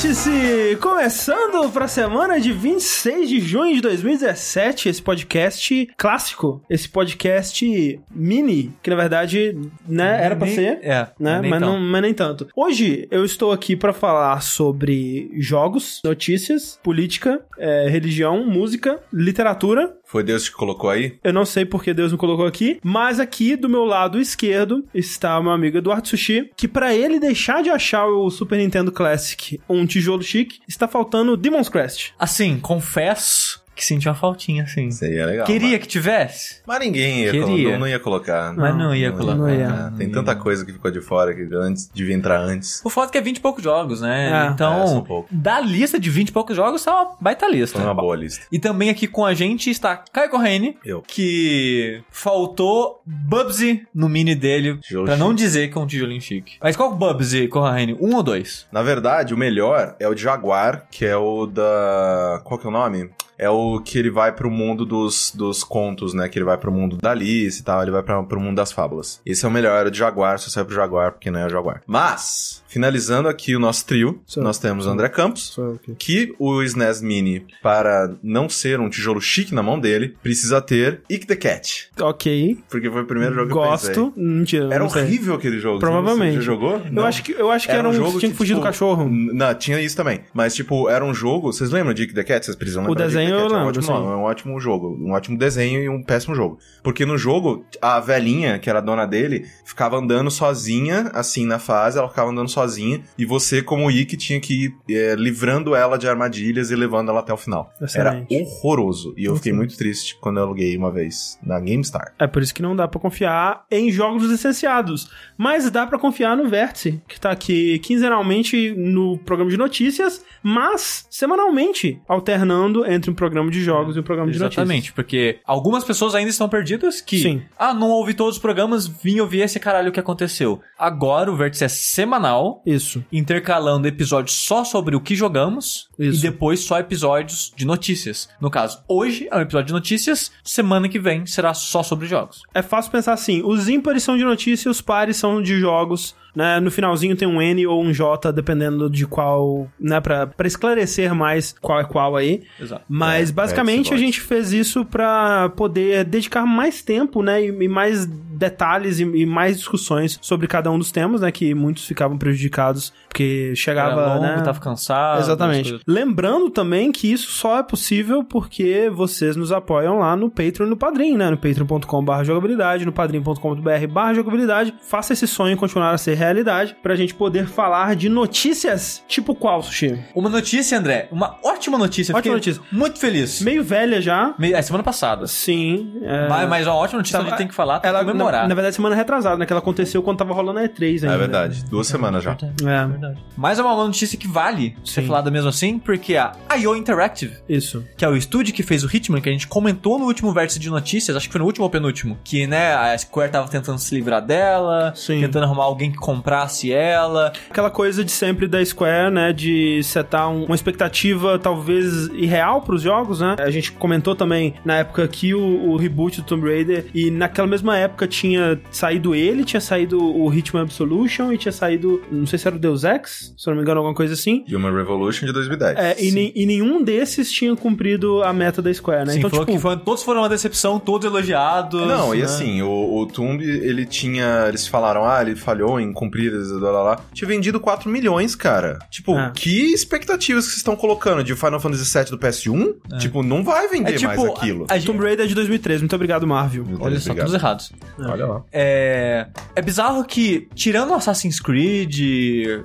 Vértice! 0.00 0.76
Começando 0.78 1.72
pra 1.72 1.88
semana 1.88 2.38
de 2.38 2.52
26 2.52 3.30
de 3.30 3.40
junho 3.40 3.74
de 3.76 3.80
2017, 3.80 4.90
esse 4.90 5.00
podcast 5.00 5.88
clássico, 5.96 6.62
esse 6.68 6.86
podcast 6.86 7.98
mini, 8.10 8.74
que 8.82 8.90
na 8.90 8.96
verdade, 8.96 9.58
né, 9.88 10.22
era 10.22 10.36
pra 10.36 10.44
Nem- 10.46 10.54
ser, 10.54 10.80
É, 10.82 11.08
né, 11.18 11.40
mas, 11.48 11.60
não, 11.62 11.80
mas 11.80 12.02
nem 12.02 12.12
tanto. 12.12 12.46
Hoje 12.54 13.08
eu 13.10 13.24
estou 13.24 13.52
aqui 13.52 13.74
pra 13.74 13.94
falar 13.94 14.42
sobre 14.42 15.30
jogos, 15.38 16.02
notícias, 16.04 16.78
política, 16.82 17.40
é, 17.58 17.88
religião, 17.88 18.44
música, 18.46 19.00
literatura. 19.10 19.94
Foi 20.06 20.22
Deus 20.22 20.48
que 20.48 20.54
colocou 20.54 20.88
aí? 20.88 21.18
Eu 21.22 21.32
não 21.32 21.44
sei 21.44 21.64
porque 21.64 21.92
Deus 21.92 22.12
me 22.12 22.18
colocou 22.18 22.46
aqui, 22.46 22.78
mas 22.82 23.18
aqui 23.18 23.56
do 23.56 23.68
meu 23.68 23.84
lado 23.84 24.20
esquerdo 24.20 24.84
está 24.94 25.40
meu 25.42 25.50
amigo 25.50 25.78
Eduardo 25.78 26.06
Sushi, 26.06 26.50
que 26.56 26.68
pra 26.68 26.94
ele 26.94 27.18
deixar 27.18 27.62
de 27.62 27.70
achar 27.70 28.06
o 28.06 28.30
Super 28.30 28.58
Nintendo 28.58 28.92
Classic 28.92 29.60
um 29.68 29.84
tijolo 29.84 30.22
chique, 30.22 30.60
está 30.68 30.86
faltando 30.86 31.36
Demon's 31.36 31.68
Crest. 31.68 32.12
Assim, 32.18 32.60
confesso 32.60 33.65
que 33.76 33.84
senti 33.84 34.08
uma 34.08 34.14
faltinha, 34.14 34.64
assim. 34.64 34.88
Isso 34.88 35.04
aí 35.04 35.16
é 35.18 35.26
legal. 35.26 35.46
Queria 35.46 35.70
Mas, 35.72 35.80
que 35.80 35.86
tivesse, 35.86 36.62
mas 36.66 36.80
ninguém 36.80 37.24
ia 37.24 37.30
Queria. 37.30 37.46
colocar, 37.46 37.78
não 37.78 37.86
ia 37.88 37.98
colocar. 38.00 38.54
mas 38.56 38.76
não, 38.76 38.94
ia 38.94 39.10
Não 39.10 39.16
colocar. 39.18 39.38
não 39.38 39.54
ia. 39.54 39.68
Ah, 39.68 39.92
tem 39.96 40.10
tanta 40.10 40.34
coisa 40.34 40.64
que 40.64 40.72
ficou 40.72 40.90
de 40.90 41.00
fora 41.00 41.34
que 41.34 41.46
antes 41.54 41.90
devia 41.94 42.14
entrar 42.14 42.40
antes. 42.40 42.80
O 42.84 42.88
fato 42.90 43.10
é 43.10 43.12
que 43.12 43.18
é 43.18 43.20
20 43.20 43.36
e 43.36 43.40
poucos 43.40 43.62
jogos, 43.62 44.00
né? 44.00 44.30
É. 44.30 44.46
É, 44.46 44.50
então, 44.50 45.04
poucos. 45.04 45.30
da 45.36 45.60
lista 45.60 46.00
de 46.00 46.08
20 46.08 46.28
e 46.28 46.32
poucos 46.32 46.56
jogos, 46.56 46.82
tá 46.82 46.92
uma 47.02 47.16
baita 47.20 47.46
lista. 47.46 47.76
Foi 47.78 47.86
uma 47.86 47.94
boa 47.94 48.16
lista. 48.16 48.46
E 48.50 48.58
também 48.58 48.88
aqui 48.88 49.06
com 49.06 49.24
a 49.26 49.34
gente 49.34 49.68
está 49.70 50.02
Caio 50.12 50.30
Corrêne, 50.30 50.78
Eu. 50.84 51.02
que 51.06 52.00
faltou 52.10 53.02
Bubsy 53.04 53.86
no 53.94 54.08
mini 54.08 54.34
dele, 54.34 54.78
Tijolo 54.78 55.04
pra 55.06 55.16
não 55.16 55.34
dizer 55.34 55.68
que 55.70 55.76
é 55.76 55.80
um 55.80 55.86
tijolinho 55.86 56.20
chique. 56.20 56.54
Mas 56.62 56.76
qual 56.76 56.94
Bubsy, 56.94 57.46
Corrêne? 57.48 57.96
Um 58.00 58.14
ou 58.16 58.22
dois? 58.22 58.66
Na 58.72 58.82
verdade, 58.82 59.34
o 59.34 59.36
melhor 59.36 59.94
é 60.00 60.08
o 60.08 60.14
de 60.14 60.22
Jaguar, 60.22 60.86
que 60.90 61.04
é 61.04 61.16
o 61.16 61.46
da. 61.46 62.40
Qual 62.44 62.58
que 62.58 62.66
é 62.66 62.68
o 62.68 62.72
nome? 62.72 63.10
É 63.38 63.48
o 63.50 63.80
que 63.80 63.98
ele 63.98 64.10
vai 64.10 64.32
pro 64.32 64.50
mundo 64.50 64.84
dos, 64.86 65.32
dos 65.34 65.62
contos, 65.62 66.14
né? 66.14 66.28
Que 66.28 66.38
ele 66.38 66.44
vai 66.44 66.56
pro 66.56 66.72
mundo 66.72 66.96
da 67.00 67.10
Alice 67.10 67.60
e 67.60 67.64
tal, 67.64 67.82
ele 67.82 67.90
vai 67.90 68.02
pra, 68.02 68.22
pro 68.22 68.40
mundo 68.40 68.56
das 68.56 68.72
fábulas. 68.72 69.20
Esse 69.26 69.44
é 69.44 69.48
o 69.48 69.50
melhor, 69.50 69.84
é 69.84 69.88
o 69.88 69.90
de 69.90 69.98
Jaguar, 69.98 70.38
só 70.38 70.48
sai 70.50 70.64
pro 70.64 70.74
Jaguar, 70.74 71.12
porque 71.12 71.30
não 71.30 71.40
é 71.40 71.46
o 71.46 71.50
Jaguar. 71.50 71.82
Mas, 71.86 72.62
finalizando 72.68 73.28
aqui 73.28 73.54
o 73.54 73.58
nosso 73.58 73.84
trio, 73.86 74.20
nós 74.36 74.58
temos 74.58 74.86
o 74.86 74.90
André 74.90 75.08
Campos, 75.08 75.56
que 75.98 76.34
o 76.38 76.62
SNES 76.62 77.00
Mini, 77.02 77.46
para 77.62 78.14
não 78.22 78.48
ser 78.48 78.80
um 78.80 78.88
tijolo 78.88 79.20
chique 79.20 79.54
na 79.54 79.62
mão 79.62 79.78
dele, 79.78 80.16
precisa 80.22 80.60
ter 80.60 81.00
Ick 81.10 81.26
the 81.26 81.36
Cat. 81.36 81.90
Ok. 82.00 82.58
Porque 82.70 82.90
foi 82.90 83.02
o 83.02 83.06
primeiro 83.06 83.34
jogo 83.34 83.52
que 83.52 83.58
eu 83.58 83.70
pensei. 83.70 83.94
Gosto. 83.94 84.12
Mentira. 84.16 84.68
Era 84.74 84.84
horrível 84.84 85.34
aquele 85.34 85.58
jogo. 85.58 85.78
Provavelmente. 85.80 86.36
Você 86.36 86.42
jogou? 86.42 86.80
Eu 86.94 87.04
acho 87.04 87.22
que, 87.22 87.32
eu 87.32 87.50
acho 87.50 87.66
que 87.66 87.72
era, 87.72 87.88
um 87.88 87.92
que 88.12 88.18
tinha 88.18 88.30
que 88.30 88.36
fugir 88.36 88.54
do 88.54 88.60
tipo, 88.60 88.66
cachorro. 88.66 89.04
n- 89.08 89.32
Não, 89.32 89.54
tinha 89.54 89.80
isso 89.80 89.96
também. 89.96 90.20
Mas, 90.32 90.54
tipo, 90.54 90.88
era 90.88 91.04
um 91.04 91.12
jogo. 91.14 91.52
Vocês 91.52 91.70
lembram 91.70 91.92
de 91.94 92.02
Ick 92.04 92.14
the 92.14 92.24
Cat? 92.24 92.44
Vocês 92.44 92.56
precisam 92.56 92.84
O 92.84 92.88
lembrar 92.88 93.08
de 93.08 93.16
Ick 93.16 93.24
the 93.25 93.25
desenho 93.26 93.40
eu 93.40 93.48
Cat. 93.48 93.52
É 93.52 93.56
um 93.56 93.58
lembro, 93.58 93.68
ótimo, 93.68 93.82
sim. 93.82 93.92
nome, 93.92 94.06
é 94.06 94.16
um 94.16 94.22
ótimo 94.22 94.60
jogo. 94.60 94.98
Um 95.00 95.12
ótimo 95.12 95.38
desenho 95.38 95.82
e 95.82 95.88
um 95.88 96.02
péssimo 96.02 96.34
jogo. 96.34 96.58
Porque 96.82 97.04
no 97.04 97.18
jogo, 97.18 97.64
a 97.80 98.00
velhinha, 98.00 98.58
que 98.58 98.70
era 98.70 98.78
a 98.78 98.82
dona 98.82 99.06
dele, 99.06 99.46
ficava 99.64 99.96
andando 99.96 100.30
sozinha, 100.30 101.10
assim, 101.14 101.46
na 101.46 101.58
fase. 101.58 101.98
Ela 101.98 102.08
ficava 102.08 102.30
andando 102.30 102.48
sozinha. 102.48 103.00
E 103.18 103.24
você, 103.24 103.62
como 103.62 103.90
Ick, 103.90 104.16
tinha 104.16 104.40
que 104.40 104.66
ir 104.66 104.74
é, 104.90 105.14
livrando 105.14 105.74
ela 105.74 105.96
de 105.96 106.08
armadilhas 106.08 106.70
e 106.70 106.76
levando 106.76 107.10
ela 107.10 107.20
até 107.20 107.32
o 107.32 107.36
final. 107.36 107.72
Excelente. 107.80 108.34
Era 108.34 108.44
horroroso. 108.44 109.14
E 109.16 109.24
eu 109.24 109.36
fiquei 109.36 109.52
muito 109.52 109.76
triste 109.76 110.16
quando 110.20 110.38
eu 110.38 110.44
aluguei 110.44 110.76
uma 110.76 110.90
vez 110.90 111.38
na 111.42 111.58
GameStar. 111.58 112.14
É 112.18 112.26
por 112.26 112.42
isso 112.42 112.54
que 112.54 112.62
não 112.62 112.74
dá 112.74 112.86
pra 112.88 113.00
confiar 113.00 113.64
em 113.70 113.90
jogos 113.90 114.24
licenciados. 114.24 115.10
Mas 115.36 115.70
dá 115.70 115.86
pra 115.86 115.98
confiar 115.98 116.36
no 116.36 116.48
Vértice, 116.48 117.02
que 117.08 117.20
tá 117.20 117.30
aqui 117.30 117.78
quinzenalmente 117.80 118.74
no 118.76 119.18
programa 119.18 119.50
de 119.50 119.56
notícias, 119.56 120.24
mas 120.42 121.06
semanalmente 121.10 122.00
alternando 122.08 122.84
entre 122.86 123.10
um 123.10 123.14
programa 123.16 123.50
de 123.50 123.60
jogos 123.62 123.96
e 123.96 124.00
um 124.00 124.02
programa 124.02 124.30
de 124.30 124.38
notícias. 124.38 124.62
Exatamente, 124.62 124.92
porque 124.92 125.40
algumas 125.44 125.82
pessoas 125.82 126.14
ainda 126.14 126.30
estão 126.30 126.48
perdidas 126.48 127.00
que, 127.00 127.18
Sim. 127.20 127.42
ah, 127.58 127.74
não 127.74 127.90
ouvi 127.90 128.14
todos 128.14 128.36
os 128.36 128.40
programas, 128.40 128.86
vim 128.86 129.18
ouvir 129.18 129.40
esse 129.40 129.58
caralho 129.58 129.90
que 129.90 129.98
aconteceu. 129.98 130.60
Agora 130.78 131.32
o 131.32 131.36
Vértice 131.36 131.64
é 131.64 131.68
semanal, 131.68 132.62
Isso. 132.64 133.04
intercalando 133.10 133.88
episódios 133.88 134.36
só 134.36 134.62
sobre 134.62 134.94
o 134.94 135.00
que 135.00 135.16
jogamos 135.16 135.88
Isso. 135.98 136.18
e 136.18 136.22
depois 136.22 136.60
só 136.60 136.78
episódios 136.78 137.52
de 137.56 137.66
notícias. 137.66 138.28
No 138.40 138.50
caso, 138.50 138.82
hoje 138.88 139.26
é 139.30 139.36
um 139.36 139.40
episódio 139.40 139.68
de 139.68 139.72
notícias, 139.72 140.30
semana 140.44 140.88
que 140.88 140.98
vem 140.98 141.26
será 141.26 141.54
só 141.54 141.82
sobre 141.82 142.06
jogos. 142.06 142.42
É 142.54 142.62
fácil 142.62 142.92
pensar 142.92 143.14
assim: 143.14 143.42
os 143.44 143.68
ímpares 143.68 144.02
são 144.02 144.16
de 144.16 144.24
notícia, 144.24 144.70
os 144.70 144.80
pares 144.80 145.16
são 145.16 145.42
de 145.42 145.58
jogos. 145.58 146.14
Né? 146.36 146.60
No 146.60 146.70
finalzinho 146.70 147.16
tem 147.16 147.26
um 147.26 147.40
N 147.40 147.66
ou 147.66 147.82
um 147.82 147.90
J, 147.94 148.30
dependendo 148.30 148.90
de 148.90 149.06
qual. 149.06 149.66
Né? 149.80 149.98
Pra, 150.02 150.26
pra 150.26 150.46
esclarecer 150.46 151.14
mais 151.14 151.54
qual 151.62 151.80
é 151.80 151.84
qual 151.84 152.14
aí. 152.14 152.42
Exato. 152.60 152.84
Mas 152.86 153.30
É, 153.30 153.32
basicamente 153.32 153.90
é, 153.90 153.96
a 153.96 153.98
gente 153.98 154.20
fez 154.20 154.52
isso 154.52 154.84
pra 154.84 155.48
poder 155.56 156.04
dedicar 156.04 156.44
mais 156.44 156.82
tempo, 156.82 157.22
né, 157.22 157.42
e, 157.42 157.46
e 157.48 157.68
mais 157.68 158.06
detalhes 158.36 159.00
e, 159.00 159.04
e 159.04 159.26
mais 159.26 159.56
discussões 159.56 160.18
sobre 160.22 160.46
cada 160.46 160.70
um 160.70 160.78
dos 160.78 160.90
temas, 160.92 161.20
né, 161.20 161.30
que 161.32 161.54
muitos 161.54 161.84
ficavam 161.86 162.16
prejudicados 162.18 162.92
porque 163.08 163.54
chegava, 163.56 164.00
Era 164.00 164.14
longo, 164.14 164.22
né, 164.22 164.42
tava 164.44 164.60
cansado. 164.60 165.20
Exatamente. 165.20 165.80
Lembrando 165.86 166.50
também 166.50 166.92
que 166.92 167.10
isso 167.10 167.30
só 167.30 167.58
é 167.58 167.62
possível 167.62 168.22
porque 168.22 168.90
vocês 168.92 169.36
nos 169.36 169.50
apoiam 169.52 169.98
lá 169.98 170.14
no 170.16 170.28
Patreon 170.30 170.66
e 170.66 170.70
no 170.70 170.76
Padrim, 170.76 171.16
né? 171.16 171.30
No 171.30 171.36
patreon.com.br 171.36 172.24
jogabilidade, 172.24 172.84
no 172.84 172.92
padrim.com.br 172.92 174.14
jogabilidade. 174.14 174.74
Faça 174.82 175.12
esse 175.12 175.26
sonho 175.26 175.56
continuar 175.56 175.92
a 175.92 175.98
ser 175.98 176.14
realidade 176.14 176.76
pra 176.82 176.94
gente 176.94 177.14
poder 177.14 177.46
falar 177.46 177.96
de 177.96 178.08
notícias 178.08 179.02
tipo 179.08 179.34
qual, 179.34 179.62
Sushi? 179.62 179.98
Uma 180.14 180.28
notícia, 180.28 180.78
André, 180.78 181.08
uma 181.10 181.36
ótima 181.42 181.78
notícia. 181.78 182.14
Ótima 182.14 182.34
notícia. 182.34 182.62
Muito 182.70 182.98
feliz. 182.98 183.40
Meio 183.40 183.62
velha 183.64 184.00
já. 184.00 184.34
Me- 184.38 184.52
É 184.52 184.60
semana 184.62 184.84
passada. 184.84 185.26
Sim. 185.26 186.00
é- 186.02 186.28
Mas, 186.28 186.48
mas 186.48 186.66
uma 186.66 186.74
ótima 186.76 186.98
notícia 186.98 187.18
Tava- 187.18 187.28
a 187.28 187.30
gente 187.30 187.38
tem 187.38 187.48
que 187.48 187.54
falar, 187.54 187.80
tem 187.80 187.88
Ela, 187.88 188.02
comemorar. 188.26 188.42
na, 188.42 188.48
na 188.48 188.54
verdade, 188.54 188.76
semana 188.76 188.94
retrasada, 188.94 189.36
né? 189.36 189.46
Que 189.46 189.52
ela 189.52 189.60
aconteceu 189.60 190.02
quando 190.02 190.18
tava 190.18 190.34
rolando 190.34 190.58
a 190.60 190.62
E3 190.64 191.02
ainda. 191.02 191.14
É 191.14 191.18
verdade. 191.18 191.64
Duas 191.64 191.86
semanas 191.86 192.22
já. 192.24 192.32
É, 192.32 193.14
Mas 193.36 193.58
é 193.58 193.62
uma 193.62 193.74
notícia 193.76 194.18
que 194.18 194.28
vale 194.28 194.76
ser 194.84 195.02
Sim. 195.02 195.06
falada 195.08 195.30
mesmo 195.30 195.48
assim, 195.48 195.78
porque 195.78 196.16
a 196.16 196.32
IO 196.58 196.76
Interactive, 196.76 197.34
isso. 197.48 197.84
que 197.96 198.04
é 198.04 198.08
o 198.08 198.16
estúdio 198.16 198.54
que 198.54 198.62
fez 198.62 198.84
o 198.84 198.94
Hitman, 198.94 199.20
que 199.20 199.28
a 199.28 199.32
gente 199.32 199.46
comentou 199.46 199.98
no 199.98 200.04
último 200.06 200.32
vértice 200.32 200.58
de 200.58 200.68
notícias, 200.70 201.16
acho 201.16 201.26
que 201.26 201.32
foi 201.32 201.38
no 201.40 201.46
último 201.46 201.64
ou 201.64 201.70
penúltimo, 201.70 202.18
que, 202.24 202.46
né, 202.46 202.74
a 202.74 202.96
Square 202.96 203.30
tava 203.32 203.48
tentando 203.48 203.78
se 203.78 203.94
livrar 203.94 204.24
dela, 204.24 204.92
Sim. 204.94 205.20
tentando 205.20 205.44
arrumar 205.44 205.64
alguém 205.64 205.90
que 205.90 205.98
comprasse 205.98 206.72
ela. 206.72 207.32
Aquela 207.50 207.70
coisa 207.70 208.04
de 208.04 208.10
sempre 208.12 208.46
da 208.48 208.64
Square, 208.64 209.12
né? 209.12 209.32
De 209.32 209.82
setar 209.82 210.28
um- 210.30 210.44
uma 210.44 210.54
expectativa 210.54 211.38
talvez 211.38 212.06
irreal 212.14 212.62
pros 212.62 212.82
jogos, 212.82 213.20
né? 213.20 213.36
A 213.38 213.50
gente 213.50 213.72
comentou 213.72 214.14
também 214.14 214.54
na 214.64 214.76
época 214.78 215.06
que 215.08 215.34
o, 215.34 215.70
o 215.70 215.76
reboot 215.76 216.20
do 216.20 216.26
Tomb 216.26 216.48
Raider, 216.48 216.86
e 216.94 217.10
naquela 217.10 217.46
mesma 217.48 217.76
época 217.76 218.06
tinha 218.20 218.58
saído 218.70 219.14
ele, 219.14 219.44
tinha 219.44 219.60
saído 219.60 220.02
o 220.02 220.32
Hitman 220.32 220.62
Absolution 220.62 221.32
e 221.32 221.38
tinha 221.38 221.52
saído, 221.52 222.02
não 222.10 222.26
sei 222.26 222.38
se 222.38 222.46
era 222.46 222.56
o 222.56 222.58
Deus 222.58 222.82
Ex, 222.84 223.34
se 223.36 223.48
eu 223.48 223.50
não 223.50 223.56
me 223.56 223.62
engano, 223.62 223.78
alguma 223.80 223.94
coisa 223.94 224.14
assim. 224.14 224.44
Human 224.50 224.72
Revolution 224.74 225.26
de 225.26 225.32
2010. 225.32 225.76
É, 225.78 225.96
e, 226.02 226.10
nem- 226.10 226.32
e 226.34 226.46
nenhum 226.46 226.82
desses 226.82 227.30
tinha 227.30 227.54
cumprido 227.56 228.22
a 228.22 228.32
meta 228.32 228.62
da 228.62 228.72
Square, 228.72 229.06
né? 229.06 229.12
Sim, 229.12 229.18
então, 229.18 229.30
tipo, 229.30 229.44
que 229.46 229.58
foi- 229.58 229.76
todos 229.76 230.02
foram 230.02 230.20
uma 230.22 230.28
decepção, 230.28 230.78
todos 230.78 231.06
elogiados. 231.06 231.86
Não, 231.86 232.14
e 232.14 232.18
né? 232.18 232.24
assim, 232.24 232.62
o, 232.62 232.98
o 233.00 233.06
Tomb, 233.06 233.42
ele 233.44 233.84
tinha. 233.84 234.46
Eles 234.48 234.66
falaram, 234.66 235.04
ah, 235.04 235.20
ele 235.20 235.36
falhou 235.36 235.78
em 235.80 235.92
cumprir, 235.92 236.30
blá, 236.32 236.58
blá, 236.70 236.82
blá. 236.82 237.00
Tinha 237.12 237.28
vendido 237.28 237.60
4 237.60 237.90
milhões, 237.90 238.34
cara. 238.34 238.78
Tipo, 238.90 239.16
É. 239.18 239.30
que 239.34 239.72
expectativas 239.72 240.44
que 240.44 240.50
vocês 240.50 240.58
estão 240.58 240.76
colocando 240.76 241.22
de 241.22 241.34
Final 241.34 241.60
Fantasy 241.60 241.92
VII 241.98 242.10
do 242.10 242.18
PS1? 242.18 242.74
Tipo, 242.98 243.22
não 243.22 243.42
vai 243.44 243.68
vender 243.68 243.94
É 243.94 243.96
tipo, 243.96 244.16
mais 244.16 244.24
aquilo. 244.30 244.66
a- 244.68 244.74
a 244.74 244.80
Tomb 244.80 245.02
Raider 245.02 245.24
é 245.24 245.28
de 245.28 245.34
2013. 245.34 245.80
Muito 245.82 245.94
obrigado, 245.96 246.26
Marvel. 246.26 246.64
Deus, 246.64 246.78
Olha 246.80 246.98
só, 247.00 247.10
obrigado. 247.10 247.26
todos 247.26 247.34
errados. 247.34 247.72
Olha 248.12 248.26
lá. 248.26 248.42
É, 248.52 249.26
é 249.54 249.62
bizarro 249.62 250.04
que, 250.04 250.48
tirando 250.54 250.94
Assassin's 250.94 251.40
Creed, 251.40 251.98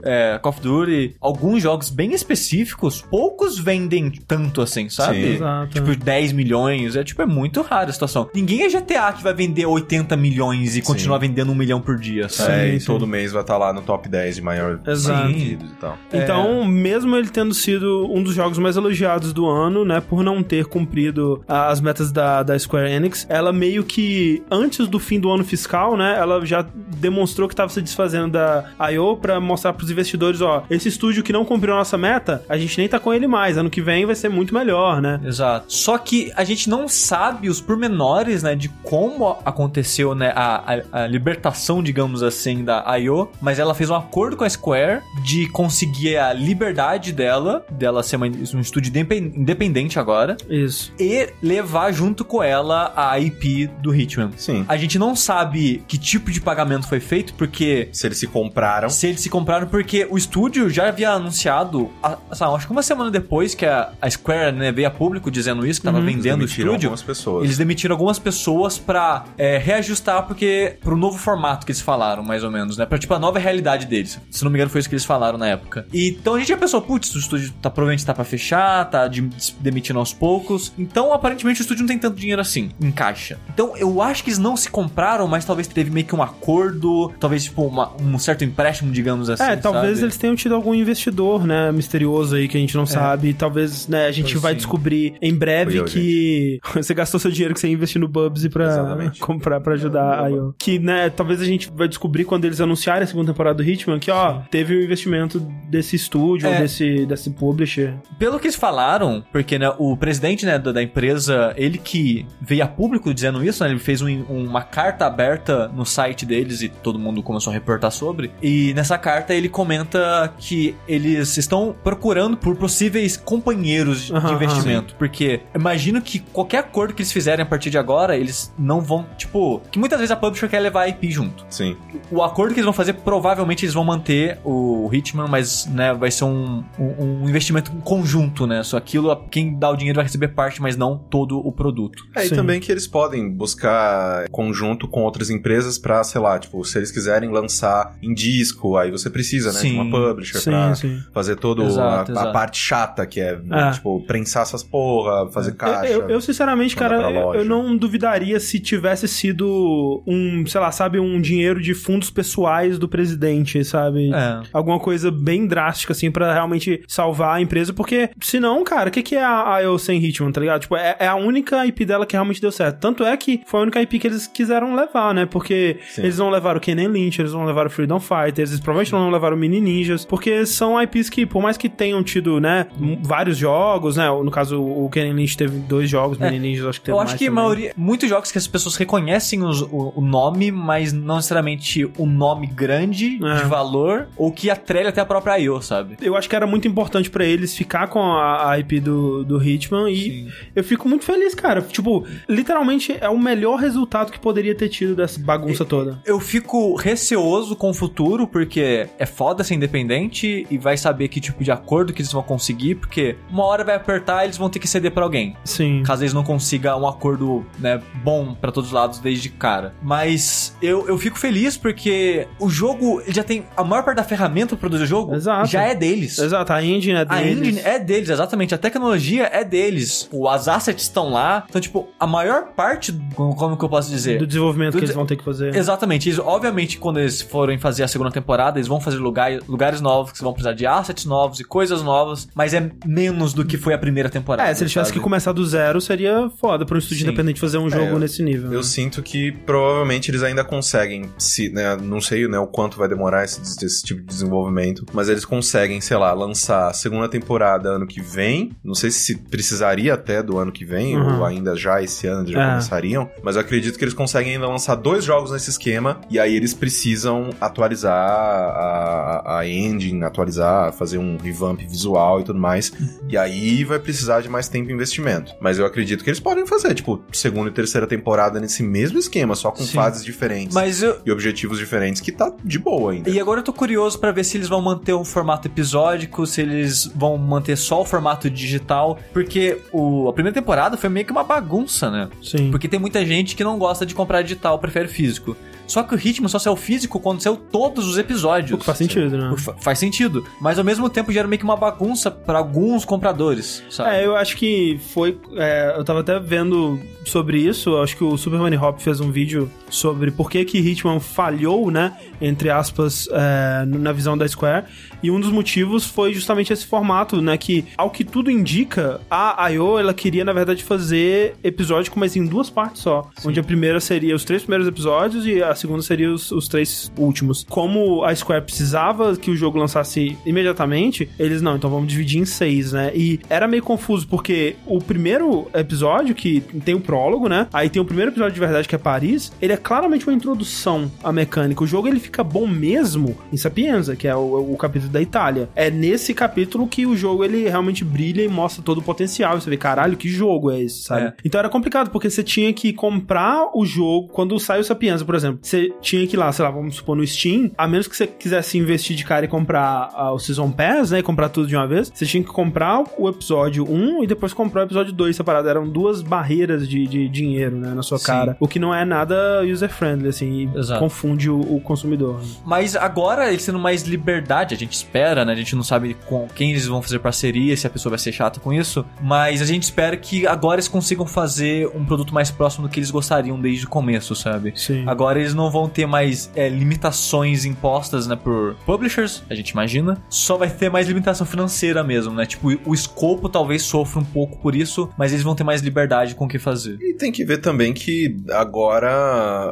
é, 0.03 0.39
Call 0.41 0.51
of 0.51 0.61
Duty, 0.61 1.15
alguns 1.19 1.63
jogos 1.63 1.89
bem 1.89 2.13
específicos, 2.13 3.01
poucos 3.01 3.57
vendem 3.57 4.11
tanto 4.27 4.61
assim, 4.61 4.89
sabe? 4.89 5.21
Sim. 5.21 5.33
Exato. 5.35 5.71
Tipo, 5.71 5.95
10 5.95 6.31
milhões. 6.33 6.95
É 6.95 7.03
tipo, 7.03 7.21
é 7.21 7.25
muito 7.25 7.61
raro 7.61 7.89
a 7.89 7.93
situação. 7.93 8.29
Ninguém 8.33 8.63
é 8.63 8.69
GTA 8.69 9.13
que 9.13 9.23
vai 9.23 9.33
vender 9.33 9.65
80 9.65 10.15
milhões 10.17 10.75
e 10.75 10.81
continuar 10.81 11.17
vendendo 11.17 11.51
um 11.51 11.55
milhão 11.55 11.81
por 11.81 11.97
dia, 11.97 12.29
sabe? 12.29 12.51
É, 12.51 12.69
Sim, 12.71 12.75
e 12.75 12.79
sim. 12.79 12.85
todo 12.85 13.07
mês 13.07 13.31
vai 13.31 13.41
estar 13.41 13.57
lá 13.57 13.71
no 13.73 13.81
top 13.81 14.07
10 14.09 14.35
de 14.35 14.41
maior 14.41 14.79
Exato. 14.85 15.27
vendidos 15.27 15.71
e 15.71 15.75
tal. 15.75 15.97
Então, 16.13 16.65
mesmo 16.65 17.15
ele 17.15 17.29
tendo 17.29 17.53
sido 17.53 18.07
um 18.11 18.21
dos 18.21 18.33
jogos 18.33 18.57
mais 18.57 18.75
elogiados 18.75 19.33
do 19.33 19.47
ano, 19.47 19.85
né, 19.85 20.01
por 20.01 20.23
não 20.23 20.43
ter 20.43 20.65
cumprido 20.65 21.43
as 21.47 21.79
metas 21.79 22.11
da, 22.11 22.43
da 22.43 22.57
Square 22.57 22.91
Enix, 22.91 23.25
ela 23.29 23.51
meio 23.53 23.83
que, 23.83 24.43
antes 24.49 24.87
do 24.87 24.99
fim 24.99 25.19
do 25.19 25.30
do 25.31 25.35
ano 25.35 25.43
fiscal, 25.45 25.95
né, 25.97 26.15
ela 26.17 26.45
já 26.45 26.65
demonstrou 26.75 27.47
que 27.47 27.53
estava 27.53 27.69
se 27.71 27.81
desfazendo 27.81 28.31
da 28.31 28.65
I.O. 28.91 29.17
pra 29.17 29.39
mostrar 29.39 29.73
pros 29.73 29.89
investidores, 29.89 30.41
ó, 30.41 30.63
esse 30.69 30.87
estúdio 30.89 31.23
que 31.23 31.33
não 31.33 31.43
cumpriu 31.45 31.73
a 31.73 31.77
nossa 31.77 31.97
meta, 31.97 32.43
a 32.47 32.57
gente 32.57 32.77
nem 32.77 32.87
tá 32.87 32.99
com 32.99 33.13
ele 33.13 33.27
mais, 33.27 33.57
ano 33.57 33.69
que 33.69 33.81
vem 33.81 34.05
vai 34.05 34.15
ser 34.15 34.29
muito 34.29 34.53
melhor, 34.53 35.01
né? 35.01 35.19
Exato. 35.23 35.65
Só 35.67 35.97
que 35.97 36.31
a 36.35 36.43
gente 36.43 36.69
não 36.69 36.87
sabe 36.87 37.49
os 37.49 37.59
pormenores, 37.61 38.43
né, 38.43 38.55
de 38.55 38.69
como 38.83 39.37
aconteceu, 39.45 40.13
né, 40.15 40.31
a, 40.35 40.75
a, 40.93 41.03
a 41.03 41.07
libertação, 41.07 41.81
digamos 41.81 42.21
assim, 42.23 42.63
da 42.63 42.83
I.O., 42.99 43.29
mas 43.41 43.59
ela 43.59 43.73
fez 43.73 43.89
um 43.89 43.95
acordo 43.95 44.35
com 44.37 44.43
a 44.43 44.49
Square 44.49 45.01
de 45.23 45.47
conseguir 45.49 46.17
a 46.17 46.33
liberdade 46.33 47.11
dela, 47.11 47.65
dela 47.69 48.03
ser 48.03 48.15
uma, 48.17 48.27
um 48.27 48.59
estúdio 48.59 48.89
indepen- 48.89 49.31
independente 49.35 49.99
agora, 49.99 50.37
Isso. 50.49 50.93
e 50.99 51.29
levar 51.41 51.91
junto 51.91 52.23
com 52.23 52.41
ela 52.43 52.93
a 52.95 53.19
IP 53.19 53.67
do 53.81 53.93
Hitman. 53.93 54.31
Sim. 54.37 54.65
A 54.67 54.77
gente 54.77 54.97
não 54.99 55.15
sabe 55.21 55.83
que 55.87 55.97
tipo 55.97 56.31
de 56.31 56.41
pagamento 56.41 56.87
foi 56.87 56.99
feito, 56.99 57.33
porque 57.35 57.89
Se 57.91 58.07
eles 58.07 58.17
se 58.17 58.27
compraram. 58.27 58.89
se 58.89 59.07
eles 59.07 59.21
se 59.21 59.29
compraram, 59.29 59.67
porque 59.67 60.07
o 60.09 60.17
estúdio 60.17 60.69
já 60.69 60.87
havia 60.87 61.11
anunciado, 61.11 61.89
a- 62.03 62.17
sabe, 62.33 62.55
acho 62.55 62.65
que 62.67 62.71
uma 62.71 62.83
semana 62.83 63.09
depois 63.11 63.53
que 63.55 63.65
a, 63.65 63.91
a 64.01 64.09
Square 64.09 64.51
né, 64.55 64.71
veio 64.71 64.87
a 64.87 64.91
público 64.91 65.29
dizendo 65.31 65.65
isso, 65.65 65.79
que 65.79 65.85
tava 65.85 66.01
vendendo 66.01 66.35
o 66.35 66.45
demitiram 66.45 66.69
estúdio. 66.71 66.87
algumas 66.87 67.03
pessoas. 67.03 67.43
Eles 67.45 67.57
demitiram 67.57 67.93
algumas 67.95 68.19
pessoas 68.19 68.77
pra 68.77 69.25
é, 69.37 69.57
reajustar, 69.57 70.23
porque 70.27 70.77
pro 70.81 70.95
novo 70.97 71.17
formato 71.17 71.65
que 71.65 71.71
eles 71.71 71.81
falaram, 71.81 72.23
mais 72.23 72.43
ou 72.43 72.51
menos, 72.51 72.77
né? 72.77 72.85
Pra 72.85 72.97
tipo 72.97 73.13
a 73.13 73.19
nova 73.19 73.39
realidade 73.39 73.85
deles. 73.85 74.19
Se 74.29 74.43
não 74.43 74.51
me 74.51 74.57
engano, 74.57 74.69
foi 74.71 74.79
isso 74.79 74.89
que 74.89 74.95
eles 74.95 75.05
falaram 75.05 75.37
na 75.37 75.47
época. 75.47 75.85
E, 75.93 76.09
então 76.09 76.35
a 76.35 76.39
gente 76.39 76.49
já 76.49 76.57
pensou, 76.57 76.81
putz, 76.81 77.13
o 77.15 77.19
estúdio 77.19 77.53
tá 77.61 77.69
provavelmente 77.69 78.05
tá 78.05 78.13
pra 78.13 78.23
fechar, 78.23 78.89
tá 78.89 79.07
de- 79.07 79.29
demitindo 79.59 79.99
aos 79.99 80.13
poucos. 80.13 80.73
Então, 80.77 81.13
aparentemente, 81.13 81.61
o 81.61 81.63
estúdio 81.63 81.81
não 81.81 81.87
tem 81.87 81.97
tanto 81.99 82.15
dinheiro 82.19 82.41
assim, 82.41 82.71
em 82.81 82.91
caixa. 82.91 83.39
Então, 83.53 83.75
eu 83.77 84.01
acho 84.01 84.23
que 84.23 84.29
eles 84.29 84.39
não 84.39 84.55
se 84.57 84.69
compraram, 84.69 85.00
mas 85.27 85.45
talvez 85.45 85.67
teve 85.67 85.89
meio 85.91 86.05
que 86.05 86.15
um 86.15 86.21
acordo, 86.21 87.11
talvez, 87.19 87.43
tipo, 87.45 87.63
uma- 87.63 87.91
um 88.01 88.17
certo 88.19 88.43
empréstimo, 88.43 88.91
digamos 88.91 89.29
assim. 89.29 89.43
É, 89.43 89.55
talvez 89.55 89.93
sabe? 89.95 90.03
eles 90.05 90.17
tenham 90.17 90.35
tido 90.35 90.55
algum 90.55 90.73
investidor, 90.73 91.45
né, 91.45 91.71
misterioso 91.71 92.35
aí 92.35 92.47
que 92.47 92.57
a 92.57 92.59
gente 92.59 92.75
não 92.75 92.85
sabe. 92.85 93.33
Talvez, 93.33 93.87
né, 93.87 94.05
a 94.07 94.11
gente 94.11 94.31
Pois 94.33 94.41
vai 94.43 94.51
sim. 94.53 94.57
descobrir 94.57 95.13
em 95.21 95.33
breve 95.33 95.77
eu, 95.77 95.85
que 95.85 96.59
você 96.75 96.93
gastou 96.93 97.19
seu 97.19 97.31
dinheiro 97.31 97.53
que 97.53 97.59
você 97.59 97.67
investiu 97.69 98.01
no 98.01 98.07
Bubsy 98.07 98.49
pra 98.49 98.65
Exatamente. 98.65 99.19
comprar, 99.21 99.59
pra 99.61 99.73
ajudar 99.73 100.23
a 100.23 100.29
IO. 100.29 100.53
Que, 100.59 100.79
né, 100.79 101.09
talvez 101.09 101.41
a 101.41 101.45
gente 101.45 101.69
vai 101.73 101.87
descobrir 101.87 102.25
quando 102.25 102.45
eles 102.45 102.61
anunciarem 102.61 103.03
a 103.03 103.07
segunda 103.07 103.31
temporada 103.31 103.55
do 103.55 103.63
Hitman 103.69 103.99
que, 103.99 104.11
ó, 104.11 104.41
teve 104.51 104.75
um 104.77 104.81
investimento 104.81 105.39
desse 105.69 105.95
estúdio, 105.95 106.47
É. 106.47 106.59
desse, 106.61 107.05
desse 107.05 107.29
publisher. 107.31 107.93
Pelo 108.19 108.39
que 108.39 108.47
eles 108.47 108.55
falaram, 108.55 109.23
porque 109.31 109.57
né, 109.57 109.71
o 109.77 109.95
presidente 109.97 110.45
né, 110.45 110.59
da, 110.59 110.71
da 110.71 110.83
empresa, 110.83 111.53
ele 111.55 111.77
que 111.77 112.25
veio 112.41 112.63
a 112.63 112.67
público 112.67 113.13
dizendo 113.13 113.43
isso, 113.43 113.63
né, 113.63 113.69
ele 113.71 113.79
fez 113.79 114.01
um- 114.01 114.23
uma 114.29 114.61
carta 114.61 114.90
aberta 114.99 115.67
no 115.69 115.85
site 115.85 116.25
deles 116.25 116.61
e 116.61 116.69
todo 116.69 116.99
mundo 116.99 117.23
começou 117.23 117.51
a 117.51 117.53
reportar 117.53 117.91
sobre. 117.91 118.31
E 118.41 118.73
nessa 118.73 118.97
carta 118.97 119.33
ele 119.33 119.49
comenta 119.49 120.33
que 120.37 120.75
eles 120.87 121.37
estão 121.37 121.75
procurando 121.83 122.37
por 122.37 122.55
possíveis 122.55 123.17
companheiros 123.17 124.05
de 124.05 124.13
Aham, 124.13 124.33
investimento. 124.33 124.95
Porque 124.95 125.41
imagino 125.55 126.01
que 126.01 126.19
qualquer 126.19 126.59
acordo 126.59 126.93
que 126.93 127.01
eles 127.01 127.11
fizerem 127.11 127.43
a 127.43 127.45
partir 127.45 127.69
de 127.69 127.77
agora, 127.77 128.15
eles 128.15 128.53
não 128.57 128.81
vão, 128.81 129.05
tipo, 129.17 129.61
que 129.71 129.79
muitas 129.79 129.99
vezes 129.99 130.11
a 130.11 130.15
publisher 130.15 130.49
quer 130.49 130.59
levar 130.59 130.83
a 130.83 130.89
IP 130.89 131.11
junto 131.11 131.45
Sim. 131.49 131.75
o 132.09 132.21
acordo 132.23 132.53
que 132.53 132.59
eles 132.59 132.65
vão 132.65 132.73
fazer, 132.73 132.93
provavelmente 132.93 133.65
eles 133.65 133.73
vão 133.73 133.83
manter 133.83 134.39
o 134.43 134.89
Hitman, 134.91 135.27
mas 135.27 135.65
né, 135.67 135.93
vai 135.93 136.11
ser 136.11 136.25
um, 136.25 136.63
um, 136.77 137.23
um 137.23 137.29
investimento 137.29 137.71
conjunto, 137.83 138.45
né? 138.45 138.63
Só 138.63 138.77
aquilo, 138.77 139.15
quem 139.29 139.57
dá 139.57 139.69
o 139.69 139.75
dinheiro 139.75 139.97
vai 139.97 140.05
receber 140.05 140.29
parte, 140.29 140.61
mas 140.61 140.75
não 140.75 140.97
todo 140.97 141.39
o 141.39 141.51
produto. 141.51 142.03
É, 142.15 142.25
e 142.25 142.29
Sim. 142.29 142.35
também 142.35 142.59
que 142.59 142.71
eles 142.71 142.87
podem 142.87 143.29
buscar 143.29 144.27
conjunto 144.29 144.80
com 144.87 145.01
outras 145.03 145.29
empresas 145.29 145.77
pra, 145.77 146.03
sei 146.03 146.19
lá, 146.21 146.37
tipo, 146.39 146.63
se 146.65 146.77
eles 146.77 146.91
quiserem 146.91 147.29
lançar 147.31 147.95
em 148.01 148.13
disco, 148.13 148.77
aí 148.77 148.91
você 148.91 149.09
precisa, 149.09 149.49
né, 149.51 149.59
de 149.61 149.67
Sim. 149.69 149.79
uma 149.79 149.89
publisher 149.89 150.39
Sim, 150.39 150.51
pra 150.51 150.75
sim. 150.75 150.99
fazer 151.13 151.35
toda 151.35 151.63
a, 151.81 152.01
a 152.01 152.31
parte 152.31 152.57
chata, 152.57 153.05
que 153.05 153.19
é, 153.19 153.39
É. 153.51 153.71
tipo, 153.71 154.01
prensar 154.05 154.43
essas 154.43 154.63
porra, 154.63 155.29
fazer 155.31 155.53
caixa. 155.55 155.87
Eu, 155.91 156.09
eu, 156.09 156.21
sinceramente, 156.21 156.75
mandar 156.75 156.89
cara, 157.01 157.11
eu, 157.11 157.35
eu 157.35 157.45
não 157.45 157.75
duvidaria 157.75 158.39
se 158.39 158.59
tivesse 158.59 159.07
sido 159.07 160.03
um, 160.07 160.45
sei 160.45 160.61
lá, 160.61 160.71
sabe, 160.71 160.99
um 160.99 161.19
dinheiro 161.21 161.61
de 161.61 161.73
fundos 161.73 162.09
pessoais 162.09 162.77
do 162.77 162.87
presidente, 162.87 163.63
sabe? 163.63 164.11
É. 164.13 164.41
Alguma 164.53 164.79
coisa 164.79 165.11
bem 165.11 165.45
drástica, 165.47 165.93
assim, 165.93 166.11
pra 166.11 166.33
realmente 166.33 166.83
salvar 166.87 167.37
a 167.37 167.41
empresa, 167.41 167.73
porque 167.73 168.09
senão, 168.21 168.63
cara, 168.63 168.89
o 168.89 168.91
que, 168.91 169.01
que 169.01 169.15
é 169.15 169.23
a 169.23 169.59
IO 169.61 169.77
sem 169.79 170.03
Hitman, 170.03 170.31
tá 170.31 170.41
ligado? 170.41 170.61
Tipo, 170.61 170.75
é, 170.75 170.95
é 170.99 171.07
a 171.07 171.15
única 171.15 171.65
IP 171.65 171.85
dela 171.85 172.05
que 172.05 172.15
realmente 172.15 172.41
deu 172.41 172.51
certo. 172.51 172.79
Tanto 172.79 173.03
é 173.03 173.15
que 173.17 173.41
foi 173.45 173.59
a 173.59 173.63
única 173.63 173.81
IP 173.81 173.99
que 173.99 174.07
eles 174.07 174.27
quiseram 174.27 174.70
levar, 174.75 175.13
né? 175.13 175.25
Porque 175.25 175.77
Sim. 175.89 176.01
eles 176.03 176.17
não 176.17 176.29
levaram 176.29 176.57
o 176.57 176.61
Kenan 176.61 176.87
Lynch, 176.89 177.19
eles 177.21 177.33
não 177.33 177.43
levaram 177.45 177.67
o 177.67 177.71
Freedom 177.71 177.99
Fighters, 177.99 178.49
eles 178.51 178.59
provavelmente 178.59 178.91
não 178.93 179.09
levaram 179.09 179.35
o 179.35 179.39
Mini 179.39 179.59
Ninjas, 179.61 180.05
porque 180.05 180.45
são 180.45 180.81
IPs 180.81 181.09
que, 181.09 181.25
por 181.25 181.41
mais 181.41 181.57
que 181.57 181.69
tenham 181.69 182.03
tido, 182.03 182.39
né, 182.39 182.67
vários 183.01 183.37
jogos, 183.37 183.95
né? 183.97 184.07
No 184.09 184.31
caso, 184.31 184.61
o 184.61 184.89
Kenan 184.89 185.13
Lynch 185.13 185.37
teve 185.37 185.57
dois 185.59 185.89
jogos, 185.89 186.19
É, 186.21 186.29
Mini 186.31 186.49
Ninjas 186.49 186.65
acho 186.67 186.79
que 186.79 186.85
teve 186.85 186.97
Eu 186.97 187.01
acho 187.01 187.17
que 187.17 187.25
também. 187.25 187.35
maioria, 187.43 187.73
muitos 187.77 188.09
jogos 188.09 188.31
que 188.31 188.37
as 188.37 188.47
pessoas 188.47 188.75
reconhecem 188.75 189.43
os- 189.43 189.61
o, 189.61 189.93
o 189.95 190.01
nome, 190.01 190.51
mas 190.51 190.91
não 190.93 191.15
necessariamente 191.17 191.89
o 191.97 192.05
nome 192.05 192.47
grande 192.47 193.19
É. 193.23 193.35
de 193.37 193.43
valor, 193.45 194.07
ou 194.17 194.31
que 194.31 194.49
atrelha 194.49 194.89
até 194.89 195.01
a 195.01 195.05
própria 195.05 195.37
IO, 195.39 195.61
sabe? 195.61 195.97
Eu 196.01 196.15
acho 196.15 196.29
que 196.29 196.35
era 196.35 196.47
muito 196.47 196.67
importante 196.67 197.09
pra 197.09 197.25
eles 197.25 197.55
ficar 197.55 197.87
com 197.87 198.01
a, 198.01 198.51
a 198.51 198.59
IP 198.59 198.79
do, 198.79 199.23
do 199.23 199.41
Hitman 199.43 199.89
e 199.91 200.27
eu 200.55 200.63
fico 200.63 200.87
muito 200.87 201.05
feliz, 201.05 201.33
cara. 201.35 201.61
Tipo, 201.61 202.05
literalmente 202.27 202.95
é 202.99 203.09
o 203.09 203.17
melhor 203.19 203.57
resultado 203.59 204.11
que 204.11 204.19
poderia 204.19 204.55
ter 204.55 204.60
tido 204.69 204.95
dessa 204.95 205.19
bagunça 205.19 205.63
toda. 205.65 205.99
Eu 206.05 206.19
fico 206.19 206.75
receoso 206.75 207.55
com 207.55 207.69
o 207.69 207.73
futuro, 207.73 208.27
porque 208.27 208.87
é 208.97 209.05
foda 209.05 209.43
ser 209.43 209.55
independente 209.55 210.45
e 210.49 210.57
vai 210.57 210.77
saber 210.77 211.07
que 211.07 211.19
tipo 211.19 211.43
de 211.43 211.51
acordo 211.51 211.93
que 211.93 212.01
eles 212.01 212.11
vão 212.11 212.23
conseguir, 212.23 212.75
porque 212.75 213.15
uma 213.29 213.43
hora 213.45 213.63
vai 213.63 213.75
apertar 213.75 214.23
e 214.23 214.27
eles 214.27 214.37
vão 214.37 214.49
ter 214.49 214.59
que 214.59 214.67
ceder 214.67 214.91
pra 214.91 215.03
alguém. 215.03 215.35
Sim. 215.43 215.83
Caso 215.85 216.03
eles 216.03 216.13
não 216.13 216.23
consigam 216.23 216.81
um 216.81 216.87
acordo, 216.87 217.45
né, 217.59 217.81
bom 218.03 218.33
pra 218.33 218.51
todos 218.51 218.69
os 218.69 218.73
lados 218.73 218.99
desde 218.99 219.29
cara. 219.29 219.73
Mas 219.81 220.55
eu, 220.61 220.87
eu 220.87 220.97
fico 220.97 221.17
feliz 221.17 221.57
porque 221.57 222.27
o 222.39 222.49
jogo 222.49 223.01
já 223.07 223.23
tem 223.23 223.45
a 223.55 223.63
maior 223.63 223.83
parte 223.83 223.97
da 223.97 224.03
ferramenta 224.03 224.49
pra 224.49 224.57
produzir 224.57 224.83
o 224.83 224.87
jogo 224.87 225.15
Exato. 225.15 225.47
já 225.49 225.63
é 225.63 225.75
deles. 225.75 226.17
Exato, 226.17 226.53
a 226.53 226.63
engine 226.63 226.93
é 226.97 227.01
A 227.01 227.03
deles. 227.03 227.37
engine 227.47 227.59
é 227.63 227.79
deles, 227.79 228.09
exatamente. 228.09 228.53
A 228.55 228.57
tecnologia 228.57 229.29
é 229.31 229.43
deles. 229.43 230.09
As 230.29 230.47
assets 230.47 230.83
estão 230.83 231.09
lá. 231.11 231.45
Então, 231.49 231.59
tipo, 231.61 231.87
a 231.99 232.07
maior 232.07 232.47
parte, 232.55 232.93
como 233.15 233.57
que 233.57 233.65
eu 233.65 233.69
posso 233.69 233.89
dizer? 233.89 234.17
do 234.17 234.27
desenvolvimento 234.27 234.50
Do 234.51 234.77
que 234.77 234.85
eles 234.85 234.95
vão 234.95 235.05
ter 235.05 235.15
que 235.15 235.23
fazer. 235.23 235.55
Exatamente. 235.55 236.09
Eles, 236.09 236.19
obviamente, 236.19 236.77
quando 236.77 236.99
eles 236.99 237.21
forem 237.21 237.57
fazer 237.57 237.83
a 237.83 237.87
segunda 237.87 238.11
temporada, 238.11 238.57
eles 238.59 238.67
vão 238.67 238.79
fazer 238.79 238.97
lugar, 238.97 239.31
lugares 239.47 239.81
novos, 239.81 240.11
que 240.13 240.21
vão 240.23 240.33
precisar 240.33 240.53
de 240.53 240.65
assets 240.65 241.05
novos 241.05 241.39
e 241.39 241.43
coisas 241.43 241.81
novas, 241.83 242.27
mas 242.35 242.53
é 242.53 242.69
menos 242.85 243.33
do 243.33 243.45
que 243.45 243.57
foi 243.57 243.73
a 243.73 243.77
primeira 243.77 244.09
temporada. 244.09 244.49
É, 244.49 244.53
se 244.53 244.63
eles 244.63 244.71
tivessem 244.71 244.93
que 244.93 244.99
começar 244.99 245.31
do 245.31 245.45
zero, 245.45 245.79
seria 245.81 246.29
foda 246.39 246.65
pra 246.65 246.75
um 246.75 246.79
estúdio 246.79 246.99
Sim. 247.03 247.07
independente 247.09 247.39
fazer 247.39 247.57
um 247.57 247.69
jogo 247.69 247.85
eu- 247.93 247.99
nesse 247.99 248.21
nível. 248.23 248.51
Eu 248.51 248.57
né? 248.57 248.63
sinto 248.63 249.01
que 249.01 249.31
provavelmente 249.31 250.09
eles 250.11 250.23
ainda 250.23 250.43
conseguem, 250.43 251.05
se, 251.17 251.49
né, 251.49 251.75
não 251.81 252.01
sei 252.01 252.27
né, 252.27 252.39
o 252.39 252.47
quanto 252.47 252.77
vai 252.77 252.87
demorar 252.87 253.23
esse, 253.23 253.41
esse 253.65 253.83
tipo 253.83 254.01
de 254.01 254.07
desenvolvimento, 254.07 254.85
mas 254.93 255.09
eles 255.09 255.25
conseguem, 255.25 255.79
sei 255.81 255.97
lá, 255.97 256.13
lançar 256.13 256.69
a 256.69 256.73
segunda 256.73 257.07
temporada 257.07 257.69
ano 257.69 257.87
que 257.87 258.01
vem. 258.01 258.51
Não 258.63 258.73
sei 258.75 258.91
se 258.91 259.15
precisaria 259.17 259.93
até 259.93 260.21
do 260.21 260.37
ano 260.37 260.51
que 260.51 260.65
vem, 260.65 260.97
Uhum. 260.97 261.19
ou 261.19 261.25
ainda 261.25 261.55
já 261.55 261.81
esse 261.81 262.07
ano 262.07 262.27
já 262.27 262.41
É. 262.41 262.49
começariam, 262.49 263.09
mas 263.23 263.35
eu 263.35 263.41
acredito 263.41 263.77
que 263.77 263.83
eles 263.83 263.93
conseguem 263.93 264.33
ainda 264.41 264.51
lançar 264.51 264.75
dois 264.75 265.03
jogos 265.03 265.31
nesse 265.31 265.49
esquema, 265.49 266.01
e 266.09 266.19
aí 266.19 266.35
eles 266.35 266.53
precisam 266.53 267.29
atualizar 267.39 267.93
a, 267.93 269.39
a 269.39 269.47
engine, 269.47 270.03
atualizar, 270.03 270.73
fazer 270.73 270.97
um 270.97 271.17
revamp 271.17 271.59
visual 271.59 272.19
e 272.19 272.23
tudo 272.23 272.39
mais, 272.39 272.71
e 273.07 273.17
aí 273.17 273.63
vai 273.63 273.79
precisar 273.79 274.21
de 274.21 274.29
mais 274.29 274.47
tempo 274.49 274.69
e 274.69 274.73
investimento. 274.73 275.33
Mas 275.39 275.59
eu 275.59 275.65
acredito 275.65 276.03
que 276.03 276.09
eles 276.09 276.19
podem 276.19 276.45
fazer, 276.45 276.73
tipo, 276.73 277.01
segunda 277.13 277.49
e 277.49 277.53
terceira 277.53 277.85
temporada 277.85 278.39
nesse 278.39 278.63
mesmo 278.63 278.97
esquema, 278.97 279.35
só 279.35 279.51
com 279.51 279.63
Sim. 279.63 279.73
fases 279.73 280.03
diferentes 280.03 280.53
Mas 280.53 280.81
eu, 280.81 280.99
e 281.05 281.11
objetivos 281.11 281.57
diferentes, 281.57 282.01
que 282.01 282.11
tá 282.11 282.33
de 282.43 282.57
boa 282.57 282.93
ainda. 282.93 283.09
E 283.09 283.19
agora 283.19 283.39
eu 283.39 283.43
tô 283.43 283.53
curioso 283.53 283.99
pra 283.99 284.11
ver 284.11 284.23
se 284.23 284.37
eles 284.37 284.47
vão 284.47 284.61
manter 284.61 284.93
um 284.93 285.05
formato 285.05 285.47
episódico, 285.47 286.25
se 286.25 286.41
eles 286.41 286.85
vão 286.95 287.17
manter 287.17 287.55
só 287.55 287.81
o 287.81 287.85
formato 287.85 288.29
digital, 288.29 288.97
porque 289.13 289.59
o, 289.71 290.09
a 290.09 290.13
primeira 290.13 290.33
temporada 290.33 290.77
foi 290.77 290.89
meio 290.89 291.05
que 291.05 291.11
uma 291.11 291.23
bagunça, 291.23 291.89
né? 291.89 292.09
Sim. 292.21 292.49
Porque 292.49 292.67
tem 292.67 292.79
muita 292.79 293.05
gente 293.05 293.35
que 293.35 293.43
não 293.43 293.57
gosta 293.57 293.85
de 293.85 293.93
comprar 293.93 294.21
digital, 294.31 294.57
prefere 294.59 294.87
físico. 294.87 295.35
Só 295.67 295.83
que 295.83 295.95
o 295.95 295.97
Hitman 295.97 296.27
só 296.27 296.37
saiu 296.37 296.57
físico 296.57 296.99
quando 296.99 297.21
saiu 297.21 297.37
todos 297.37 297.87
os 297.87 297.97
episódios. 297.97 298.51
O 298.51 298.57
que 298.57 298.65
faz 298.65 298.77
sentido, 298.77 299.17
né? 299.17 299.33
Fa- 299.37 299.55
Faz 299.57 299.79
sentido. 299.79 300.25
Mas 300.41 300.57
ao 300.59 300.65
mesmo 300.65 300.89
tempo 300.89 301.13
gera 301.13 301.25
meio 301.29 301.37
que 301.39 301.45
uma 301.45 301.55
bagunça 301.55 302.11
pra 302.11 302.39
alguns 302.39 302.83
compradores, 302.83 303.63
sabe? 303.69 303.95
É, 303.95 304.05
eu 304.05 304.17
acho 304.17 304.35
que 304.35 304.77
foi. 304.93 305.17
é, 305.37 305.73
eu 305.77 305.83
tava 305.85 306.01
até 306.01 306.19
vendo 306.19 306.77
sobre 307.05 307.37
isso. 307.39 307.77
Acho 307.77 307.95
que 307.95 308.03
o 308.03 308.17
Super 308.17 308.39
Money 308.39 308.59
Hop 308.59 308.79
fez 308.79 308.99
um 308.99 309.11
vídeo 309.11 309.49
sobre 309.69 310.11
por 310.11 310.29
que 310.29 310.43
que 310.43 310.57
Hitman 310.59 310.99
falhou, 310.99 311.71
né? 311.71 311.93
Entre 312.19 312.49
aspas, 312.49 313.07
é, 313.09 313.63
na 313.65 313.93
visão 313.93 314.17
da 314.17 314.27
Square. 314.27 314.65
E 315.01 315.09
um 315.09 315.19
dos 315.19 315.31
motivos 315.31 315.85
foi 315.85 316.13
justamente 316.13 316.53
esse 316.53 316.65
formato, 316.65 317.21
né? 317.21 317.37
Que, 317.37 317.65
ao 317.77 317.89
que 317.89 318.03
tudo 318.03 318.29
indica, 318.29 319.01
a 319.09 319.51
I.O. 319.51 319.79
ela 319.79 319.93
queria, 319.93 320.23
na 320.23 320.33
verdade, 320.33 320.63
fazer 320.63 321.35
episódio, 321.43 321.91
mas 321.95 322.15
em 322.15 322.25
duas 322.25 322.49
partes 322.49 322.81
só. 322.81 323.09
Onde 323.25 323.39
a 323.39 323.43
primeira 323.43 323.79
seria 323.79 324.15
os 324.15 324.23
três 324.23 324.43
primeiros 324.43 324.67
episódios 324.67 325.25
e 325.25 325.41
a 325.41 325.53
segunda 325.55 325.81
seria 325.81 326.11
os, 326.11 326.31
os 326.31 326.47
três 326.47 326.91
últimos. 326.97 327.45
Como 327.49 328.03
a 328.03 328.15
Square 328.15 328.43
precisava 328.43 329.15
que 329.15 329.31
o 329.31 329.35
jogo 329.35 329.57
lançasse 329.57 330.17
imediatamente, 330.25 331.09
eles 331.17 331.41
não, 331.41 331.55
então 331.55 331.69
vamos 331.69 331.87
dividir 331.87 332.19
em 332.19 332.25
seis, 332.25 332.71
né? 332.71 332.91
E 332.95 333.19
era 333.29 333.47
meio 333.47 333.63
confuso, 333.63 334.07
porque 334.07 334.55
o 334.65 334.79
primeiro 334.79 335.47
episódio, 335.53 336.15
que 336.15 336.41
tem 336.63 336.75
o 336.75 336.79
prólogo, 336.79 337.27
né? 337.27 337.47
Aí 337.53 337.69
tem 337.69 337.81
o 337.81 337.85
primeiro 337.85 338.11
episódio 338.11 338.33
de 338.33 338.39
verdade, 338.39 338.67
que 338.67 338.75
é 338.75 338.77
Paris, 338.77 339.31
ele 339.41 339.53
é 339.53 339.57
claramente 339.57 340.07
uma 340.07 340.13
introdução 340.13 340.91
à 341.03 341.11
mecânica. 341.11 341.63
O 341.63 341.67
jogo 341.67 341.87
ele 341.87 341.99
fica 341.99 342.23
bom 342.23 342.47
mesmo 342.47 343.17
em 343.31 343.37
Sapienza, 343.37 343.95
que 343.95 344.07
é 344.07 344.15
o, 344.15 344.53
o 344.53 344.57
capítulo 344.57 344.90
da 344.91 345.01
Itália. 345.01 345.49
É 345.55 345.69
nesse 345.69 346.13
capítulo 346.13 346.67
que 346.67 346.85
o 346.85 346.95
jogo 346.95 347.23
ele 347.23 347.47
realmente 347.47 347.83
brilha 347.83 348.23
e 348.23 348.27
mostra 348.27 348.63
todo 348.63 348.79
o 348.79 348.81
potencial. 348.81 349.39
Você 349.39 349.49
vê, 349.49 349.57
caralho, 349.57 349.97
que 349.97 350.09
jogo 350.09 350.51
é 350.51 350.61
esse, 350.61 350.83
sabe? 350.83 351.05
É. 351.07 351.13
Então 351.25 351.39
era 351.39 351.49
complicado, 351.49 351.89
porque 351.89 352.09
você 352.09 352.23
tinha 352.23 352.51
que 352.53 352.73
comprar 352.73 353.49
o 353.53 353.65
jogo 353.65 354.09
quando 354.09 354.39
saiu 354.39 354.61
o 354.61 354.63
Sapienza, 354.63 355.03
por 355.05 355.15
exemplo. 355.15 355.39
Você 355.41 355.73
tinha 355.81 356.05
que 356.07 356.15
ir 356.15 356.19
lá, 356.19 356.31
sei 356.31 356.43
lá, 356.45 356.51
vamos 356.51 356.75
supor, 356.75 356.95
no 356.95 357.05
Steam, 357.05 357.51
a 357.57 357.67
menos 357.67 357.87
que 357.87 357.95
você 357.95 358.07
quisesse 358.07 358.57
investir 358.57 358.95
de 358.95 359.03
cara 359.05 359.25
e 359.25 359.27
comprar 359.27 359.89
ah, 359.93 360.11
o 360.11 360.19
Season 360.19 360.51
Pass, 360.51 360.91
né? 360.91 360.99
E 360.99 361.03
comprar 361.03 361.29
tudo 361.29 361.47
de 361.47 361.55
uma 361.55 361.67
vez, 361.67 361.91
você 361.93 362.05
tinha 362.05 362.23
que 362.23 362.29
comprar 362.29 362.83
o 362.97 363.09
episódio 363.09 363.65
1 363.69 364.03
e 364.03 364.07
depois 364.07 364.33
comprar 364.33 364.61
o 364.61 364.65
episódio 364.65 364.93
2 364.93 365.15
separado. 365.15 365.47
Eram 365.47 365.67
duas 365.67 366.01
barreiras 366.01 366.67
de, 366.67 366.85
de 366.87 367.07
dinheiro, 367.09 367.55
né? 367.57 367.73
Na 367.73 367.81
sua 367.83 367.97
Sim. 367.97 368.05
cara. 368.05 368.37
O 368.39 368.47
que 368.47 368.59
não 368.59 368.73
é 368.73 368.83
nada 368.85 369.41
user-friendly, 369.43 370.09
assim, 370.09 370.49
e 370.53 370.57
Exato. 370.57 370.79
confunde 370.79 371.29
o, 371.29 371.39
o 371.39 371.61
consumidor. 371.61 372.19
né? 372.19 372.25
Mas 372.45 372.75
agora 372.75 373.29
eles 373.29 373.45
tendo 373.45 373.59
mais 373.59 373.83
liberdade, 373.83 374.53
a 374.53 374.57
gente 374.57 374.80
espera, 374.83 375.25
né? 375.25 375.33
A 375.33 375.35
gente 375.35 375.55
não 375.55 375.63
sabe 375.63 375.95
com 376.05 376.27
quem 376.27 376.51
eles 376.51 376.67
vão 376.67 376.81
fazer 376.81 376.99
parceria, 376.99 377.55
se 377.55 377.67
a 377.67 377.69
pessoa 377.69 377.91
vai 377.91 377.99
ser 377.99 378.11
chata 378.11 378.39
com 378.39 378.53
isso. 378.53 378.85
Mas 379.01 379.41
a 379.41 379.45
gente 379.45 379.63
espera 379.63 379.95
que 379.97 380.27
agora 380.27 380.55
eles 380.55 380.67
consigam 380.67 381.05
fazer 381.05 381.67
um 381.75 381.85
produto 381.85 382.13
mais 382.13 382.31
próximo 382.31 382.67
do 382.67 382.71
que 382.71 382.79
eles 382.79 382.91
gostariam 382.91 383.39
desde 383.39 383.65
o 383.65 383.69
começo, 383.69 384.15
sabe? 384.15 384.53
Sim. 384.55 384.83
Agora 384.87 385.19
eles 385.19 385.33
não 385.33 385.49
vão 385.49 385.67
ter 385.67 385.85
mais 385.85 386.31
é, 386.35 386.49
limitações 386.49 387.45
impostas, 387.45 388.07
né, 388.07 388.15
por 388.15 388.55
publishers, 388.65 389.23
a 389.29 389.35
gente 389.35 389.49
imagina. 389.49 390.01
Só 390.09 390.37
vai 390.37 390.49
ter 390.49 390.69
mais 390.69 390.87
limitação 390.87 391.25
financeira 391.25 391.83
mesmo, 391.83 392.13
né? 392.13 392.25
Tipo, 392.25 392.49
o 392.65 392.73
escopo 392.73 393.29
talvez 393.29 393.63
sofra 393.63 393.99
um 393.99 394.05
pouco 394.05 394.37
por 394.39 394.55
isso, 394.55 394.89
mas 394.97 395.11
eles 395.11 395.23
vão 395.23 395.35
ter 395.35 395.43
mais 395.43 395.61
liberdade 395.61 396.15
com 396.15 396.25
o 396.25 396.27
que 396.27 396.39
fazer. 396.39 396.77
E 396.81 396.93
tem 396.93 397.11
que 397.11 397.23
ver 397.23 397.37
também 397.37 397.73
que 397.73 398.17
agora, 398.31 398.91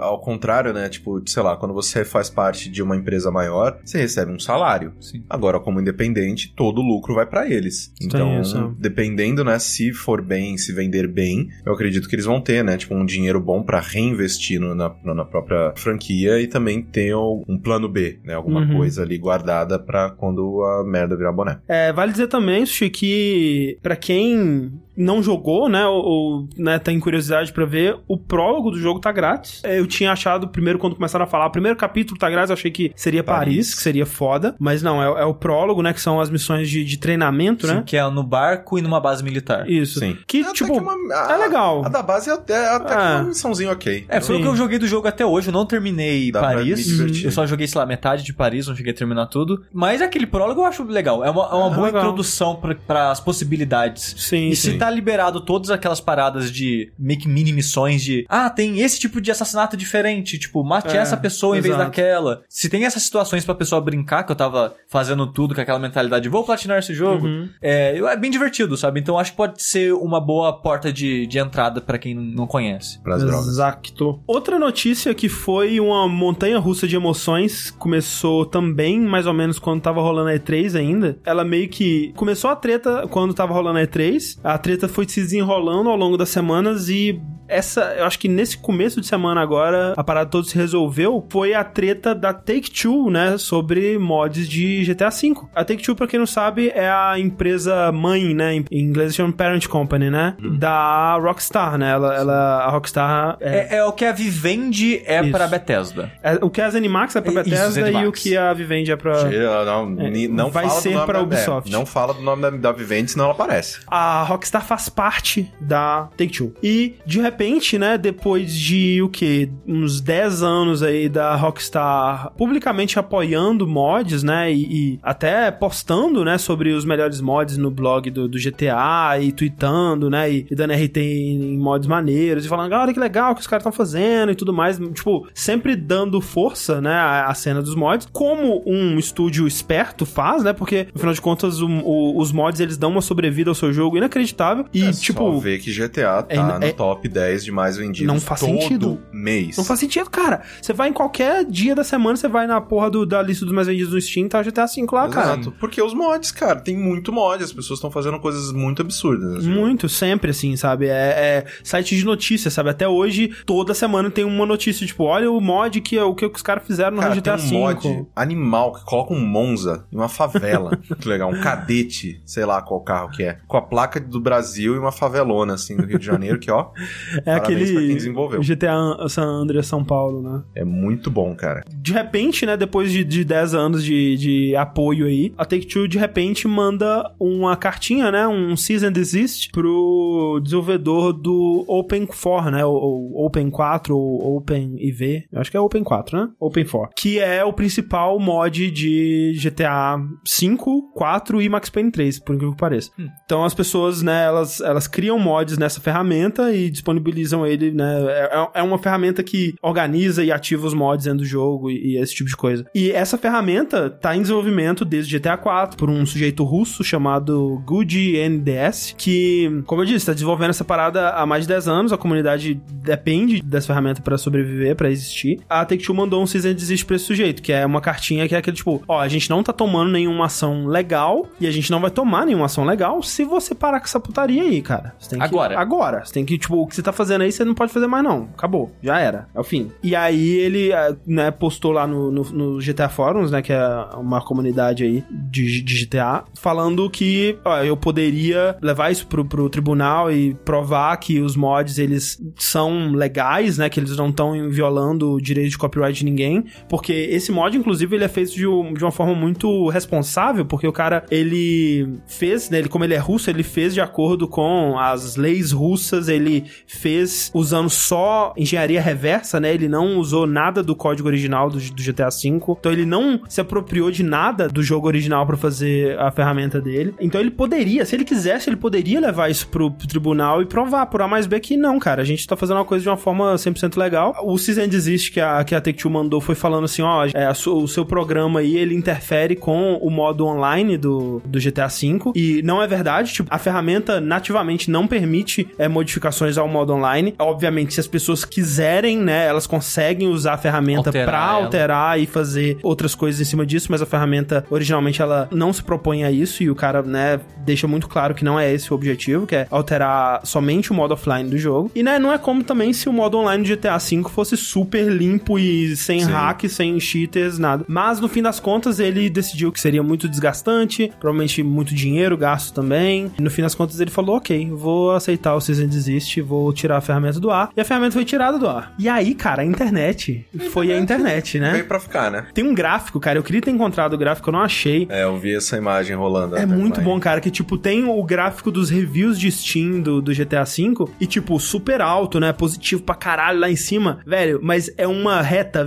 ao 0.01 0.19
contrário, 0.19 0.73
né? 0.73 0.89
Tipo, 0.89 1.21
sei 1.25 1.43
lá, 1.43 1.55
quando 1.55 1.73
você 1.73 2.03
faz 2.03 2.29
parte 2.29 2.69
de 2.69 2.81
uma 2.81 2.95
empresa 2.95 3.31
maior, 3.31 3.79
você 3.83 3.99
recebe 3.99 4.31
um 4.31 4.39
salário. 4.39 4.93
Sim. 4.99 5.18
Agora, 5.29 5.59
como 5.59 5.79
independente, 5.79 6.53
todo 6.55 6.79
o 6.81 6.85
lucro 6.85 7.13
vai 7.15 7.25
pra 7.25 7.49
eles. 7.49 7.91
Então, 8.01 8.41
isso. 8.41 8.75
dependendo, 8.79 9.43
né, 9.43 9.57
se 9.59 9.91
for 9.93 10.21
bem, 10.21 10.57
se 10.57 10.73
vender 10.73 11.07
bem, 11.07 11.49
eu 11.65 11.73
acredito 11.73 12.07
que 12.07 12.15
eles 12.15 12.25
vão 12.25 12.41
ter, 12.41 12.63
né, 12.63 12.77
tipo, 12.77 12.93
um 12.95 13.05
dinheiro 13.05 13.39
bom 13.39 13.63
pra 13.63 13.79
reinvestir 13.79 14.59
no- 14.59 14.75
na, 14.75 14.93
na 15.03 15.25
própria 15.25 15.73
franquia 15.75 16.39
e 16.41 16.47
também 16.47 16.81
ter 16.81 17.15
um 17.15 17.57
plano 17.61 17.87
B, 17.89 18.19
né, 18.23 18.33
alguma 18.33 18.61
Uhum. 18.61 18.77
coisa 18.77 19.01
ali 19.03 19.17
guardada 19.17 19.79
pra 19.79 20.09
quando 20.11 20.61
a 20.63 20.83
merda 20.83 21.15
virar 21.17 21.31
boné. 21.31 21.59
É, 21.67 21.91
vale 21.93 22.11
dizer 22.11 22.27
também, 22.27 22.65
Sushi, 22.65 22.89
que 22.89 23.77
pra 23.81 23.95
quem 23.95 24.71
não 24.99 25.23
jogou, 25.23 25.69
né, 25.69 25.85
ou, 25.87 26.03
ou, 26.03 26.49
né, 26.57 26.77
tem 26.77 26.99
curiosidade 26.99 27.53
pra 27.53 27.63
ver, 27.65 27.97
o 28.07 28.17
prólogo 28.17 28.69
do 28.71 28.77
jogo 28.79 28.99
tá 28.99 29.11
grátis. 29.11 29.61
É, 29.63 29.79
Eu 29.79 29.87
tinha 29.87 30.11
achado, 30.11 30.47
primeiro, 30.49 30.77
quando 30.77 30.95
começaram 30.95 31.23
a 31.23 31.27
falar, 31.27 31.45
o 31.47 31.51
primeiro 31.51 31.77
capítulo 31.77 32.19
tá 32.19 32.29
grátis, 32.29 32.49
eu 32.49 32.53
achei 32.55 32.69
que 32.69 32.91
seria 32.95 33.23
Paris, 33.23 33.39
Paris. 33.39 33.75
que 33.75 33.81
seria 33.81 34.05
foda, 34.05 34.55
mas 34.59 34.83
não, 34.83 35.01
é, 35.01 35.21
é 35.21 35.25
o 35.25 35.33
prólogo, 35.33 35.81
né, 35.81 35.93
que 35.93 36.01
são 36.01 36.19
as 36.19 36.29
missões 36.29 36.69
de, 36.69 36.83
de 36.83 36.97
treinamento, 36.97 37.65
Sim, 37.65 37.75
né? 37.75 37.83
que 37.85 37.95
é 37.95 38.09
no 38.09 38.23
barco 38.23 38.77
e 38.77 38.81
numa 38.81 38.99
base 38.99 39.23
militar. 39.23 39.69
Isso. 39.69 39.99
Sim. 39.99 40.17
Que, 40.27 40.41
Até 40.41 40.53
tipo, 40.53 40.73
que 40.73 40.79
uma- 40.79 40.93
a- 41.15 41.33
é 41.33 41.37
legal. 41.37 41.85
A 41.85 41.89
da 41.89 42.01
base 42.03 42.29
é 42.29 42.33
até, 42.33 42.53
é 42.53 42.75
até 42.75 42.95
que 42.95 43.01
É. 43.01 43.15
uma 43.15 43.23
missãozinha 43.23 43.71
ok. 43.71 44.05
É, 44.09 44.19
foi 44.19 44.35
Sim. 44.35 44.41
o 44.41 44.43
que 44.43 44.49
eu 44.51 44.55
joguei 44.55 44.77
do 44.77 44.87
jogo 44.87 45.07
até 45.07 45.25
hoje. 45.25 45.47
Eu 45.47 45.53
não 45.53 45.65
terminei 45.65 46.31
Dá 46.31 46.41
Paris. 46.41 47.23
Eu 47.23 47.31
só 47.31 47.45
joguei, 47.45 47.67
sei 47.67 47.79
lá, 47.79 47.85
metade 47.85 48.23
de 48.23 48.33
Paris, 48.33 48.67
não 48.67 48.75
cheguei 48.75 48.91
a 48.91 48.95
terminar 48.95 49.27
tudo. 49.27 49.63
Mas 49.73 50.01
aquele 50.01 50.25
prólogo 50.27 50.61
eu 50.61 50.65
acho 50.65 50.83
legal. 50.83 51.23
É 51.23 51.29
uma, 51.29 51.43
é 51.43 51.53
uma 51.55 51.71
É 51.71 51.75
boa 51.75 51.85
legal. 51.87 52.01
introdução 52.03 52.59
para 52.85 53.11
as 53.11 53.19
possibilidades. 53.19 54.15
Sim, 54.17 54.49
E 54.49 54.55
sim. 54.55 54.71
se 54.71 54.77
tá 54.77 54.88
liberado 54.89 55.41
todas 55.41 55.69
aquelas 55.69 55.99
paradas 55.99 56.51
de 56.51 56.91
meio 56.97 57.19
que 57.19 57.27
mini 57.27 57.51
missões 57.53 58.01
de 58.03 58.25
ah, 58.29 58.49
tem 58.49 58.79
esse 58.79 58.99
tipo 58.99 59.19
de 59.21 59.31
assassinato 59.31 59.75
diferente, 59.77 60.37
tipo, 60.37 60.63
mate 60.63 60.95
É, 60.95 60.99
essa 60.99 61.17
pessoa 61.17 61.57
em 61.57 61.61
vez 61.61 61.73
exato. 61.73 61.89
daquela. 61.89 62.43
Se 62.49 62.69
tem 62.69 62.85
essas 62.85 63.03
situações 63.03 63.45
pra 63.45 63.55
pessoa 63.55 63.81
brincar, 63.81 64.23
que 64.23 64.31
eu 64.31 64.35
tava 64.35 64.75
fazendo 64.87 65.27
tudo 65.27 65.53
com 65.55 65.61
aquela 65.61 65.79
mentalidade 65.79 66.23
de 66.23 66.29
vou 66.29 66.43
platinar 66.43 66.79
esse 66.79 66.93
jogo, 66.93 67.27
Uhum. 67.27 67.49
é, 67.61 67.97
eu- 67.99 68.07
é 68.07 68.15
bem 68.17 68.31
divertido, 68.31 68.75
sabe? 68.77 68.99
Então 68.99 69.17
acho 69.19 69.31
que 69.31 69.37
pode 69.37 69.61
ser 69.61 69.93
uma 69.93 70.19
boa 70.19 70.53
porta 70.53 70.91
de, 70.91 71.25
de 71.27 71.37
entrada 71.39 71.81
pra 71.81 71.97
quem 71.97 72.13
não 72.15 72.45
conhece. 72.47 72.99
Pras 73.01 73.23
drogas. 73.23 73.47
Exato. 73.47 74.19
Outra 74.27 74.57
notícia 74.59 75.13
que 75.13 75.27
foi 75.29 75.79
uma 75.79 76.07
montanha 76.07 76.57
russa 76.59 76.87
de 76.87 76.95
emoções, 76.95 77.71
começou 77.71 78.45
também 78.45 78.99
mais 78.99 79.25
ou 79.25 79.33
menos 79.33 79.59
quando 79.59 79.81
tava 79.81 80.01
rolando 80.01 80.29
a 80.29 80.33
E3 80.33 80.75
ainda. 80.77 81.17
Ela 81.25 81.43
meio 81.43 81.67
que 81.69 82.11
começou 82.15 82.49
a 82.49 82.55
treta 82.55 83.07
quando 83.09 83.33
tava 83.33 83.53
rolando 83.53 83.79
a 83.79 83.81
E3. 83.83 84.37
A 84.43 84.57
treta 84.57 84.68
foi 84.89 85.07
se 85.07 85.21
desenrolando 85.21 85.89
ao 85.89 85.95
longo 85.95 86.17
das 86.17 86.29
semanas 86.29 86.89
e 86.89 87.19
essa, 87.47 87.81
eu 87.97 88.05
acho 88.05 88.19
que 88.19 88.27
nesse 88.27 88.55
começo 88.59 89.01
de 89.01 89.07
semana 89.07 89.41
agora, 89.41 89.93
a 89.97 90.03
parada 90.03 90.29
toda 90.29 90.47
se 90.47 90.55
resolveu, 90.55 91.25
foi 91.31 91.55
a 91.55 91.63
treta 91.63 92.13
da 92.13 92.31
Take-Two, 92.31 93.09
né, 93.09 93.39
sobre 93.39 93.97
mods 93.97 94.47
de 94.47 94.83
GTA 94.85 95.09
V. 95.09 95.33
A 95.55 95.65
Take-Two, 95.65 95.95
pra 95.95 96.05
quem 96.05 96.19
não 96.19 96.27
sabe, 96.27 96.69
é 96.75 96.87
a 96.87 97.17
empresa 97.17 97.91
mãe, 97.91 98.35
né, 98.35 98.53
em 98.53 98.65
inglês 98.71 99.15
chama 99.15 99.33
Parent 99.33 99.65
Company, 99.65 100.11
né, 100.11 100.35
da 100.59 101.15
Rockstar, 101.19 101.75
né, 101.79 101.89
ela, 101.91 102.13
ela 102.15 102.33
a 102.65 102.69
Rockstar 102.69 103.37
é, 103.41 103.75
É, 103.75 103.77
é 103.77 103.83
o 103.83 103.93
que 103.93 104.05
a 104.05 104.11
Vivendi 104.11 105.01
é 105.05 105.21
Isso. 105.21 105.31
pra 105.31 105.47
Bethesda. 105.47 106.11
é- 106.21 106.37
o 106.45 106.51
que 106.51 106.61
a 106.61 106.69
Zenimax 106.69 107.15
é 107.15 107.21
pra 107.21 107.31
Isso, 107.31 107.43
Bethesda 107.49 107.67
e 107.79 107.83
Zenimax. 107.83 108.07
o 108.07 108.11
que 108.11 108.37
a 108.37 108.53
Vivendi 108.53 108.91
é 108.91 108.95
pra... 108.95 109.23
Não, 109.65 109.99
É, 110.05 110.09
ni- 110.11 110.27
não 110.27 110.51
vai 110.51 110.65
fala 110.67 110.75
do 110.79 110.83
ser 110.83 110.93
nome 110.93 111.05
pra 111.07 111.17
da- 111.17 111.23
Ubisoft. 111.23 111.67
é, 111.67 111.71
não 111.73 111.83
fala 111.83 112.13
do 112.13 112.21
nome 112.21 112.43
da, 112.43 112.49
da 112.51 112.71
Vivendi, 112.71 113.09
senão 113.09 113.25
ela 113.25 113.33
aparece. 113.33 113.79
a 113.87 114.21
Rockstar 114.23 114.58
faz 114.61 114.89
parte 114.89 115.51
da 115.59 116.09
Take-Two. 116.17 116.53
E, 116.63 116.95
de 117.05 117.19
repente, 117.19 117.77
né, 117.77 117.97
depois 117.97 118.53
de, 118.53 119.01
o 119.01 119.09
quê? 119.09 119.49
Uns 119.67 120.01
10 120.01 120.43
anos 120.43 120.83
aí 120.83 121.07
da 121.09 121.35
Rockstar 121.35 122.31
publicamente 122.37 122.97
apoiando 122.99 123.67
mods, 123.67 124.23
né, 124.23 124.51
e, 124.51 124.63
e 124.93 124.99
até 125.03 125.51
postando, 125.51 126.23
né, 126.25 126.37
sobre 126.37 126.71
os 126.71 126.85
melhores 126.85 127.21
mods 127.21 127.57
no 127.57 127.69
blog 127.71 128.09
do, 128.09 128.27
do 128.27 128.37
GTA 128.39 129.19
e 129.21 129.31
tweetando, 129.31 130.09
né, 130.09 130.31
e, 130.31 130.47
e 130.49 130.55
dando 130.55 130.73
RT 130.73 130.97
em, 130.97 131.53
em 131.53 131.57
mods 131.57 131.87
maneiros 131.87 132.45
e 132.45 132.47
falando, 132.49 132.73
olha 132.73 132.93
que 132.93 132.99
legal 132.99 133.33
que 133.35 133.41
os 133.41 133.47
caras 133.47 133.61
estão 133.61 133.71
fazendo 133.71 134.31
e 134.31 134.35
tudo 134.35 134.53
mais. 134.53 134.77
Tipo, 134.93 135.27
sempre 135.33 135.75
dando 135.75 136.19
força, 136.21 136.81
né, 136.81 136.93
à, 136.93 137.25
à 137.27 137.33
cena 137.33 137.61
dos 137.61 137.75
mods, 137.75 138.07
como 138.11 138.63
um 138.65 138.97
estúdio 138.97 139.47
esperto 139.47 140.05
faz, 140.05 140.43
né, 140.43 140.53
porque, 140.53 140.87
afinal 140.95 141.13
de 141.13 141.21
contas, 141.21 141.61
o- 141.61 141.67
o- 141.67 142.19
os 142.19 142.31
mods, 142.31 142.59
eles 142.59 142.77
dão 142.77 142.91
uma 142.91 143.01
sobrevida 143.01 143.49
ao 143.51 143.55
seu 143.55 143.71
jogo 143.73 143.97
inacreditável 143.97 144.48
e, 144.73 144.83
é 144.85 144.91
tipo... 144.91 145.33
só 145.33 145.37
ver 145.39 145.59
que 145.59 145.71
GTA 145.71 146.23
tá 146.23 146.25
é- 146.29 146.37
no 146.59 146.65
é- 146.65 146.71
top 146.71 147.07
10 147.07 147.43
de 147.43 147.51
mais 147.51 147.77
vendidos 147.77 148.11
Não 148.13 148.19
faz 148.19 148.39
todo 148.41 148.49
sentido. 148.61 149.01
mês. 149.11 149.57
Não 149.57 149.63
faz 149.63 149.79
sentido, 149.79 150.09
cara. 150.09 150.41
Você 150.61 150.73
vai 150.73 150.89
em 150.89 150.93
qualquer 150.93 151.45
dia 151.45 151.75
da 151.75 151.83
semana, 151.83 152.15
você 152.15 152.27
vai 152.27 152.47
na 152.47 152.59
porra 152.61 152.89
do- 152.89 153.05
da 153.05 153.21
lista 153.21 153.45
dos 153.45 153.53
mais 153.53 153.67
vendidos 153.67 153.93
no 153.93 154.01
Steam, 154.01 154.27
tá 154.27 154.41
GTA 154.43 154.65
V 154.65 154.85
lá, 154.91 155.07
cara. 155.09 155.33
Exato. 155.33 155.51
Porque 155.59 155.81
os 155.81 155.93
mods, 155.93 156.31
cara, 156.31 156.59
tem 156.59 156.77
muito 156.77 157.11
mod, 157.11 157.43
as 157.43 157.51
pessoas 157.53 157.77
estão 157.77 157.91
fazendo 157.91 158.19
coisas 158.19 158.51
muito 158.51 158.81
absurdas. 158.81 159.43
jogo. 159.43 159.55
Muito, 159.59 159.87
sempre, 159.89 160.31
assim, 160.31 160.55
sabe? 160.55 160.87
É, 160.87 160.91
é 160.91 161.45
site 161.63 161.95
de 161.95 162.05
notícias, 162.05 162.53
sabe? 162.53 162.69
Até 162.69 162.87
hoje, 162.87 163.31
toda 163.45 163.73
semana 163.73 164.09
tem 164.09 164.23
uma 164.23 164.45
notícia, 164.45 164.85
tipo, 164.85 165.03
olha 165.03 165.31
o 165.31 165.39
mod 165.41 165.81
que 165.81 165.99
o 165.99 166.13
que 166.15 166.25
os 166.25 166.41
caras 166.41 166.65
fizeram 166.65 166.95
no 166.97 167.01
Cara, 167.01 167.15
GTA 167.15 167.37
tem 167.37 167.45
um 167.45 167.49
V. 167.49 167.55
mod 167.57 168.05
animal 168.15 168.73
que 168.73 168.85
coloca 168.85 169.13
um 169.13 169.19
Monza 169.25 169.85
em 169.91 169.95
uma 169.95 170.09
favela. 170.09 170.77
que 170.99 171.07
legal, 171.07 171.29
um 171.31 171.39
cadete, 171.41 172.21
sei 172.25 172.45
lá 172.45 172.61
qual 172.61 172.81
carro 172.81 173.09
que 173.11 173.23
é. 173.23 173.37
Com 173.47 173.57
a 173.57 173.61
placa 173.61 173.99
do 173.99 174.19
Brasil 174.19 174.38
e 174.57 174.69
uma 174.69 174.91
favelona, 174.91 175.53
assim, 175.53 175.75
do 175.75 175.85
Rio 175.85 175.99
de 175.99 176.05
Janeiro, 176.05 176.39
que 176.39 176.51
ó. 176.51 176.69
É 177.25 177.39
Parabéns 177.39 177.39
pra 177.39 177.47
quem 177.47 177.77
aquele 177.77 177.93
desenvolveu. 177.95 178.41
GTA 178.41 179.07
San 179.09 179.25
Andreas 179.25 179.67
São 179.67 179.83
Paulo, 179.83 180.21
né? 180.21 180.43
É 180.55 180.63
muito 180.63 181.09
bom, 181.09 181.35
cara. 181.35 181.63
De 181.67 181.91
repente, 181.91 182.45
né, 182.45 182.55
depois 182.55 182.91
de, 182.91 183.03
de 183.03 183.23
10 183.23 183.53
anos 183.53 183.83
de, 183.83 184.15
de 184.17 184.55
apoio 184.55 185.05
aí, 185.05 185.33
a 185.37 185.45
Take-Two 185.45 185.87
de 185.87 185.97
repente 185.97 186.47
manda 186.47 187.11
uma 187.19 187.55
cartinha, 187.55 188.11
né, 188.11 188.27
um 188.27 188.55
cease 188.55 188.85
and 188.85 188.91
desist 188.91 189.51
pro 189.51 190.39
desenvolvedor 190.43 191.13
do 191.13 191.65
Open 191.67 192.05
4, 192.05 192.51
né, 192.51 192.65
ou, 192.65 192.75
ou 192.75 193.25
Open 193.25 193.49
4 193.49 193.95
ou 193.95 194.37
Open 194.37 194.75
IV, 194.79 195.27
eu 195.31 195.39
acho 195.39 195.51
que 195.51 195.57
é 195.57 195.59
Open 195.59 195.83
4, 195.83 196.17
né? 196.17 196.29
Open 196.39 196.65
4, 196.65 196.93
que 196.95 197.19
é 197.19 197.43
o 197.43 197.53
principal 197.53 198.19
mod 198.19 198.69
de 198.71 199.33
GTA 199.41 199.97
5, 200.25 200.93
4 200.93 201.41
e 201.41 201.49
Max 201.49 201.69
Payne 201.69 201.91
3, 201.91 202.19
por 202.19 202.35
incrível 202.35 202.53
que 202.53 202.59
pareça. 202.59 202.91
Então 203.25 203.43
as 203.43 203.53
pessoas, 203.53 204.01
né, 204.01 204.28
elas, 204.29 204.61
elas 204.61 204.87
criam 204.87 205.19
mods 205.19 205.57
nessa 205.57 205.79
ferramenta 205.79 206.53
e 206.53 206.69
disponibilizam 206.69 207.45
ele, 207.45 207.71
né, 207.71 208.05
é, 208.07 208.49
é 208.55 208.63
uma 208.63 208.77
ferramenta 208.77 209.23
que 209.23 209.55
organiza 209.61 210.23
e 210.23 210.31
ativa 210.31 210.65
os 210.65 210.73
mods 210.73 211.05
dentro 211.05 211.19
do 211.19 211.25
jogo 211.25 211.69
e, 211.69 211.93
e 211.93 211.97
esse 211.97 212.15
tipo 212.15 212.29
de 212.29 212.37
coisa. 212.37 212.65
E 212.73 212.91
essa 212.91 213.17
ferramenta 213.17 213.89
tá 213.89 214.15
em 214.15 214.21
desenvolvimento 214.21 214.85
desde 214.85 215.17
GTA 215.17 215.37
4 215.37 215.77
por 215.77 215.89
um 215.89 216.05
sujeito 216.05 216.43
russo 216.43 216.83
chamado 216.83 217.61
Gudi 217.65 218.17
NDS, 218.17 218.95
que, 218.97 219.63
como 219.65 219.81
eu 219.81 219.85
disse, 219.85 220.05
tá 220.05 220.13
desenvolvendo 220.13 220.51
essa 220.51 220.65
parada 220.65 221.09
há 221.09 221.25
mais 221.25 221.43
de 221.43 221.49
10 221.49 221.67
anos, 221.67 221.93
a 221.93 221.97
comunidade 221.97 222.59
depende 222.71 223.41
dessa 223.41 223.67
ferramenta 223.67 224.01
pra 224.01 224.17
sobreviver, 224.17 224.75
pra 224.75 224.89
existir. 224.89 225.39
A 225.49 225.65
Take-Two 225.65 225.95
mandou 225.95 226.21
um 226.21 226.27
cease 226.27 226.49
and 226.49 226.53
desist 226.53 226.85
pra 226.85 226.95
esse 226.95 227.05
sujeito, 227.05 227.41
que 227.41 227.51
é 227.51 227.65
uma 227.65 227.81
cartinha 227.81 228.27
que 228.27 228.35
é 228.35 228.37
aquele 228.37 228.57
tipo, 228.57 228.81
ó, 228.87 228.99
a 228.99 229.07
gente 229.07 229.29
não 229.29 229.43
tá 229.43 229.53
tomando 229.53 229.91
nenhuma 229.91 230.25
ação 230.25 230.65
legal 230.65 231.27
e 231.39 231.47
a 231.47 231.51
gente 231.51 231.71
não 231.71 231.79
vai 231.79 231.91
tomar 231.91 232.25
nenhuma 232.25 232.45
ação 232.45 232.65
legal 232.65 233.01
se 233.03 233.23
você 233.23 233.53
parar 233.55 233.79
com 233.79 233.85
essa 233.85 233.99
putaria 234.19 234.43
aí, 234.43 234.61
cara. 234.61 234.93
Você 234.99 235.09
tem 235.11 235.19
que- 235.19 235.25
Agora. 235.25 235.59
Agora. 235.59 236.05
Você 236.05 236.13
tem 236.13 236.25
que, 236.25 236.37
tipo, 236.37 236.55
o 236.61 236.67
que 236.67 236.75
você 236.75 236.81
tá 236.81 236.91
fazendo 236.91 237.21
aí, 237.21 237.31
você 237.31 237.43
não 237.45 237.53
pode 237.53 237.71
fazer 237.71 237.87
mais 237.87 238.03
não. 238.03 238.29
Acabou. 238.37 238.71
Já 238.81 238.99
era. 238.99 239.27
É 239.33 239.39
o 239.39 239.43
fim. 239.43 239.71
E 239.83 239.95
aí 239.95 240.29
ele, 240.37 240.71
eh, 240.71 240.95
né, 241.05 241.31
postou 241.31 241.71
lá 241.71 241.85
no, 241.87 242.11
no, 242.11 242.23
no 242.23 242.59
GTA 242.61 242.89
Forums, 242.89 243.31
né, 243.31 243.41
que 243.41 243.53
é 243.53 243.59
uma 243.97 244.21
comunidade 244.21 244.83
aí 244.83 245.03
de, 245.09 245.61
de 245.61 245.85
GTA, 245.85 246.23
falando 246.35 246.89
que, 246.89 247.37
ó, 247.45 247.59
eu 247.59 247.77
poderia 247.77 248.57
levar 248.61 248.91
isso 248.91 249.07
pro, 249.07 249.23
pro 249.25 249.49
tribunal 249.49 250.11
e 250.11 250.33
provar 250.45 250.95
que 250.97 251.19
os 251.19 251.35
mods, 251.35 251.77
eles 251.77 252.21
são 252.37 252.91
legais, 252.91 253.57
né, 253.57 253.69
que 253.69 253.79
eles 253.79 253.95
não 253.95 254.09
estão 254.09 254.49
violando 254.49 255.13
o 255.13 255.21
direito 255.21 255.49
de 255.51 255.57
copyright 255.57 255.99
de 255.99 256.05
ninguém, 256.05 256.45
porque 256.67 256.93
esse 256.93 257.31
mod, 257.31 257.55
inclusive, 257.57 257.95
ele 257.95 258.03
é 258.03 258.07
feito 258.09 258.31
de, 258.33 258.47
um- 258.47 258.73
de 258.73 258.83
uma 258.83 258.91
forma 258.91 259.13
muito 259.15 259.67
responsável, 259.69 260.45
porque 260.45 260.67
o 260.67 260.71
cara, 260.73 261.03
ele 261.09 261.97
fez, 262.07 262.49
né, 262.49 262.59
ele, 262.59 262.69
como 262.69 262.83
ele 262.83 262.93
é 262.93 262.97
russo, 262.97 263.29
ele 263.29 263.43
fez 263.43 263.73
de 263.73 263.81
acordo 263.81 264.08
com 264.27 264.77
as 264.77 265.15
leis 265.15 265.51
russas, 265.51 266.07
ele 266.07 266.45
fez 266.67 267.31
usando 267.33 267.69
só 267.69 268.33
engenharia 268.37 268.81
reversa, 268.81 269.39
né, 269.39 269.53
ele 269.53 269.67
não 269.67 269.97
usou 269.97 270.25
nada 270.25 270.61
do 270.63 270.75
código 270.75 271.07
original 271.07 271.49
do, 271.49 271.59
do 271.59 271.83
GTA 271.83 272.09
V, 272.09 272.55
então 272.59 272.71
ele 272.71 272.85
não 272.85 273.21
se 273.27 273.41
apropriou 273.41 273.91
de 273.91 274.03
nada 274.03 274.47
do 274.47 274.63
jogo 274.63 274.87
original 274.87 275.25
pra 275.25 275.37
fazer 275.37 275.97
a 275.99 276.11
ferramenta 276.11 276.61
dele. 276.61 276.93
Então 276.99 277.19
ele 277.19 277.31
poderia, 277.31 277.85
se 277.85 277.95
ele 277.95 278.05
quisesse, 278.05 278.49
ele 278.49 278.57
poderia 278.57 278.99
levar 278.99 279.29
isso 279.29 279.47
pro, 279.47 279.71
pro 279.71 279.87
tribunal 279.87 280.41
e 280.41 280.45
provar 280.45 280.85
por 280.87 281.01
A 281.01 281.07
mais 281.07 281.25
B 281.25 281.39
que 281.39 281.57
não, 281.57 281.79
cara, 281.79 282.01
a 282.01 282.05
gente 282.05 282.25
tá 282.27 282.35
fazendo 282.35 282.57
uma 282.57 282.65
coisa 282.65 282.83
de 282.83 282.89
uma 282.89 282.97
forma 282.97 283.35
100% 283.35 283.77
legal. 283.77 284.15
O 284.23 284.35
and 284.35 284.67
Desist 284.67 285.11
que 285.11 285.19
a, 285.19 285.43
que 285.43 285.55
a 285.55 285.61
Take-Two 285.61 285.91
mandou 285.91 286.21
foi 286.21 286.35
falando 286.35 286.65
assim, 286.65 286.81
ó, 286.81 287.05
é, 287.05 287.29
o 287.31 287.67
seu 287.67 287.85
programa 287.85 288.39
aí, 288.39 288.57
ele 288.57 288.75
interfere 288.75 289.35
com 289.35 289.75
o 289.75 289.89
modo 289.89 290.25
online 290.25 290.77
do, 290.77 291.21
do 291.25 291.39
GTA 291.39 291.67
V 291.67 292.11
e 292.15 292.41
não 292.43 292.61
é 292.61 292.67
verdade, 292.67 293.13
tipo, 293.13 293.29
a 293.31 293.37
ferramenta 293.37 293.98
nativamente 293.99 294.69
não 294.69 294.87
permite 294.87 295.47
é, 295.57 295.67
modificações 295.67 296.37
ao 296.37 296.47
modo 296.47 296.73
online. 296.73 297.13
Obviamente, 297.19 297.73
se 297.73 297.79
as 297.79 297.87
pessoas 297.87 298.25
quiserem, 298.25 298.97
né, 298.97 299.25
elas 299.27 299.47
conseguem 299.47 300.07
usar 300.07 300.33
a 300.33 300.37
ferramenta 300.37 300.89
Alterar 300.89 301.07
pra 301.07 301.17
ela. 301.17 301.45
alterar 301.45 301.99
e 301.99 302.05
fazer 302.05 302.57
outras 302.63 302.95
coisas 302.95 303.19
em 303.21 303.25
cima 303.25 303.45
disso, 303.45 303.67
mas 303.69 303.81
a 303.81 303.85
ferramenta 303.85 304.45
originalmente 304.49 305.01
ela 305.01 305.27
não 305.31 305.51
se 305.53 305.63
propõe 305.63 306.03
a 306.03 306.11
isso 306.11 306.43
e 306.43 306.49
o 306.49 306.55
cara, 306.55 306.81
né, 306.81 307.19
deixa 307.37 307.67
muito 307.67 307.87
claro 307.87 308.13
que 308.13 308.23
não 308.23 308.39
é 308.39 308.51
esse 308.53 308.71
o 308.71 308.75
objetivo, 308.75 309.25
que 309.25 309.35
é 309.35 309.47
alterar 309.49 310.21
somente 310.23 310.71
o 310.71 310.73
modo 310.73 310.93
offline 310.93 311.29
do 311.29 311.37
jogo. 311.37 311.71
E 311.75 311.83
né, 311.83 311.99
não 311.99 312.11
é 312.11 312.17
como 312.17 312.43
também 312.43 312.73
se 312.73 312.87
o 312.89 312.93
modo 312.93 313.17
online 313.17 313.43
do 313.43 313.55
GTA 313.55 313.77
V 313.77 314.03
fosse 314.09 314.35
super 314.37 314.87
limpo 314.87 315.37
e 315.37 315.75
sem 315.75 316.01
Sim. 316.01 316.11
hack, 316.11 316.47
sem 316.49 316.79
cheaters, 316.79 317.37
nada. 317.37 317.65
Mas 317.67 317.99
no 317.99 318.07
fim 318.07 318.21
das 318.21 318.39
contas 318.39 318.79
ele 318.79 319.09
decidiu 319.09 319.51
que 319.51 319.59
seria 319.59 319.83
muito 319.83 320.07
desgastante, 320.07 320.91
provavelmente 320.99 321.43
muito 321.43 321.73
dinheiro 321.73 322.17
gasto 322.17 322.53
também. 322.53 323.11
E 323.17 323.21
no 323.21 323.29
fim 323.29 323.41
das 323.41 323.55
contas 323.55 323.79
ele 323.79 323.88
falou: 323.89 324.17
"OK, 324.17 324.49
vou 324.51 324.91
aceitar 324.91 325.35
o 325.35 325.41
Season 325.41 325.67
Desist, 325.67 326.19
vou 326.21 326.51
tirar 326.53 326.77
a 326.77 326.81
ferramenta 326.81 327.19
do 327.19 327.31
ar". 327.31 327.49
E 327.55 327.61
a 327.61 327.65
ferramenta 327.65 327.93
foi 327.93 328.05
tirada 328.05 328.37
do 328.37 328.47
ar. 328.47 328.73
E 328.79 328.87
aí, 328.87 329.13
cara, 329.15 329.41
a 329.41 329.45
internet 329.45 330.25
foi 330.51 330.71
a 330.71 330.79
internet, 330.79 331.39
né? 331.39 331.51
Veio 331.53 331.65
pra 331.65 331.79
ficar, 331.79 332.11
né? 332.11 332.25
Tem 332.33 332.43
um 332.43 332.53
gráfico, 332.53 332.99
cara. 332.99 333.17
Eu 333.19 333.23
queria 333.23 333.41
ter 333.41 333.51
encontrado 333.51 333.93
o 333.93 333.97
gráfico, 333.97 334.29
eu 334.29 334.33
não 334.33 334.41
achei. 334.41 334.87
É, 334.89 335.03
eu 335.03 335.17
vi 335.17 335.35
essa 335.35 335.57
imagem 335.57 335.95
rolando. 335.95 336.35
É 336.37 336.45
muito 336.45 336.81
bom, 336.81 336.99
cara, 336.99 337.19
que 337.21 337.31
tipo, 337.31 337.57
tem 337.57 337.85
o 337.85 338.03
gráfico 338.03 338.51
dos 338.51 338.69
reviews 338.69 339.19
de 339.19 339.31
Steam 339.31 339.81
do, 339.81 340.01
do 340.01 340.13
GTA 340.13 340.43
V 340.43 340.85
e 340.99 341.05
tipo, 341.05 341.39
super 341.39 341.81
alto, 341.81 342.19
né? 342.19 342.31
Positivo 342.33 342.81
pra 342.83 342.95
caralho 342.95 343.39
lá 343.39 343.49
em 343.49 343.55
cima, 343.55 343.99
velho, 344.05 344.39
mas 344.41 344.69
é 344.77 344.87
uma 344.87 345.21
reta 345.21 345.63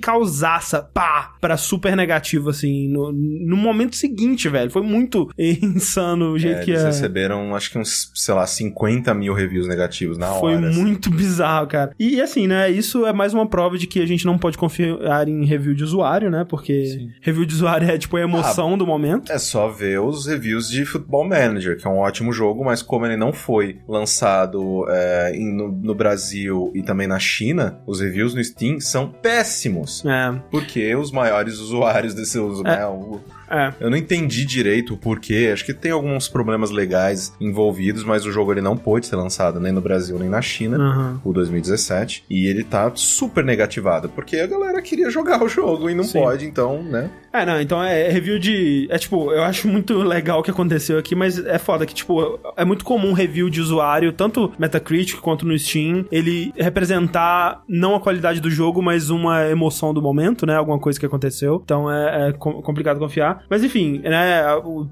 verticalzaça, 0.00 0.82
pá, 0.82 1.34
pra 1.40 1.56
super 1.56 1.96
negativo, 1.96 2.50
assim, 2.50 2.88
no, 2.88 3.12
no 3.12 3.56
momento 3.56 3.96
seguinte, 3.96 4.48
velho. 4.48 4.70
Foi 4.70 4.82
muito 4.82 5.30
insano 5.38 6.32
o 6.32 6.38
jeito 6.38 6.60
É, 6.60 6.64
que 6.64 6.70
eles 6.70 6.82
é. 6.82 6.86
receberam, 6.86 7.55
acho 7.56 7.70
que 7.70 7.78
uns, 7.78 8.10
sei 8.14 8.34
lá, 8.34 8.46
50 8.46 9.12
mil 9.14 9.34
reviews 9.34 9.66
negativos 9.66 10.18
na 10.18 10.28
Foi 10.34 10.54
hora. 10.56 10.68
assim. 10.68 10.80
muito 10.80 11.10
bizarro, 11.10 11.66
cara. 11.66 11.92
E 11.98 12.20
assim, 12.20 12.46
né? 12.46 12.70
Isso 12.70 13.06
é 13.06 13.12
mais 13.12 13.32
uma 13.34 13.46
prova 13.48 13.76
de 13.78 13.86
que 13.86 14.00
a 14.00 14.06
gente 14.06 14.24
não 14.26 14.38
pode 14.38 14.56
confiar 14.58 15.28
em 15.28 15.44
review 15.44 15.74
de 15.74 15.82
usuário, 15.84 16.30
né? 16.30 16.44
Porque 16.48 17.08
review 17.20 17.44
de 17.44 17.54
usuário 17.54 17.88
é 17.90 17.98
tipo 17.98 18.16
a 18.16 18.20
emoção 18.20 18.76
do 18.76 18.86
momento. 18.86 19.30
É 19.32 19.38
só 19.38 19.68
ver 19.68 20.00
os 20.00 20.26
reviews 20.26 20.68
de 20.68 20.84
Football 20.84 21.28
Manager, 21.28 21.76
que 21.78 21.86
é 21.86 21.90
um 21.90 21.98
ótimo 21.98 22.32
jogo, 22.32 22.64
mas 22.64 22.82
como 22.82 23.06
ele 23.06 23.16
não 23.16 23.32
foi 23.32 23.78
lançado 23.88 24.84
é, 24.88 25.32
no, 25.38 25.70
no 25.72 25.94
Brasil 25.94 26.70
e 26.74 26.82
também 26.82 27.06
na 27.06 27.18
China, 27.18 27.78
os 27.86 28.00
reviews 28.00 28.34
no 28.34 28.42
Steam 28.42 28.80
são 28.80 29.08
péssimos. 29.08 30.04
É, 30.04 30.38
Porque 30.50 30.94
os 30.94 31.10
maiores 31.10 31.58
usuários 31.58 32.14
desse 32.14 32.38
uso, 32.38 32.62
né? 32.62 32.84
o- 32.86 33.20
é. 33.50 33.72
Eu 33.80 33.90
não 33.90 33.96
entendi 33.96 34.44
direito 34.44 34.94
o 34.94 34.96
porquê. 34.96 35.50
Acho 35.52 35.64
que 35.64 35.74
tem 35.74 35.92
alguns 35.92 36.28
problemas 36.28 36.70
legais 36.70 37.32
envolvidos, 37.40 38.04
mas 38.04 38.24
o 38.26 38.32
jogo 38.32 38.52
ele 38.52 38.60
não 38.60 38.76
pôde 38.76 39.06
ser 39.06 39.16
lançado 39.16 39.60
nem 39.60 39.72
no 39.72 39.80
Brasil 39.80 40.18
nem 40.18 40.28
na 40.28 40.42
China. 40.42 40.76
Aham. 40.76 41.20
O 41.24 41.32
2017. 41.32 42.24
E 42.28 42.46
ele 42.46 42.64
tá 42.64 42.90
super 42.94 43.44
negativado. 43.44 44.08
Porque 44.08 44.36
a 44.36 44.46
galera 44.46 44.80
queria 44.82 45.10
jogar 45.10 45.42
o 45.42 45.48
jogo 45.48 45.88
e 45.88 45.94
não 45.94 46.04
Sim. 46.04 46.20
pode, 46.20 46.44
então, 46.44 46.82
né? 46.82 47.10
É, 47.36 47.46
não, 47.46 47.60
então 47.60 47.82
é 47.82 48.08
review 48.08 48.38
de. 48.38 48.86
É 48.90 48.98
tipo, 48.98 49.30
eu 49.32 49.42
acho 49.42 49.68
muito 49.68 49.98
legal 49.98 50.40
o 50.40 50.42
que 50.42 50.50
aconteceu 50.50 50.98
aqui, 50.98 51.14
mas 51.14 51.38
é 51.44 51.58
foda 51.58 51.84
que, 51.84 51.94
tipo, 51.94 52.38
é 52.56 52.64
muito 52.64 52.84
comum 52.84 53.12
review 53.12 53.50
de 53.50 53.60
usuário, 53.60 54.12
tanto 54.12 54.52
Metacritic 54.58 55.20
quanto 55.20 55.46
no 55.46 55.58
Steam, 55.58 56.04
ele 56.10 56.52
representar 56.56 57.62
não 57.68 57.94
a 57.94 58.00
qualidade 58.00 58.40
do 58.40 58.50
jogo, 58.50 58.82
mas 58.82 59.10
uma 59.10 59.46
emoção 59.48 59.92
do 59.92 60.00
momento, 60.00 60.46
né? 60.46 60.56
Alguma 60.56 60.78
coisa 60.78 60.98
que 60.98 61.06
aconteceu. 61.06 61.60
Então 61.64 61.90
é, 61.90 62.28
é 62.28 62.32
com- 62.32 62.62
complicado 62.62 62.98
confiar. 62.98 63.44
Mas 63.50 63.62
enfim, 63.62 63.98
né? 63.98 64.42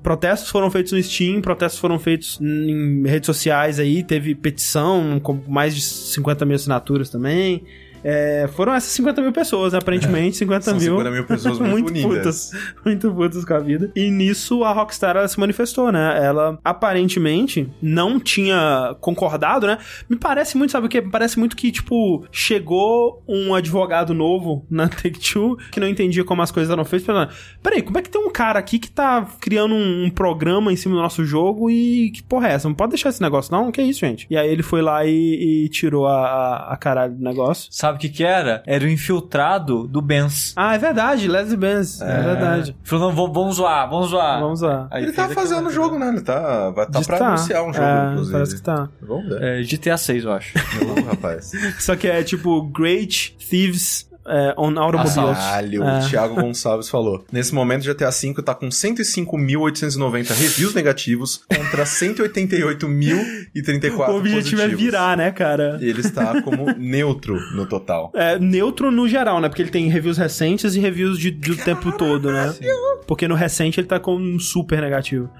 Protestos 0.03 0.51
foram 0.51 0.71
feitos 0.71 0.93
no 0.93 1.03
Steam, 1.03 1.41
protestos 1.41 1.81
foram 1.81 1.99
feitos 1.99 2.39
em 2.41 3.07
redes 3.07 3.27
sociais 3.27 3.79
aí, 3.79 4.03
teve 4.03 4.35
petição 4.35 5.19
com 5.21 5.41
mais 5.49 5.75
de 5.75 5.81
50 5.81 6.45
mil 6.45 6.57
assinaturas 6.57 7.09
também. 7.11 7.65
É, 8.05 8.49
foram 8.55 8.75
essas 8.75 8.91
50 8.93 9.23
mil 9.23 9.33
pessoas, 9.33 9.73
né? 9.73 9.79
aparentemente, 9.79 10.37
50 10.37 10.63
São 10.63 10.75
mil. 10.75 10.99
50 10.99 11.11
mil 11.11 11.25
pessoas 11.25 11.59
muito, 11.59 11.89
unidas. 11.91 12.51
putas, 12.51 12.51
muito 12.85 13.13
putas 13.13 13.45
com 13.45 13.55
a 13.55 13.59
vida. 13.59 13.91
E 13.97 14.11
nisso 14.11 14.63
a 14.63 14.73
Rockstar 14.73 15.17
ela 15.17 15.27
se 15.27 15.41
manifestou, 15.41 15.91
né? 15.91 16.23
Ela 16.23 16.59
aparentemente 16.63 17.69
não 17.81 18.21
tinha 18.21 18.95
concordado, 19.01 19.67
né? 19.67 19.79
Me 20.09 20.17
parece 20.17 20.57
muito, 20.57 20.71
sabe 20.71 20.87
o 20.87 20.89
que? 20.91 21.01
Me 21.01 21.11
parece 21.11 21.39
muito 21.39 21.57
que, 21.57 21.73
tipo, 21.73 22.27
chegou 22.31 23.23
um 23.27 23.55
advogado 23.55 24.13
novo 24.13 24.67
na 24.71 24.87
Take-Two 24.89 25.57
que 25.73 25.81
não 25.81 25.89
entendia 25.89 26.25
como 26.25 26.43
as 26.43 26.51
coisas 26.51 26.71
eram 26.71 26.85
feitas. 26.85 27.07
Pensando, 27.07 27.29
Peraí, 27.63 27.83
como 27.83 27.99
é 27.99 28.03
que 28.03 28.11
tem 28.11 28.21
um 28.21 28.31
cara 28.31 28.59
aqui 28.59 28.79
que 28.79 28.91
tá 28.91 29.27
criando 29.41 29.75
um, 29.75 30.05
um 30.05 30.11
programa 30.11 30.73
em 30.73 30.77
cima 30.77 30.95
do 30.95 31.01
nosso 31.01 31.25
jogo 31.25 31.71
e 31.71 32.11
que 32.11 32.23
porra 32.23 32.49
é 32.49 32.53
essa? 32.53 32.69
Não 32.69 32.75
pode 32.75 32.91
deixar 32.91 33.09
esse 33.09 33.23
negócio, 33.23 33.53
não? 33.53 33.71
Que 33.73 33.83
isso, 33.83 34.01
gente? 34.01 34.27
E 34.31 34.37
aí 34.37 34.49
ele 34.49 34.63
foi 34.63 34.83
lá 34.83 35.05
e, 35.07 35.65
e 35.65 35.69
tirou 35.71 36.07
a, 36.07 36.27
a, 36.27 36.73
a 36.73 36.77
caralho 36.77 37.15
do 37.15 37.23
negócio. 37.23 37.69
Sabe 37.71 37.94
o 37.95 37.99
que 37.99 38.09
que 38.09 38.25
era? 38.25 38.63
Era 38.67 38.85
o 38.85 38.89
infiltrado 38.89 39.87
do 39.87 40.01
Benz. 40.01 40.53
Ah, 40.57 40.75
é 40.75 40.79
verdade, 40.79 41.29
Leslie 41.29 41.57
Benz. 41.57 42.01
É, 42.01 42.23
verdade. 42.23 42.77
Falou, 42.83 43.09
não, 43.09 43.17
vamos, 43.17 43.35
vamos 43.35 43.57
zoar, 43.57 43.89
vamos 43.89 44.11
zoar. 44.11 44.41
Vamos 44.41 44.61
lá. 44.61 44.89
Aí 44.91 45.03
Ele 45.05 45.13
tá 45.13 45.29
fazendo 45.29 45.69
o 45.69 45.71
jogo, 45.71 45.99
né? 45.99 46.09
Ele 46.09 46.21
tá, 46.21 46.71
vai 46.71 46.87
tá 46.87 47.01
pra 47.01 47.19
tá. 47.19 47.29
anunciar 47.29 47.63
um 47.63 47.73
jogo, 47.73 47.87
É, 47.87 48.11
inclusive. 48.11 48.33
Parece 48.33 48.57
que 48.57 48.63
tá. 48.63 48.89
Vamos 49.03 49.29
ver. 49.29 49.43
É, 49.43 49.63
GTA 49.63 49.97
6, 49.97 50.25
eu 50.25 50.33
acho. 50.33 50.55
Ô, 50.85 51.05
rapaz. 51.07 51.51
Só 51.79 51.97
que 51.97 52.07
é 52.09 52.23
tipo 52.23 52.63
Great 52.63 53.37
Thieves 53.49 54.09
é, 54.27 54.55
on 54.57 54.79
automobiles. 54.79 55.15
Caralho, 55.39 55.83
É. 55.85 55.99
o 55.99 56.09
Thiago 56.09 56.35
Gonçalves 56.35 56.89
falou. 56.89 57.25
Nesse 57.31 57.55
momento, 57.55 57.85
GTA 57.85 58.11
V 58.11 58.43
tá 58.43 58.55
com 58.55 58.69
105.890 58.69 60.33
reviews 60.35 60.75
negativos 60.75 61.43
contra 61.49 61.85
188.034 61.85 64.09
O 64.09 64.17
objetivo 64.17 64.61
é 64.61 64.65
positivos. 64.65 64.85
virar, 64.85 65.17
né, 65.17 65.31
cara? 65.31 65.79
E 65.81 65.89
ele 65.89 66.01
está 66.01 66.41
como 66.43 66.73
neutro 66.77 67.39
no 67.55 67.67
total. 67.67 68.11
É, 68.15 68.39
neutro 68.39 68.91
no 68.91 69.09
geral, 69.09 69.41
né? 69.41 69.49
Porque 69.49 69.63
ele 69.63 69.71
tem 69.71 69.89
reviews 69.89 70.19
recentes 70.19 70.75
e 70.75 70.81
reviews 70.81 71.19
de, 71.19 71.31
do 71.31 71.57
tempo 71.57 71.93
todo, 71.93 72.33
né? 72.33 72.55
Porque 73.07 73.29
no 73.29 73.35
recente 73.35 73.81
ele 73.81 73.87
tá 73.87 74.01
com 74.01 74.17
um 74.17 74.39
super 74.39 74.81
negativo. 74.81 75.31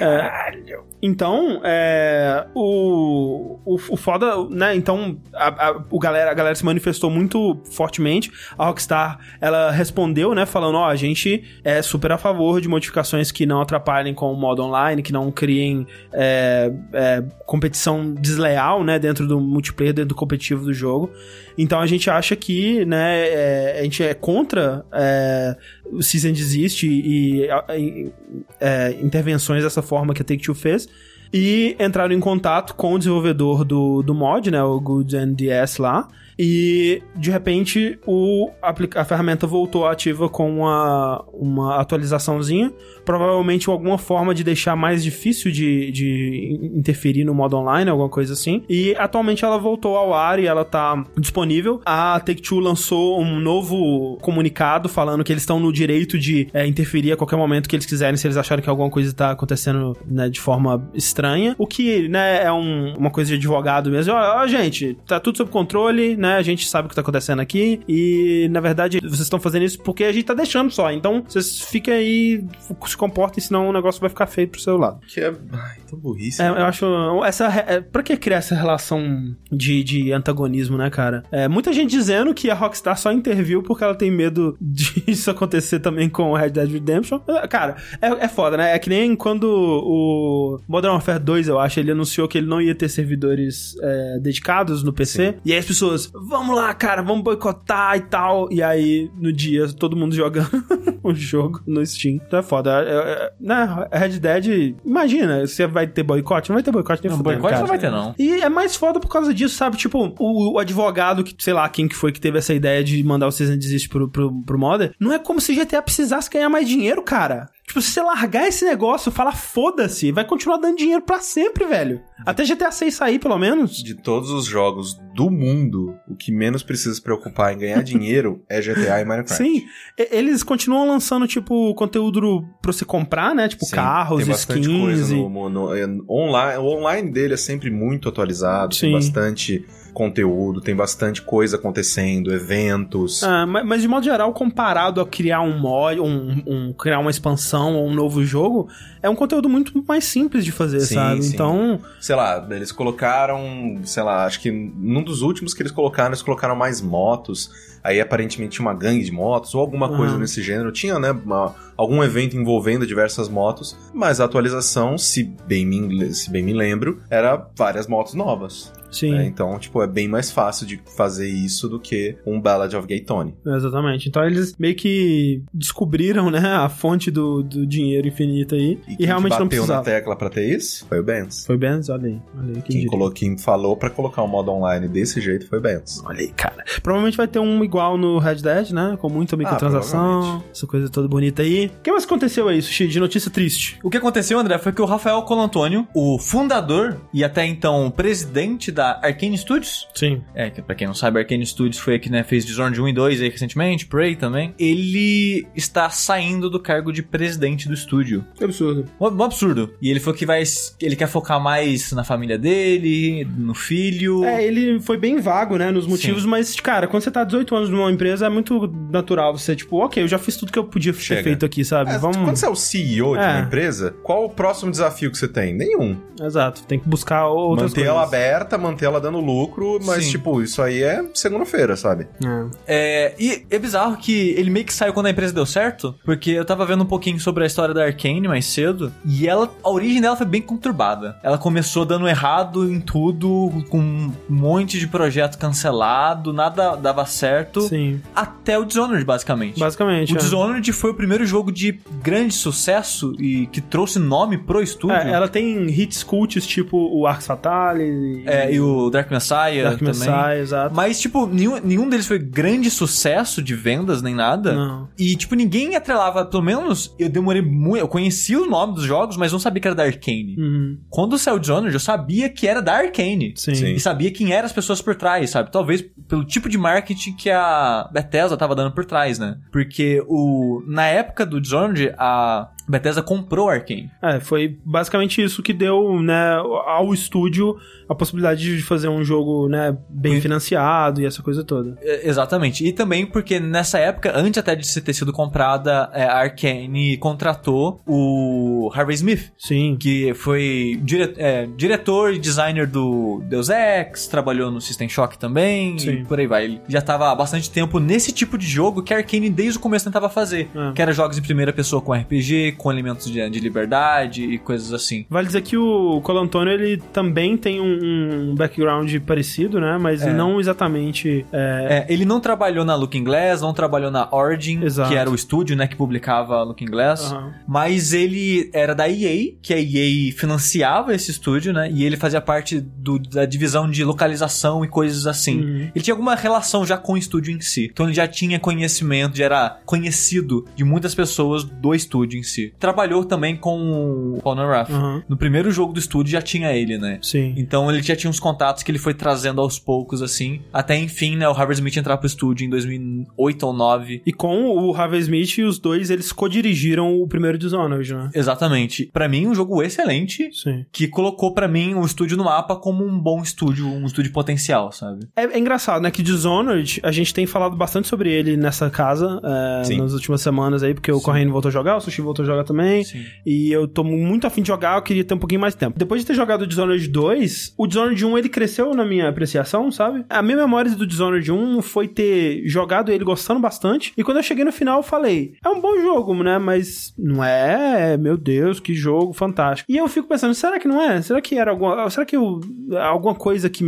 É, 0.00 0.52
então, 1.00 1.60
é, 1.62 2.46
o, 2.54 3.58
o, 3.64 3.74
o 3.74 3.96
foda, 3.96 4.48
né? 4.48 4.74
Então, 4.74 5.18
a, 5.32 5.68
a, 5.68 5.84
o 5.90 5.98
galera, 5.98 6.30
a 6.30 6.34
galera 6.34 6.54
se 6.54 6.64
manifestou 6.64 7.10
muito 7.10 7.60
fortemente. 7.70 8.32
A 8.58 8.66
Rockstar, 8.66 9.18
ela 9.40 9.70
respondeu, 9.70 10.34
né? 10.34 10.46
Falando, 10.46 10.78
ó, 10.78 10.86
a 10.86 10.96
gente 10.96 11.44
é 11.62 11.82
super 11.82 12.12
a 12.12 12.18
favor 12.18 12.60
de 12.60 12.68
modificações 12.68 13.30
que 13.30 13.46
não 13.46 13.60
atrapalhem 13.60 14.14
com 14.14 14.32
o 14.32 14.36
modo 14.36 14.62
online, 14.62 15.02
que 15.02 15.12
não 15.12 15.30
criem 15.30 15.86
é, 16.12 16.72
é, 16.92 17.22
competição 17.46 18.12
desleal, 18.14 18.82
né? 18.82 18.98
Dentro 18.98 19.26
do 19.26 19.40
multiplayer, 19.40 19.94
dentro 19.94 20.10
do 20.10 20.14
competitivo 20.14 20.64
do 20.64 20.72
jogo. 20.72 21.12
Então 21.56 21.80
a 21.80 21.86
gente 21.86 22.10
acha 22.10 22.34
que, 22.34 22.84
né, 22.84 23.28
é, 23.28 23.78
a 23.80 23.82
gente 23.84 24.02
é 24.02 24.12
contra 24.12 24.84
é, 24.92 25.56
o 25.86 26.02
Season 26.02 26.32
Desist 26.32 26.82
e, 26.82 27.46
e 27.46 28.12
é, 28.60 28.96
intervenções 29.00 29.62
dessa 29.62 29.82
forma 29.82 30.12
que 30.12 30.22
a 30.22 30.24
Take-Two 30.24 30.54
fez. 30.54 30.88
E 31.32 31.76
entraram 31.80 32.14
em 32.14 32.20
contato 32.20 32.74
com 32.74 32.94
o 32.94 32.98
desenvolvedor 32.98 33.64
do, 33.64 34.02
do 34.02 34.14
mod, 34.14 34.50
né, 34.50 34.62
o 34.62 34.80
Good 34.80 35.16
NDS 35.16 35.78
lá. 35.78 36.08
E, 36.38 37.02
de 37.16 37.30
repente, 37.30 37.98
o, 38.06 38.50
a, 38.62 38.74
a 39.00 39.04
ferramenta 39.04 39.46
voltou 39.46 39.86
ativa 39.86 40.28
com 40.28 40.60
uma, 40.60 41.24
uma 41.32 41.76
atualizaçãozinha. 41.80 42.72
Provavelmente 43.04 43.68
alguma 43.68 43.98
forma 43.98 44.34
de 44.34 44.42
deixar 44.42 44.74
mais 44.74 45.04
difícil 45.04 45.52
de, 45.52 45.90
de 45.90 46.58
interferir 46.74 47.24
no 47.24 47.34
modo 47.34 47.56
online, 47.56 47.90
alguma 47.90 48.08
coisa 48.08 48.32
assim. 48.32 48.62
E, 48.68 48.94
atualmente, 48.96 49.44
ela 49.44 49.58
voltou 49.58 49.96
ao 49.96 50.14
ar 50.14 50.38
e 50.38 50.46
ela 50.46 50.64
tá 50.64 51.04
disponível. 51.18 51.80
A 51.84 52.18
Take-Two 52.20 52.58
lançou 52.58 53.20
um 53.20 53.38
novo 53.38 54.16
comunicado 54.22 54.88
falando 54.88 55.22
que 55.22 55.32
eles 55.32 55.42
estão 55.42 55.60
no 55.60 55.72
direito 55.72 56.18
de 56.18 56.48
é, 56.52 56.66
interferir 56.66 57.12
a 57.12 57.16
qualquer 57.16 57.36
momento 57.36 57.68
que 57.68 57.76
eles 57.76 57.86
quiserem, 57.86 58.16
se 58.16 58.26
eles 58.26 58.36
acharem 58.36 58.62
que 58.62 58.70
alguma 58.70 58.90
coisa 58.90 59.12
tá 59.12 59.30
acontecendo 59.30 59.96
né, 60.06 60.28
de 60.28 60.40
forma 60.40 60.88
estranha. 60.94 61.54
O 61.58 61.66
que, 61.66 62.08
né, 62.08 62.44
é 62.44 62.52
um, 62.52 62.94
uma 62.96 63.10
coisa 63.10 63.30
de 63.30 63.36
advogado 63.36 63.90
mesmo. 63.90 64.12
Ó, 64.12 64.42
ó, 64.42 64.46
gente, 64.46 64.96
tá 65.06 65.20
tudo 65.20 65.36
sob 65.36 65.50
controle, 65.50 66.16
né? 66.24 66.36
A 66.36 66.42
gente 66.42 66.66
sabe 66.66 66.86
o 66.86 66.88
que 66.88 66.94
tá 66.94 67.00
acontecendo 67.00 67.40
aqui. 67.40 67.80
E, 67.88 68.48
na 68.50 68.60
verdade, 68.60 69.00
vocês 69.00 69.20
estão 69.20 69.38
fazendo 69.38 69.64
isso 69.64 69.78
porque 69.80 70.04
a 70.04 70.12
gente 70.12 70.24
tá 70.24 70.34
deixando 70.34 70.70
só. 70.70 70.90
Então, 70.90 71.24
vocês 71.26 71.60
fiquem 71.60 71.94
aí, 71.94 72.44
se 72.86 72.96
comportem, 72.96 73.42
senão 73.42 73.68
o 73.68 73.72
negócio 73.72 74.00
vai 74.00 74.10
ficar 74.10 74.26
feio 74.26 74.48
pro 74.48 74.60
seu 74.60 74.76
lado. 74.76 75.00
Que 75.06 75.20
é. 75.20 75.32
Ai, 75.52 75.76
tão 75.88 75.98
burrice. 75.98 76.42
É, 76.42 76.48
eu 76.48 76.64
acho. 76.64 76.86
Essa, 77.24 77.46
é, 77.46 77.80
pra 77.80 78.02
que 78.02 78.16
criar 78.16 78.38
essa 78.38 78.54
relação 78.54 79.34
de, 79.50 79.84
de 79.84 80.12
antagonismo, 80.12 80.76
né, 80.76 80.90
cara? 80.90 81.22
É, 81.30 81.48
muita 81.48 81.72
gente 81.72 81.90
dizendo 81.90 82.34
que 82.34 82.50
a 82.50 82.54
Rockstar 82.54 82.98
só 82.98 83.12
interviu 83.12 83.62
porque 83.62 83.84
ela 83.84 83.94
tem 83.94 84.10
medo 84.10 84.56
disso 84.60 85.30
acontecer 85.30 85.80
também 85.80 86.08
com 86.08 86.30
o 86.30 86.36
Red 86.36 86.50
Dead 86.50 86.70
Redemption. 86.70 87.20
É, 87.28 87.46
Cara, 87.46 87.76
é, 88.00 88.08
é 88.24 88.28
foda, 88.28 88.56
né? 88.56 88.74
É 88.74 88.78
que 88.78 88.88
nem 88.88 89.14
quando 89.14 89.44
o 89.44 90.60
Modern 90.66 90.94
Warfare 90.94 91.22
2, 91.22 91.48
eu 91.48 91.58
acho, 91.58 91.78
ele 91.78 91.92
anunciou 91.92 92.26
que 92.26 92.38
ele 92.38 92.46
não 92.46 92.60
ia 92.60 92.74
ter 92.74 92.88
servidores 92.88 93.76
é, 93.80 94.18
dedicados 94.18 94.82
no 94.82 94.92
PC. 94.92 95.32
Sim. 95.32 95.38
E 95.44 95.52
aí 95.52 95.58
as 95.58 95.64
pessoas, 95.64 96.10
vamos 96.14 96.54
lá, 96.54 96.72
cara, 96.72 97.02
vamos 97.02 97.24
boicotar 97.24 97.96
e 97.96 98.00
tal. 98.02 98.48
E 98.50 98.62
aí, 98.62 99.10
no 99.16 99.32
dia, 99.32 99.66
todo 99.72 99.96
mundo 99.96 100.14
jogando 100.14 100.64
o 101.02 101.14
jogo 101.14 101.60
no 101.66 101.84
Steam. 101.84 102.20
Então 102.26 102.38
é 102.38 102.42
foda. 102.42 102.82
É, 102.82 102.94
é, 102.94 103.32
né, 103.40 103.88
Red 103.92 104.20
Dead, 104.20 104.76
imagina, 104.84 105.46
você 105.46 105.66
vai 105.66 105.86
ter 105.86 106.02
boicote? 106.02 106.50
Não 106.50 106.54
vai 106.54 106.62
ter 106.62 106.70
boicote 106.70 107.02
nem 107.02 107.10
Não, 107.10 107.18
fudendo, 107.18 107.40
boicote 107.40 107.52
cara. 107.52 107.60
não 107.62 107.68
vai 107.68 107.78
ter, 107.78 107.90
não. 107.90 108.14
E 108.18 108.40
é 108.40 108.48
mais 108.48 108.76
foda 108.76 109.00
por 109.00 109.08
causa 109.08 109.34
disso, 109.34 109.56
sabe? 109.56 109.76
Tipo, 109.76 110.14
o, 110.18 110.54
o 110.54 110.58
advogado, 110.58 111.24
que 111.24 111.34
sei 111.38 111.52
lá 111.52 111.68
quem 111.68 111.88
que 111.88 111.96
foi 111.96 112.12
que 112.12 112.20
teve 112.20 112.38
essa 112.38 112.54
ideia 112.54 112.82
de 112.84 113.02
mandar 113.02 113.26
o 113.26 113.32
Season 113.32 113.56
Desist 113.56 113.88
pro, 113.88 114.08
pro, 114.08 114.42
pro 114.42 114.58
modder, 114.58 114.94
não 115.00 115.12
é 115.12 115.18
como 115.18 115.40
se 115.40 115.54
GTA 115.54 115.82
precisasse 115.82 116.30
ganhar 116.30 116.48
mais 116.48 116.68
dinheiro, 116.68 117.02
cara. 117.02 117.48
Tipo, 117.66 117.80
se 117.80 117.90
você 117.92 118.02
largar 118.02 118.46
esse 118.46 118.62
negócio, 118.64 119.10
falar 119.10 119.32
foda-se, 119.32 120.12
vai 120.12 120.24
continuar 120.24 120.58
dando 120.58 120.76
dinheiro 120.76 121.00
pra 121.02 121.18
sempre, 121.20 121.64
velho. 121.64 122.02
Até 122.26 122.44
GTA 122.44 122.70
6 122.70 122.94
sair, 122.94 123.18
pelo 123.18 123.38
menos. 123.38 123.82
De 123.82 123.94
todos 123.94 124.30
os 124.30 124.44
jogos 124.44 124.94
do 125.14 125.30
mundo, 125.30 125.94
o 126.06 126.14
que 126.14 126.30
menos 126.30 126.62
precisa 126.62 126.94
se 126.94 127.00
preocupar 127.00 127.54
em 127.54 127.58
ganhar 127.58 127.80
dinheiro 127.82 128.42
é 128.50 128.60
GTA 128.60 129.00
e 129.00 129.04
Minecraft. 129.04 129.34
Sim, 129.42 129.62
E- 129.98 130.08
eles 130.12 130.42
continuam 130.42 130.86
lançando, 130.86 131.26
tipo, 131.26 131.74
conteúdo 131.74 132.44
pra 132.60 132.70
você 132.72 132.84
comprar, 132.84 133.34
né? 133.34 133.48
Tipo, 133.48 133.64
Sim, 133.64 133.74
carros, 133.76 134.18
tem 134.18 134.26
bastante 134.32 134.60
skins 134.60 134.80
coisa 134.82 135.14
e... 135.14 135.16
no, 135.18 135.48
no- 135.48 135.74
é, 135.74 135.86
online. 136.08 136.58
O 136.58 136.66
online 136.66 137.10
dele 137.10 137.34
é 137.34 137.38
sempre 137.38 137.70
muito 137.70 138.08
atualizado, 138.10 138.74
Sim. 138.74 138.80
tem 138.88 138.92
bastante 138.92 139.64
conteúdo, 139.94 140.60
tem 140.60 140.74
bastante 140.76 141.22
coisa 141.22 141.56
acontecendo, 141.56 142.32
eventos. 142.34 143.22
Ah, 143.22 143.46
mas, 143.46 143.64
mas 143.64 143.80
de 143.82 143.88
modo 143.88 144.04
geral, 144.04 144.32
comparado 144.34 145.00
a 145.00 145.06
criar 145.06 145.40
um 145.40 145.58
mod, 145.58 146.00
um, 146.00 146.42
um- 146.46 146.72
criar 146.74 146.98
uma 146.98 147.10
expansão 147.10 147.76
ou 147.76 147.86
um 147.88 147.94
novo 147.94 148.22
jogo, 148.24 148.68
é 149.02 149.08
um 149.08 149.14
conteúdo 149.14 149.48
muito 149.48 149.72
mais 149.88 150.04
simples 150.04 150.44
de 150.44 150.52
fazer, 150.52 150.80
Sim, 150.80 150.94
sabe? 150.94 151.22
sim. 151.22 151.34
Então, 151.34 151.80
Sei 152.00 152.14
lá, 152.14 152.46
eles 152.50 152.72
colocaram, 152.72 153.78
sei 153.84 154.02
lá, 154.02 154.26
acho 154.26 154.40
que 154.40 154.50
num 154.50 155.02
dos 155.02 155.22
últimos 155.22 155.54
que 155.54 155.62
eles 155.62 155.72
colocaram, 155.72 156.10
eles 156.10 156.22
colocaram 156.22 156.54
mais 156.56 156.80
motos. 156.82 157.50
Aí 157.82 158.00
aparentemente 158.00 158.56
tinha 158.56 158.66
uma 158.66 158.72
gangue 158.74 159.04
de 159.04 159.12
motos 159.12 159.54
ou 159.54 159.60
alguma 159.60 159.86
Aham. 159.86 159.96
coisa 159.96 160.18
nesse 160.18 160.42
gênero. 160.42 160.72
Tinha, 160.72 160.98
né, 160.98 161.10
uma- 161.12 161.54
algum 161.76 162.02
evento 162.02 162.34
envolvendo 162.34 162.86
diversas 162.86 163.28
motos, 163.28 163.76
mas 163.92 164.20
a 164.20 164.24
atualização, 164.24 164.96
se 164.96 165.22
bem 165.46 165.66
me, 165.66 166.14
se 166.14 166.30
bem 166.30 166.42
me 166.42 166.54
lembro, 166.54 167.02
era 167.10 167.46
várias 167.54 167.86
motos 167.86 168.14
novas. 168.14 168.72
Sim. 168.94 169.10
né? 169.10 169.26
Então, 169.26 169.58
tipo, 169.58 169.82
é 169.82 169.86
bem 169.86 170.08
mais 170.08 170.30
fácil 170.30 170.66
de 170.66 170.80
fazer 170.96 171.28
isso 171.28 171.68
do 171.68 171.78
que 171.80 172.16
um 172.26 172.40
Ballad 172.40 172.74
of 172.76 172.86
Gay 172.86 173.00
Tony. 173.00 173.34
Exatamente. 173.46 174.08
Então 174.08 174.24
eles 174.24 174.54
meio 174.58 174.74
que 174.74 175.42
descobriram, 175.52 176.30
né, 176.30 176.40
a 176.54 176.68
fonte 176.68 177.10
do, 177.10 177.42
do 177.42 177.66
dinheiro 177.66 178.06
infinito 178.08 178.54
aí. 178.54 178.78
E, 178.88 178.96
quem 178.96 179.06
realmente 179.06 179.32
não 179.32 179.46
bateu 179.46 179.66
na 179.66 179.66
precisava. 179.80 179.84
tecla 179.84 180.16
pra 180.16 180.28
ter 180.30 180.48
isso 180.56 180.86
foi 180.88 181.00
o 181.00 181.02
Benz. 181.02 181.44
Foi 181.46 181.56
Benz? 181.56 181.88
Olha 181.88 182.06
aí. 182.06 182.20
Olha 182.38 182.48
aí 182.48 182.54
quem 182.54 182.62
Quem, 182.62 182.76
diria. 182.76 182.88
colo- 182.90 183.10
quem 183.10 183.38
falou 183.38 183.76
pra 183.76 183.90
colocar 183.90 184.22
o 184.22 184.26
modo 184.28 184.50
online 184.50 184.88
desse 184.88 185.20
jeito 185.20 185.48
foi 185.48 185.58
o 185.58 185.62
Benz. 185.62 186.02
Olha 186.04 186.20
aí, 186.20 186.28
cara. 186.28 186.64
Provavelmente 186.82 187.16
vai 187.16 187.26
ter 187.28 187.38
um 187.38 187.62
igual 187.64 187.96
no 187.96 188.18
Red 188.18 188.36
Dead, 188.36 188.70
né? 188.70 188.96
Com 189.00 189.08
muita 189.08 189.36
microtransação, 189.36 190.40
Ah, 190.40 190.42
essa 190.50 190.66
coisa 190.66 190.88
toda 190.88 191.08
bonita 191.08 191.42
aí. 191.42 191.66
O 191.66 191.82
que 191.82 191.90
mais 191.90 192.04
aconteceu 192.04 192.48
aí, 192.48 192.60
Sushi, 192.62 192.86
de 192.88 193.00
notícia 193.00 193.30
triste? 193.30 193.78
O 193.82 193.90
que 193.90 193.96
aconteceu, 193.96 194.38
André, 194.38 194.58
foi 194.58 194.72
que 194.72 194.82
o 194.82 194.84
Rafael 194.84 195.22
Colantônio, 195.22 195.86
o 195.94 196.18
fundador 196.18 197.00
e 197.12 197.22
até 197.24 197.44
então 197.46 197.90
presidente 197.90 198.70
da 198.70 198.83
Arkane 199.02 199.36
Studios, 199.38 199.88
Sim. 199.94 200.22
é, 200.34 200.50
que 200.50 200.62
pra 200.62 200.74
quem 200.74 200.86
não 200.86 200.94
sabe, 200.94 201.18
Arkane 201.18 201.44
Studios 201.46 201.78
foi 201.78 201.94
a 201.96 201.98
que 201.98 202.10
né, 202.10 202.22
fez 202.22 202.44
Dishonored 202.44 202.80
1 202.80 202.88
e 202.88 202.92
2 202.92 203.20
aí 203.22 203.28
recentemente, 203.28 203.86
Prey 203.86 204.16
também, 204.16 204.54
ele 204.58 205.46
está 205.54 205.90
saindo 205.90 206.48
do 206.50 206.60
cargo 206.60 206.92
de 206.92 207.02
presidente 207.02 207.68
do 207.68 207.74
estúdio. 207.74 208.24
Que 208.34 208.44
absurdo. 208.44 208.84
Um, 209.00 209.06
um 209.08 209.22
absurdo. 209.22 209.74
E 209.80 209.90
ele 209.90 210.00
falou 210.00 210.16
que 210.16 210.26
vai. 210.26 210.42
Ele 210.80 210.96
quer 210.96 211.06
focar 211.08 211.40
mais 211.40 211.92
na 211.92 212.04
família 212.04 212.38
dele, 212.38 213.26
no 213.36 213.54
filho. 213.54 214.24
É, 214.24 214.42
ele 214.44 214.80
foi 214.80 214.96
bem 214.96 215.20
vago, 215.20 215.56
né, 215.56 215.70
nos 215.70 215.86
motivos, 215.86 216.24
mas, 216.24 216.54
cara, 216.60 216.86
quando 216.86 217.02
você 217.02 217.10
tá 217.10 217.24
18 217.24 217.54
anos 217.56 217.70
numa 217.70 217.90
empresa, 217.90 218.26
é 218.26 218.28
muito 218.28 218.66
natural 218.90 219.36
você, 219.36 219.54
tipo, 219.56 219.76
ok, 219.84 220.02
eu 220.02 220.08
já 220.08 220.18
fiz 220.18 220.36
tudo 220.36 220.52
que 220.52 220.58
eu 220.58 220.64
podia 220.64 220.92
ter 220.92 221.00
Chega. 221.00 221.22
feito 221.22 221.44
aqui, 221.46 221.64
sabe? 221.64 221.90
É, 221.90 221.98
Vamos. 221.98 222.16
Quando 222.18 222.36
você 222.36 222.46
é 222.46 222.48
o 222.48 222.54
CEO 222.56 223.16
de 223.16 223.22
É. 223.22 223.26
uma 223.28 223.40
empresa, 223.40 223.94
qual 224.02 224.24
o 224.24 224.28
próximo 224.30 224.70
desafio 224.70 225.10
que 225.10 225.18
você 225.18 225.28
tem? 225.28 225.54
Nenhum. 225.54 225.96
Exato, 226.20 226.62
tem 226.64 226.78
que 226.78 226.88
buscar 226.88 227.26
outras 227.28 227.70
manter 227.70 227.74
coisas. 227.82 227.90
ela 227.94 228.02
aberta, 228.02 228.58
manter 228.58 228.73
ela 228.82 229.00
dando 229.00 229.20
lucro, 229.20 229.78
mas, 229.84 230.04
Sim. 230.04 230.12
tipo, 230.12 230.42
isso 230.42 230.62
aí 230.62 230.82
é 230.82 231.04
segunda-feira, 231.12 231.76
sabe? 231.76 232.06
É. 232.24 232.44
É, 232.66 233.14
e 233.18 233.44
é 233.50 233.58
bizarro 233.58 233.96
que 233.96 234.30
ele 234.30 234.50
meio 234.50 234.64
que 234.64 234.72
saiu 234.72 234.92
quando 234.92 235.06
a 235.06 235.10
empresa 235.10 235.34
deu 235.34 235.44
certo, 235.44 235.94
porque 236.04 236.30
eu 236.30 236.44
tava 236.44 236.64
vendo 236.64 236.82
um 236.82 236.86
pouquinho 236.86 237.20
sobre 237.20 237.44
a 237.44 237.46
história 237.46 237.74
da 237.74 237.84
Arkane 237.84 238.26
mais 238.26 238.46
cedo, 238.46 238.92
e 239.04 239.28
ela, 239.28 239.50
a 239.62 239.70
origem 239.70 240.00
dela 240.00 240.16
foi 240.16 240.26
bem 240.26 240.40
conturbada. 240.40 241.16
Ela 241.22 241.36
começou 241.36 241.84
dando 241.84 242.08
errado 242.08 242.70
em 242.70 242.80
tudo, 242.80 243.50
com 243.68 243.78
um 243.78 244.12
monte 244.28 244.78
de 244.78 244.86
projeto 244.86 245.38
cancelado, 245.38 246.32
nada 246.32 246.76
dava 246.76 247.04
certo, 247.04 247.62
Sim, 247.62 248.00
até 248.14 248.58
o 248.58 248.64
Dishonored, 248.64 249.04
basicamente. 249.04 249.58
basicamente. 249.58 250.12
O 250.14 250.16
é. 250.16 250.18
Dishonored 250.18 250.72
foi 250.72 250.90
o 250.90 250.94
primeiro 250.94 251.26
jogo 251.26 251.52
de 251.52 251.78
grande 252.02 252.34
sucesso 252.34 253.14
e 253.18 253.46
que 253.46 253.60
trouxe 253.60 253.98
nome 253.98 254.38
pro 254.38 254.62
estúdio. 254.62 254.96
É, 254.96 255.10
ela 255.10 255.28
tem 255.28 255.66
hits 255.68 256.02
cults 256.02 256.46
tipo 256.46 256.76
o 256.76 257.06
Arx 257.06 257.26
Fatale. 257.26 258.22
É, 258.26 258.52
e 258.52 258.60
o 258.60 258.63
Dark 258.90 259.10
Messiah 259.10 259.64
Dark 259.64 259.78
também. 259.78 259.94
Messiah, 259.94 260.38
exato. 260.38 260.74
Mas, 260.74 261.00
tipo, 261.00 261.26
nenhum, 261.26 261.58
nenhum 261.62 261.88
deles 261.88 262.06
foi 262.06 262.18
grande 262.18 262.70
sucesso 262.70 263.42
de 263.42 263.54
vendas, 263.54 264.02
nem 264.02 264.14
nada. 264.14 264.52
Não. 264.52 264.88
E, 264.98 265.16
tipo, 265.16 265.34
ninguém 265.34 265.76
atrelava, 265.76 266.24
pelo 266.24 266.42
menos, 266.42 266.94
eu 266.98 267.08
demorei 267.08 267.42
muito. 267.42 267.78
Eu 267.78 267.88
conhecia 267.88 268.40
o 268.40 268.46
nome 268.46 268.74
dos 268.74 268.84
jogos, 268.84 269.16
mas 269.16 269.32
não 269.32 269.38
sabia 269.38 269.60
que 269.60 269.68
era 269.68 269.74
da 269.74 269.84
Arcane. 269.84 270.36
Uhum. 270.38 270.78
Quando 270.88 271.18
saiu 271.18 271.38
Dishonored, 271.38 271.74
eu 271.74 271.80
sabia 271.80 272.28
que 272.28 272.46
era 272.46 272.60
da 272.60 272.76
Arcane. 272.76 273.34
Sim. 273.36 273.54
Sim. 273.54 273.74
E 273.74 273.80
sabia 273.80 274.10
quem 274.10 274.32
eram 274.32 274.46
as 274.46 274.52
pessoas 274.52 274.80
por 274.80 274.94
trás, 274.94 275.30
sabe? 275.30 275.50
Talvez 275.50 275.84
pelo 276.08 276.24
tipo 276.24 276.48
de 276.48 276.58
marketing 276.58 277.14
que 277.16 277.30
a 277.30 277.88
Bethesda 277.92 278.36
tava 278.36 278.54
dando 278.54 278.72
por 278.72 278.84
trás, 278.84 279.18
né? 279.18 279.36
Porque 279.52 280.02
o 280.06 280.62
na 280.66 280.86
época 280.86 281.24
do 281.26 281.40
Dishonored, 281.40 281.94
a 281.98 282.50
Bethesda 282.68 283.02
comprou 283.02 283.48
a 283.48 283.54
Arcane. 283.54 283.90
É, 284.02 284.20
foi 284.20 284.58
basicamente 284.64 285.22
isso 285.22 285.42
que 285.42 285.52
deu, 285.52 286.00
né, 286.00 286.34
ao 286.66 286.92
estúdio 286.94 287.56
a 287.88 287.94
possibilidade 287.94 288.56
de 288.56 288.62
fazer 288.62 288.88
um 288.88 289.04
jogo, 289.04 289.48
né, 289.48 289.76
bem 289.88 290.20
financiado 290.20 291.00
e 291.00 291.06
essa 291.06 291.22
coisa 291.22 291.44
toda. 291.44 291.76
É, 291.82 292.08
Exatamente. 292.08 292.66
E 292.66 292.72
também 292.72 293.04
porque 293.06 293.38
nessa 293.38 293.78
época, 293.78 294.12
antes 294.14 294.38
até 294.38 294.54
de 294.54 294.80
ter 294.80 294.92
sido 294.94 295.12
comprada, 295.12 295.90
é, 295.92 296.04
a 296.04 296.14
Arcane 296.18 296.96
contratou 296.96 297.80
o 297.86 298.70
Harvey 298.74 298.94
Smith, 298.94 299.32
Sim. 299.36 299.76
que 299.78 300.14
foi 300.14 300.78
dire- 300.82 301.14
é, 301.16 301.46
diretor 301.56 302.12
e 302.14 302.18
designer 302.18 302.66
do 302.66 303.22
Deus 303.28 303.48
Ex, 303.50 304.06
trabalhou 304.06 304.50
no 304.50 304.60
System 304.60 304.88
Shock 304.88 305.18
também, 305.18 305.78
Sim. 305.78 305.90
e 305.90 306.04
por 306.04 306.18
aí 306.18 306.26
vai. 306.26 306.44
Ele 306.44 306.60
já 306.68 306.80
tava 306.80 307.10
há 307.10 307.14
bastante 307.14 307.50
tempo 307.50 307.78
nesse 307.78 308.12
tipo 308.12 308.36
de 308.38 308.46
jogo 308.46 308.82
que 308.82 308.92
a 308.94 308.98
Arcane 308.98 309.28
desde 309.30 309.58
o 309.58 309.60
começo 309.60 309.84
tentava 309.84 310.08
fazer. 310.08 310.48
É. 310.54 310.72
Que 310.72 310.82
era 310.82 310.92
jogos 310.92 311.18
em 311.18 311.22
primeira 311.22 311.52
pessoa 311.52 311.80
com 311.82 311.92
RPG, 311.92 312.53
com 312.54 312.70
elementos 312.72 313.10
de, 313.10 313.28
de 313.30 313.40
liberdade 313.40 314.24
e 314.24 314.38
coisas 314.38 314.72
assim. 314.72 315.04
Vale 315.10 315.26
dizer 315.26 315.42
que 315.42 315.56
o 315.56 316.00
Colantônio, 316.02 316.52
ele 316.52 316.76
também 316.92 317.36
tem 317.36 317.60
um, 317.60 318.30
um 318.30 318.34
background 318.34 318.94
parecido, 319.06 319.60
né, 319.60 319.78
mas 319.80 320.02
É. 320.02 320.12
não 320.12 320.40
exatamente... 320.40 321.24
é, 321.32 321.84
É, 321.88 321.92
ele 321.92 322.04
não 322.04 322.20
trabalhou 322.20 322.64
na 322.64 322.74
Looking 322.74 323.04
Glass, 323.04 323.40
não 323.42 323.52
trabalhou 323.52 323.90
na 323.90 324.08
Origin, 324.14 324.62
Exato. 324.62 324.88
que 324.90 324.96
era 324.96 325.10
o 325.10 325.14
estúdio, 325.14 325.56
né, 325.56 325.66
que 325.66 325.76
publicava 325.76 326.42
Looking 326.42 326.66
Glass. 326.66 327.12
aham. 327.12 327.32
Mas 327.46 327.92
ele 327.92 328.50
era 328.52 328.74
da 328.74 328.88
EA, 328.88 329.32
que 329.42 329.52
a 329.54 329.58
EA 329.60 330.12
financiava 330.16 330.94
esse 330.94 331.10
estúdio, 331.10 331.52
né? 331.52 331.70
E 331.70 331.84
ele 331.84 331.96
fazia 331.96 332.20
parte 332.20 332.60
do- 332.60 332.98
da 332.98 333.24
divisão 333.24 333.70
de 333.70 333.84
localização 333.84 334.64
e 334.64 334.68
coisas 334.68 335.06
assim. 335.06 335.40
Uhum. 335.40 335.70
Ele 335.74 335.82
tinha 335.84 335.94
alguma 335.94 336.14
relação 336.14 336.64
já 336.66 336.76
com 336.76 336.92
o 336.94 336.96
estúdio 336.96 337.34
em 337.34 337.40
si. 337.40 337.68
Então 337.72 337.86
ele 337.86 337.94
já 337.94 338.06
tinha 338.06 338.38
conhecimento, 338.38 339.16
já 339.16 339.24
era 339.24 339.58
conhecido 339.64 340.46
de 340.56 340.64
muitas 340.64 340.94
pessoas 340.94 341.44
do 341.44 341.74
estúdio 341.74 342.18
em 342.18 342.22
si. 342.22 342.43
Trabalhou 342.58 343.04
também 343.04 343.36
com 343.36 343.58
o 343.58 344.20
Honor 344.24 344.48
Raff. 344.50 344.72
Aham. 344.72 345.02
No 345.08 345.16
primeiro 345.16 345.50
jogo 345.50 345.72
do 345.72 345.78
estúdio 345.78 346.12
já 346.12 346.22
tinha 346.22 346.52
ele, 346.52 346.78
né? 346.78 346.98
Sim. 347.02 347.34
Então 347.36 347.70
ele 347.70 347.82
já 347.82 347.96
tinha 347.96 348.10
uns 348.10 348.20
contatos 348.20 348.62
que 348.62 348.70
ele 348.70 348.78
foi 348.78 348.94
trazendo 348.94 349.40
aos 349.40 349.58
poucos, 349.58 350.02
assim. 350.02 350.40
Até 350.52 350.76
enfim, 350.76 351.16
né? 351.16 351.28
O 351.28 351.32
Harvard 351.32 351.54
Smith 351.54 351.76
entrar 351.76 351.96
pro 351.96 352.06
estúdio 352.06 352.46
em 352.46 352.50
2008 352.50 353.46
ou 353.46 353.54
2009. 353.54 354.02
E 354.04 354.12
com 354.12 354.46
o 354.46 354.74
Harvey 354.74 355.00
Smith, 355.00 355.38
os 355.38 355.58
dois, 355.58 355.90
eles 355.90 356.12
co-dirigiram 356.12 357.00
o 357.00 357.06
primeiro 357.06 357.38
Dishonored, 357.38 357.94
né? 357.94 358.10
Exatamente. 358.14 358.90
Pra 358.92 359.08
mim, 359.08 359.26
um 359.26 359.34
jogo 359.34 359.62
excelente. 359.62 360.30
Sim. 360.32 360.64
Que 360.72 360.88
colocou 360.88 361.32
pra 361.32 361.48
mim 361.48 361.74
o 361.74 361.84
estúdio 361.84 362.16
no 362.16 362.24
mapa 362.24 362.56
como 362.56 362.84
um 362.84 362.98
bom 362.98 363.22
estúdio, 363.22 363.66
um 363.66 363.86
estúdio 363.86 364.12
potencial, 364.12 364.72
sabe? 364.72 365.06
É, 365.16 365.24
é 365.24 365.38
engraçado, 365.38 365.82
né? 365.82 365.90
Que 365.90 366.02
Dishonored, 366.02 366.80
a 366.82 366.92
gente 366.92 367.14
tem 367.14 367.26
falado 367.26 367.56
bastante 367.56 367.88
sobre 367.88 368.10
ele 368.10 368.36
nessa 368.36 368.70
casa 368.70 369.20
é, 369.22 369.76
nas 369.76 369.92
últimas 369.92 370.20
semanas 370.20 370.62
aí, 370.62 370.74
porque 370.74 370.90
o 370.90 371.00
Corrêa 371.00 371.28
voltou 371.28 371.48
a 371.48 371.52
jogar, 371.52 371.76
o 371.76 371.80
Sushi 371.80 372.02
voltou 372.02 372.22
a 372.22 372.26
jogar 372.26 372.33
também. 372.42 372.82
Sim. 372.82 373.04
E 373.24 373.52
eu 373.52 373.68
tô 373.68 373.84
muito 373.84 374.26
afim 374.26 374.42
de 374.42 374.48
jogar, 374.48 374.76
eu 374.76 374.82
queria 374.82 375.04
ter 375.04 375.14
um 375.14 375.18
pouquinho 375.18 375.40
mais 375.40 375.54
de 375.54 375.60
tempo. 375.60 375.78
Depois 375.78 376.00
de 376.00 376.06
ter 376.06 376.14
jogado 376.14 376.42
o 376.42 376.46
Dishonored 376.46 376.88
2, 376.88 377.54
o 377.58 377.66
Dishonored 377.66 378.04
1 378.04 378.18
ele 378.18 378.28
cresceu 378.28 378.74
na 378.74 378.84
minha 378.84 379.08
apreciação, 379.08 379.70
sabe? 379.70 380.04
A 380.08 380.22
minha 380.22 380.38
memória 380.38 380.70
do 380.70 380.86
Dishonored 380.86 381.30
1 381.30 381.62
foi 381.62 381.86
ter 381.86 382.42
jogado 382.46 382.90
ele 382.90 383.04
gostando 383.04 383.38
bastante. 383.40 383.92
E 383.96 384.02
quando 384.02 384.16
eu 384.16 384.22
cheguei 384.22 384.44
no 384.44 384.52
final, 384.52 384.78
eu 384.78 384.82
falei: 384.82 385.34
é 385.44 385.48
um 385.48 385.60
bom 385.60 385.78
jogo, 385.80 386.14
né? 386.22 386.38
Mas 386.38 386.94
não 386.98 387.22
é, 387.22 387.96
meu 387.98 388.16
Deus, 388.16 388.58
que 388.58 388.74
jogo 388.74 389.12
fantástico. 389.12 389.70
E 389.70 389.76
eu 389.76 389.86
fico 389.88 390.08
pensando: 390.08 390.34
será 390.34 390.58
que 390.58 390.66
não 390.66 390.80
é? 390.80 391.02
Será 391.02 391.20
que 391.20 391.36
era 391.36 391.50
alguma. 391.50 391.90
Será 391.90 392.06
que 392.06 392.16
eu- 392.16 392.40
alguma 392.80 393.14
coisa 393.14 393.50
que 393.50 393.64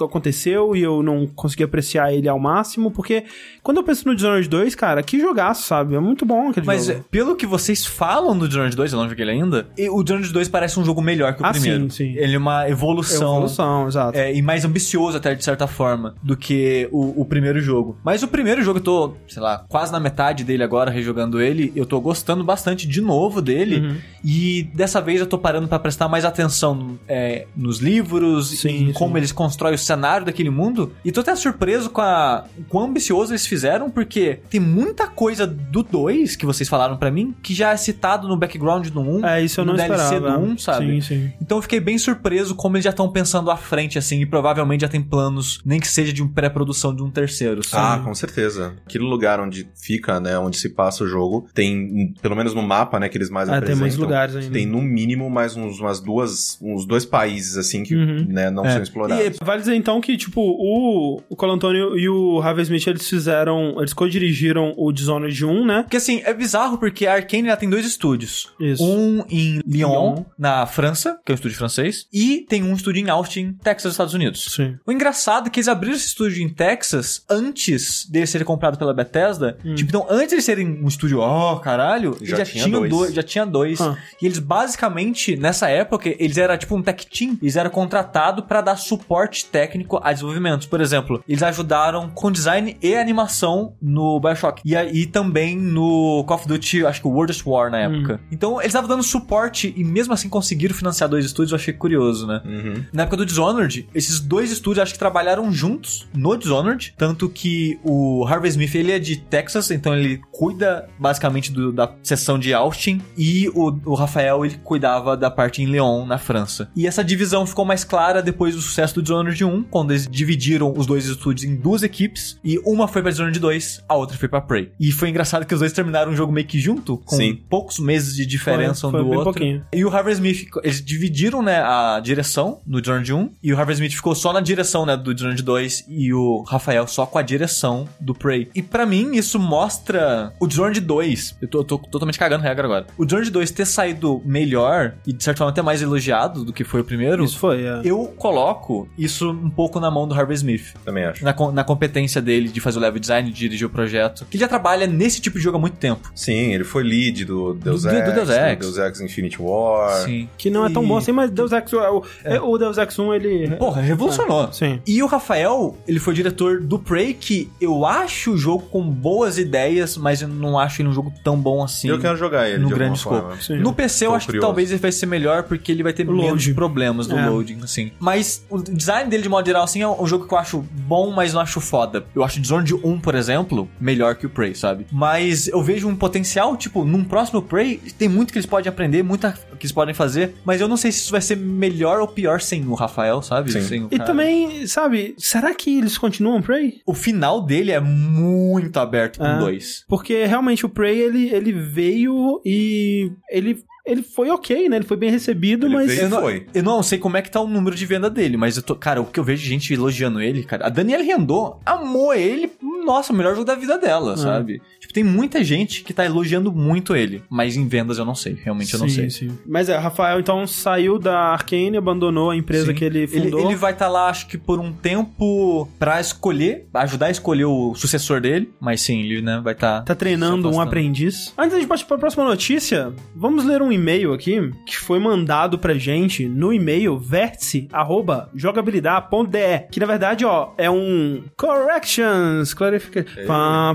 aconteceu 0.00 0.76
e 0.76 0.82
eu 0.82 1.02
não 1.02 1.26
consegui 1.26 1.64
apreciar 1.64 2.12
ele 2.12 2.28
ao 2.28 2.38
máximo? 2.38 2.90
Porque 2.90 3.24
quando 3.62 3.78
eu 3.78 3.82
penso 3.82 4.06
no 4.06 4.14
Dishonored 4.14 4.48
2, 4.48 4.74
cara, 4.74 5.02
que 5.02 5.18
jogaço, 5.18 5.64
sabe? 5.64 5.94
É 5.94 6.00
muito 6.00 6.24
bom 6.24 6.50
aquele 6.50 6.66
Mas 6.66 6.86
jogo. 6.86 6.98
é, 7.00 7.04
pelo 7.10 7.36
que 7.36 7.46
vocês 7.46 7.84
falam 7.98 8.38
do 8.38 8.46
Dishonored 8.46 8.76
2, 8.76 8.92
eu 8.92 8.98
não 9.00 9.08
joguei 9.08 9.24
ele 9.24 9.32
ainda, 9.32 9.66
e 9.76 9.88
o 9.90 10.02
Dishonored 10.02 10.32
2 10.32 10.48
parece 10.48 10.78
um 10.78 10.84
jogo 10.84 11.02
melhor 11.02 11.34
que 11.34 11.42
o 11.42 11.46
Ah, 11.46 11.50
primeiro. 11.50 11.90
sim, 11.90 12.12
sim. 12.12 12.14
Ele 12.16 12.36
é 12.36 12.38
uma 12.38 12.68
evolução. 12.70 13.34
Evolução, 13.36 13.88
exato. 13.88 14.16
é, 14.16 14.32
e 14.34 14.40
mais 14.40 14.64
ambicioso 14.64 15.16
até 15.16 15.34
de 15.34 15.42
certa 15.44 15.66
forma 15.66 16.14
do 16.22 16.36
que 16.36 16.88
o, 16.92 17.20
o 17.20 17.24
primeiro 17.24 17.60
jogo. 17.60 17.98
Mas 18.04 18.22
o 18.22 18.28
primeiro 18.28 18.62
jogo 18.62 18.78
eu 18.78 18.82
tô, 18.82 19.14
sei 19.26 19.42
lá, 19.42 19.64
quase 19.68 19.90
na 19.90 19.98
metade 19.98 20.44
dele 20.44 20.62
agora, 20.62 20.90
rejogando 20.90 21.40
ele. 21.42 21.72
Eu 21.74 21.84
tô 21.84 22.00
gostando 22.00 22.44
bastante 22.44 22.86
de 22.86 23.00
novo 23.00 23.42
dele. 23.42 23.80
Uhum. 23.80 23.96
E 24.24 24.70
dessa 24.74 25.00
vez 25.00 25.20
eu 25.20 25.26
tô 25.26 25.36
parando 25.38 25.66
pra 25.66 25.78
prestar 25.78 26.08
mais 26.08 26.24
atenção 26.24 26.98
é, 27.08 27.46
nos 27.56 27.78
livros, 27.78 28.50
Sim, 28.60 28.88
em 28.88 28.92
como 28.92 29.12
sim. 29.12 29.18
eles 29.18 29.32
constroem 29.32 29.74
o 29.74 29.78
cenário 29.78 30.24
daquele 30.26 30.50
mundo. 30.50 30.92
E 31.04 31.10
tô 31.10 31.20
até 31.20 31.34
surpreso 31.34 31.90
com 31.90 32.00
a 32.00 32.44
o 32.58 32.62
quão 32.64 32.84
ambicioso 32.86 33.32
eles 33.32 33.46
fizeram, 33.46 33.90
porque 33.90 34.38
tem 34.48 34.60
muita 34.60 35.06
coisa 35.06 35.46
do 35.46 35.82
2 35.82 36.36
que 36.36 36.46
vocês 36.46 36.68
falaram 36.68 36.96
pra 36.96 37.10
mim 37.10 37.34
que 37.42 37.54
já 37.54 37.72
é 37.72 37.76
citado 37.92 38.28
no 38.28 38.36
background 38.36 38.88
do 38.88 39.00
1. 39.00 39.26
É, 39.26 39.42
isso 39.42 39.60
eu 39.60 39.64
no 39.64 39.72
não 39.72 39.76
DLC 39.78 40.14
esperava. 40.14 40.38
do 40.38 40.44
1, 40.52 40.58
sabe? 40.58 40.86
Sim, 40.86 41.00
sim. 41.00 41.32
Então 41.40 41.58
eu 41.58 41.62
fiquei 41.62 41.80
bem 41.80 41.96
surpreso 41.98 42.54
como 42.54 42.76
eles 42.76 42.84
já 42.84 42.90
estão 42.90 43.10
pensando 43.10 43.50
à 43.50 43.56
frente, 43.56 43.98
assim, 43.98 44.20
e 44.20 44.26
provavelmente 44.26 44.82
já 44.82 44.88
tem 44.88 45.00
planos, 45.02 45.60
nem 45.64 45.80
que 45.80 45.88
seja 45.88 46.12
de 46.12 46.22
um 46.22 46.28
pré-produção 46.28 46.94
de 46.94 47.02
um 47.02 47.10
terceiro. 47.10 47.64
sabe? 47.66 48.00
Ah, 48.00 48.04
com 48.04 48.14
certeza. 48.14 48.74
Aquele 48.86 49.04
lugar 49.04 49.40
onde 49.40 49.66
fica, 49.74 50.20
né, 50.20 50.38
onde 50.38 50.56
se 50.58 50.68
passa 50.70 51.04
o 51.04 51.06
jogo, 51.06 51.48
tem, 51.54 52.12
pelo 52.20 52.36
menos 52.36 52.54
no 52.54 52.62
mapa, 52.62 52.98
né, 53.00 53.08
que 53.08 53.16
eles 53.16 53.30
mais 53.30 53.48
Ah, 53.48 53.52
tem 53.52 53.58
apresentam. 53.58 53.80
muitos 53.80 53.98
lugares 53.98 54.36
ainda. 54.36 54.50
Tem 54.52 54.66
no 54.66 54.80
mínimo 54.82 55.30
mais 55.30 55.56
uns, 55.56 55.80
umas 55.80 56.00
duas, 56.00 56.58
uns 56.62 56.86
dois 56.86 57.04
países, 57.04 57.56
assim, 57.56 57.82
que, 57.82 57.94
Uhum. 57.94 58.26
né, 58.28 58.50
não 58.50 58.64
É. 58.64 58.72
são 58.72 58.82
explorados. 58.82 59.24
E 59.24 59.44
vale 59.44 59.60
dizer 59.60 59.74
então 59.74 60.00
que, 60.00 60.16
tipo, 60.16 60.40
o, 60.40 61.20
o 61.28 61.36
Cole 61.36 61.52
Antônio 61.52 61.96
e 61.98 62.08
o 62.08 62.40
Harvey 62.40 62.62
Smith, 62.64 62.86
eles 62.86 63.08
fizeram, 63.08 63.74
eles 63.78 63.92
co-dirigiram 63.92 64.74
o 64.76 64.92
Dishonored 64.92 65.44
1, 65.44 65.66
né? 65.66 65.82
Porque 65.82 65.96
assim, 65.96 66.20
é 66.24 66.32
bizarro 66.34 66.78
porque 66.78 67.06
a 67.06 67.14
Arkane 67.14 67.48
ela 67.48 67.56
tem 67.56 67.68
dois 67.68 67.77
estúdios. 67.86 68.52
Isso. 68.60 68.82
Um 68.84 69.24
em 69.28 69.60
Lyon, 69.66 70.14
Lyon. 70.14 70.24
na 70.38 70.66
França, 70.66 71.18
que 71.24 71.32
é 71.32 71.34
um 71.34 71.36
estúdio 71.36 71.56
francês, 71.58 72.06
e 72.12 72.46
tem 72.48 72.62
um 72.62 72.74
estúdio 72.74 73.00
em 73.04 73.10
Austin, 73.10 73.52
Texas, 73.62 73.92
Estados 73.92 74.14
Unidos. 74.14 74.46
Sim. 74.54 74.76
O 74.86 74.92
engraçado 74.92 75.46
é 75.48 75.50
que 75.50 75.58
eles 75.60 75.68
abriram 75.68 75.94
esse 75.96 76.06
estúdio 76.06 76.42
em 76.42 76.48
Texas 76.48 77.24
antes 77.28 78.06
dele 78.08 78.26
ser 78.26 78.44
comprado 78.44 78.78
pela 78.78 78.94
Bethesda. 78.94 79.58
Tipo, 79.74 79.88
então, 79.90 80.06
antes 80.08 80.36
de 80.36 80.42
serem 80.42 80.66
um 80.82 80.88
estúdio, 80.88 81.18
ó, 81.20 81.56
caralho, 81.56 82.16
eles 82.20 82.30
Já 82.30 82.38
já, 82.38 82.44
tinha 82.44 82.64
tinham 82.64 82.80
dois. 82.80 82.90
dois. 82.90 83.14
já 83.14 83.22
tinha 83.22 83.46
dois. 83.46 83.78
E 84.20 84.26
eles 84.26 84.38
basicamente, 84.38 85.36
nessa 85.36 85.68
época, 85.68 86.08
eles 86.18 86.36
eram 86.38 86.56
tipo 86.56 86.74
um 86.76 86.82
tech 86.82 87.06
team. 87.06 87.38
Eles 87.42 87.56
eram 87.56 87.70
contratados 87.70 88.44
pra 88.44 88.60
dar 88.60 88.76
suporte 88.76 89.44
técnico 89.46 89.98
a 90.02 90.12
desenvolvimentos. 90.12 90.66
Por 90.66 90.80
exemplo, 90.80 91.22
eles 91.28 91.42
ajudaram 91.42 92.08
com 92.10 92.30
design 92.30 92.76
e 92.82 92.94
animação 92.94 93.74
no 93.80 94.18
Bioshock. 94.20 94.62
E 94.64 94.76
aí 94.76 95.06
também 95.06 95.56
no 95.56 96.24
Call 96.26 96.36
of 96.36 96.48
Duty, 96.48 96.84
acho 96.86 97.00
que 97.00 97.06
o 97.06 97.10
World 97.10 97.32
of 97.32 97.42
War 97.48 97.67
na 97.70 97.78
época. 97.78 98.20
Então, 98.30 98.54
eles 98.60 98.66
estavam 98.66 98.88
dando 98.88 99.02
suporte 99.02 99.72
e 99.76 99.84
mesmo 99.84 100.12
assim 100.12 100.28
conseguiram 100.28 100.74
financiar 100.74 101.08
dois 101.08 101.24
estúdios, 101.24 101.52
eu 101.52 101.56
achei 101.56 101.72
curioso, 101.72 102.26
né? 102.26 102.40
Uhum. 102.44 102.84
Na 102.92 103.02
época 103.02 103.16
do 103.18 103.26
Dishonored, 103.26 103.88
esses 103.94 104.20
dois 104.20 104.50
estúdios 104.52 104.82
acho 104.82 104.92
que 104.92 104.98
trabalharam 104.98 105.50
juntos 105.52 106.06
no 106.14 106.36
Dishonored, 106.36 106.94
tanto 106.96 107.28
que 107.28 107.78
o 107.84 108.24
Harvey 108.26 108.48
Smith 108.50 108.74
ele 108.74 108.92
é 108.92 108.98
de 108.98 109.16
Texas, 109.16 109.70
então 109.70 109.94
ele 109.96 110.20
cuida 110.30 110.88
basicamente 110.98 111.52
do- 111.52 111.72
da 111.72 111.92
seção 112.02 112.38
de 112.38 112.52
Austin 112.54 113.00
e 113.16 113.48
o, 113.54 113.72
o 113.84 113.94
Rafael 113.94 114.44
ele 114.44 114.56
cuidava 114.62 115.16
da 115.16 115.30
parte 115.30 115.62
em 115.62 115.66
Lyon, 115.66 116.06
na 116.06 116.18
França. 116.18 116.70
E 116.76 116.86
essa 116.86 117.02
divisão 117.04 117.46
ficou 117.46 117.64
mais 117.64 117.84
clara 117.84 118.22
depois 118.22 118.54
do 118.54 118.60
sucesso 118.60 118.94
do 118.96 119.02
Dishonored 119.02 119.44
1, 119.44 119.64
quando 119.64 119.90
eles 119.92 120.06
dividiram 120.10 120.72
os 120.76 120.86
dois 120.86 121.06
estúdios 121.06 121.44
em 121.50 121.56
duas 121.56 121.82
equipes 121.82 122.38
e 122.44 122.58
uma 122.64 122.86
foi 122.88 123.02
pra 123.02 123.10
Dishonored 123.10 123.38
2, 123.38 123.84
a 123.88 123.94
outra 123.94 124.16
foi 124.16 124.28
pra 124.28 124.40
Prey. 124.40 124.72
E 124.78 124.90
foi 124.92 125.08
engraçado 125.08 125.44
que 125.46 125.54
os 125.54 125.60
dois 125.60 125.72
terminaram 125.72 126.12
o 126.12 126.16
jogo 126.16 126.32
meio 126.32 126.46
que 126.46 126.58
junto, 126.58 126.98
com 126.98 127.16
Sim. 127.16 127.40
Poucos 127.58 127.78
meses 127.80 128.14
de 128.14 128.24
diferença 128.24 128.82
Foi- 128.82 128.88
um 128.88 128.92
foi 128.92 129.00
do 129.00 129.08
bem 129.08 129.18
outro. 129.18 129.32
pouquinho. 129.32 129.64
E 129.74 129.84
o 129.84 129.88
Harvey 129.88 130.12
Smith, 130.14 130.46
eles 130.62 130.84
dividiram, 130.84 131.42
né, 131.42 131.60
a 131.60 132.00
direção 132.00 132.60
no 132.66 132.80
Dishonored 132.80 133.12
1, 133.12 133.30
e 133.42 133.52
o 133.52 133.58
Harvey 133.58 133.74
Smith 133.74 133.92
ficou 133.94 134.14
só 134.14 134.32
na 134.32 134.40
direção, 134.40 134.86
né, 134.86 134.96
do 134.96 135.12
Dishonored 135.12 135.42
2, 135.42 135.84
e 135.88 136.12
o 136.14 136.42
Rafael 136.46 136.86
só 136.86 137.04
com 137.04 137.18
a 137.18 137.22
direção 137.22 137.88
do 138.00 138.14
Prey. 138.14 138.48
E 138.54 138.62
pra 138.62 138.86
mim, 138.86 139.16
isso 139.16 139.38
mostra 139.38 140.32
o 140.40 140.46
Dishonored 140.46 140.80
2, 140.80 141.36
eu 141.42 141.48
tô, 141.48 141.64
tô 141.64 141.78
totalmente 141.78 142.18
cagando 142.18 142.42
regra 142.44 142.64
agora, 142.64 142.86
o 142.96 143.04
Dishonored 143.04 143.30
2 143.32 143.50
ter 143.50 143.66
saído 143.66 144.22
melhor, 144.24 144.94
e 145.06 145.12
de 145.12 145.22
certa 145.24 145.38
forma 145.38 145.50
até 145.50 145.62
mais 145.62 145.82
elogiado 145.82 146.44
do 146.44 146.52
que 146.52 146.62
foi 146.64 146.80
o 146.80 146.84
primeiro, 146.84 147.24
Isso 147.24 147.38
foi, 147.38 147.64
é. 147.64 147.80
eu 147.84 148.04
coloco 148.16 148.88
isso 148.96 149.30
um 149.30 149.50
pouco 149.50 149.80
na 149.80 149.90
mão 149.90 150.06
do 150.06 150.14
Harvey 150.14 150.34
Smith. 150.36 150.74
Também 150.84 151.04
acho. 151.04 151.24
Na, 151.24 151.34
na 151.52 151.64
competência 151.64 152.22
dele 152.22 152.48
de 152.48 152.60
fazer 152.60 152.78
o 152.78 152.82
level 152.82 153.00
design, 153.00 153.30
de 153.30 153.36
dirigir 153.36 153.66
o 153.66 153.70
projeto. 153.70 154.24
Que 154.30 154.36
ele 154.36 154.40
já 154.42 154.48
trabalha 154.48 154.86
nesse 154.86 155.20
tipo 155.20 155.36
de 155.38 155.44
jogo 155.44 155.56
há 155.56 155.60
muito 155.60 155.76
tempo. 155.76 156.10
Sim, 156.14 156.52
ele 156.52 156.64
foi 156.64 156.82
lead 156.82 157.24
do, 157.24 157.37
do 157.38 157.54
Deus 157.54 157.82
Do- 157.82 157.90
Ex, 157.90 158.04
do 158.08 158.12
Deus 158.14 158.30
Ex. 158.30 158.58
Deus 158.58 158.78
Ex 158.78 159.00
Infinity 159.00 159.40
War. 159.40 160.04
Sim. 160.04 160.28
Que 160.36 160.50
não 160.50 160.64
é 160.66 160.70
tão 160.70 160.82
E- 160.82 160.86
bom 160.86 160.96
assim, 160.96 161.12
mas 161.12 161.30
Deus 161.30 161.52
Ex, 161.52 161.72
o, 161.72 162.02
o 162.42 162.58
Deus 162.58 162.78
Ex 162.78 162.98
1, 162.98 163.14
ele... 163.14 163.50
Porra, 163.56 163.80
revolucionou. 163.80 164.52
Sim. 164.52 164.80
E 164.86 165.02
o 165.02 165.06
Rafael, 165.06 165.76
ele 165.86 165.98
foi 165.98 166.14
diretor 166.14 166.60
do 166.60 166.78
Prey, 166.78 167.14
que 167.14 167.50
eu 167.60 167.84
acho 167.86 168.32
o 168.32 168.38
jogo 168.38 168.64
com 168.70 168.82
boas 168.82 169.38
ideias, 169.38 169.96
mas 169.96 170.22
eu 170.22 170.28
não 170.28 170.58
acho 170.58 170.82
ele 170.82 170.88
um 170.88 170.92
jogo 170.92 171.12
tão 171.22 171.36
bom 171.36 171.62
assim. 171.62 171.88
Eu 171.88 171.98
quero 171.98 172.16
jogar 172.16 172.48
ele 172.48 172.58
no 172.58 172.68
grande 172.70 172.98
escopo. 172.98 173.28
No 173.60 173.72
PC 173.72 174.06
eu 174.06 174.14
acho 174.14 174.26
curioso. 174.26 174.40
que 174.42 174.46
talvez 174.46 174.70
ele 174.70 174.80
vai 174.80 174.92
ser 174.92 175.06
melhor 175.06 175.44
porque 175.44 175.70
ele 175.72 175.82
vai 175.82 175.92
ter 175.92 176.08
O 176.08 176.12
menos 176.16 176.46
problemas 176.48 177.06
do 177.06 177.16
É. 177.16 177.28
loading, 177.28 177.60
assim. 177.62 177.92
Mas 177.98 178.44
o 178.48 178.58
design 178.58 179.08
dele, 179.10 179.22
de 179.22 179.28
modo 179.28 179.46
geral, 179.46 179.62
assim, 179.64 179.82
é 179.82 179.88
um 179.88 180.06
jogo 180.06 180.26
que 180.26 180.32
eu 180.34 180.38
acho 180.38 180.64
bom, 180.86 181.10
mas 181.10 181.32
não 181.34 181.40
acho 181.40 181.60
foda. 181.60 182.04
Eu 182.14 182.24
acho 182.24 182.40
Dishonored 182.40 182.74
1, 182.74 182.98
por 183.00 183.14
exemplo, 183.14 183.68
melhor 183.80 184.14
que 184.14 184.26
o 184.26 184.30
Prey, 184.30 184.54
sabe? 184.54 184.86
Mas 184.90 185.48
eu 185.48 185.62
vejo 185.62 185.88
um 185.88 185.94
potencial, 185.96 186.56
tipo, 186.56 186.84
num 186.84 187.04
próximo 187.04 187.27
Prey, 187.42 187.80
tem 187.98 188.08
muito 188.08 188.32
que 188.32 188.38
eles 188.38 188.46
podem 188.46 188.68
aprender, 188.68 189.02
muita 189.02 189.32
que 189.32 189.64
eles 189.66 189.72
podem 189.72 189.94
fazer, 189.94 190.34
mas 190.44 190.60
eu 190.60 190.68
não 190.68 190.76
sei 190.76 190.92
se 190.92 191.00
isso 191.00 191.10
vai 191.12 191.20
ser 191.20 191.36
melhor 191.36 192.00
ou 192.00 192.06
pior 192.08 192.40
sem 192.40 192.66
o 192.66 192.74
Rafael, 192.74 193.20
sabe? 193.22 193.50
Sim. 193.52 193.62
Sem 193.62 193.82
o 193.84 193.88
E 193.90 193.96
cara. 193.98 194.04
também, 194.04 194.66
sabe, 194.66 195.14
será 195.18 195.54
que 195.54 195.78
eles 195.78 195.98
continuam 195.98 196.40
Prey? 196.40 196.80
O 196.86 196.94
final 196.94 197.42
dele 197.42 197.72
é 197.72 197.80
muito 197.80 198.78
aberto 198.78 199.18
com 199.18 199.26
É. 199.26 199.38
dois. 199.38 199.84
Porque 199.88 200.24
realmente 200.24 200.64
o 200.64 200.68
Prey, 200.68 200.98
ele, 200.98 201.28
ele 201.34 201.52
veio 201.52 202.40
e 202.44 203.10
ele, 203.30 203.62
ele 203.84 204.02
foi 204.02 204.30
ok, 204.30 204.68
né? 204.68 204.76
Ele 204.76 204.84
foi 204.84 204.96
bem 204.96 205.10
recebido, 205.10 205.66
Ele 205.66 205.74
mas... 205.74 205.98
Eu 205.98 206.08
não, 206.08 206.20
foi. 206.20 206.46
eu 206.54 206.62
não 206.62 206.82
sei 206.82 206.98
como 206.98 207.16
é 207.16 207.22
que 207.22 207.30
tá 207.30 207.40
o 207.40 207.48
número 207.48 207.74
de 207.74 207.86
venda 207.86 208.08
dele, 208.10 208.36
mas 208.36 208.56
eu 208.56 208.62
tô, 208.62 208.74
cara, 208.76 209.00
o 209.00 209.06
que 209.06 209.18
eu 209.18 209.24
vejo 209.24 209.42
de 209.42 209.48
gente 209.48 209.72
elogiando 209.74 210.20
ele, 210.20 210.42
cara, 210.44 210.66
a 210.66 210.68
Daniela 210.68 211.02
Rendon 211.02 211.58
amou 211.66 212.14
ele, 212.14 212.50
nossa, 212.84 213.12
o 213.12 213.16
melhor 213.16 213.32
jogo 213.34 213.44
da 213.44 213.54
vida 213.54 213.76
dela, 213.78 214.16
sabe? 214.16 214.60
Tipo, 214.88 214.94
tem 214.94 215.04
muita 215.04 215.44
gente 215.44 215.84
que 215.84 215.92
tá 215.92 216.06
elogiando 216.06 216.50
muito 216.50 216.96
ele, 216.96 217.22
mas 217.28 217.56
em 217.56 217.68
vendas 217.68 217.98
eu 217.98 218.06
não 218.06 218.14
sei, 218.14 218.38
realmente 218.42 218.72
eu 218.72 218.80
não 218.80 218.88
sei. 218.88 219.10
sim. 219.10 219.36
Mas 219.46 219.68
é, 219.68 219.76
Rafael 219.76 220.18
então 220.18 220.46
saiu 220.46 220.98
da 220.98 221.18
Arkane, 221.32 221.76
abandonou 221.76 222.30
a 222.30 222.36
empresa 222.36 222.68
Sim. 222.68 222.74
que 222.74 222.84
ele 222.84 223.00
Ele, 223.00 223.06
fundou. 223.24 223.40
ele 223.40 223.54
vai 223.54 223.72
estar 223.72 223.88
lá, 223.88 224.08
acho 224.08 224.26
que 224.26 224.38
por 224.38 224.58
um 224.58 224.72
tempo 224.72 225.68
pra 225.78 226.00
escolher, 226.00 226.66
ajudar 226.72 227.06
a 227.06 227.10
escolher 227.10 227.44
o 227.44 227.74
sucessor 227.74 228.18
dele, 228.20 228.50
mas 228.58 228.80
sim, 228.80 229.00
ele, 229.02 229.20
né, 229.20 229.40
vai 229.44 229.52
estar 229.52 229.82
Tá 229.82 229.94
treinando 229.94 230.50
um 230.50 230.58
aprendiz. 230.60 231.34
Antes 231.36 231.52
da 231.52 231.58
gente 231.58 231.68
partir 231.68 231.84
pra 231.84 231.98
próxima 231.98 232.24
notícia, 232.24 232.92
vamos 233.14 233.44
ler 233.44 233.60
um 233.60 233.70
e-mail 233.70 234.14
aqui 234.14 234.50
que 234.64 234.78
foi 234.78 234.98
mandado 234.98 235.58
pra 235.58 235.74
gente 235.74 236.26
no 236.26 236.50
e-mail 236.52 236.98
vértice.jogabilidade.de 236.98 239.68
que 239.70 239.80
na 239.80 239.86
verdade, 239.86 240.24
ó, 240.24 240.52
é 240.56 240.70
um 240.70 241.22
corrections, 241.36 242.54
clarification. 242.54 243.20
Ei, 243.20 243.26
Pá, 243.26 243.74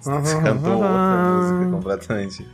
Você 0.00 0.40
cantou 0.42 0.72
outra 0.72 1.34
música 1.34 1.70
completamente. 1.70 2.46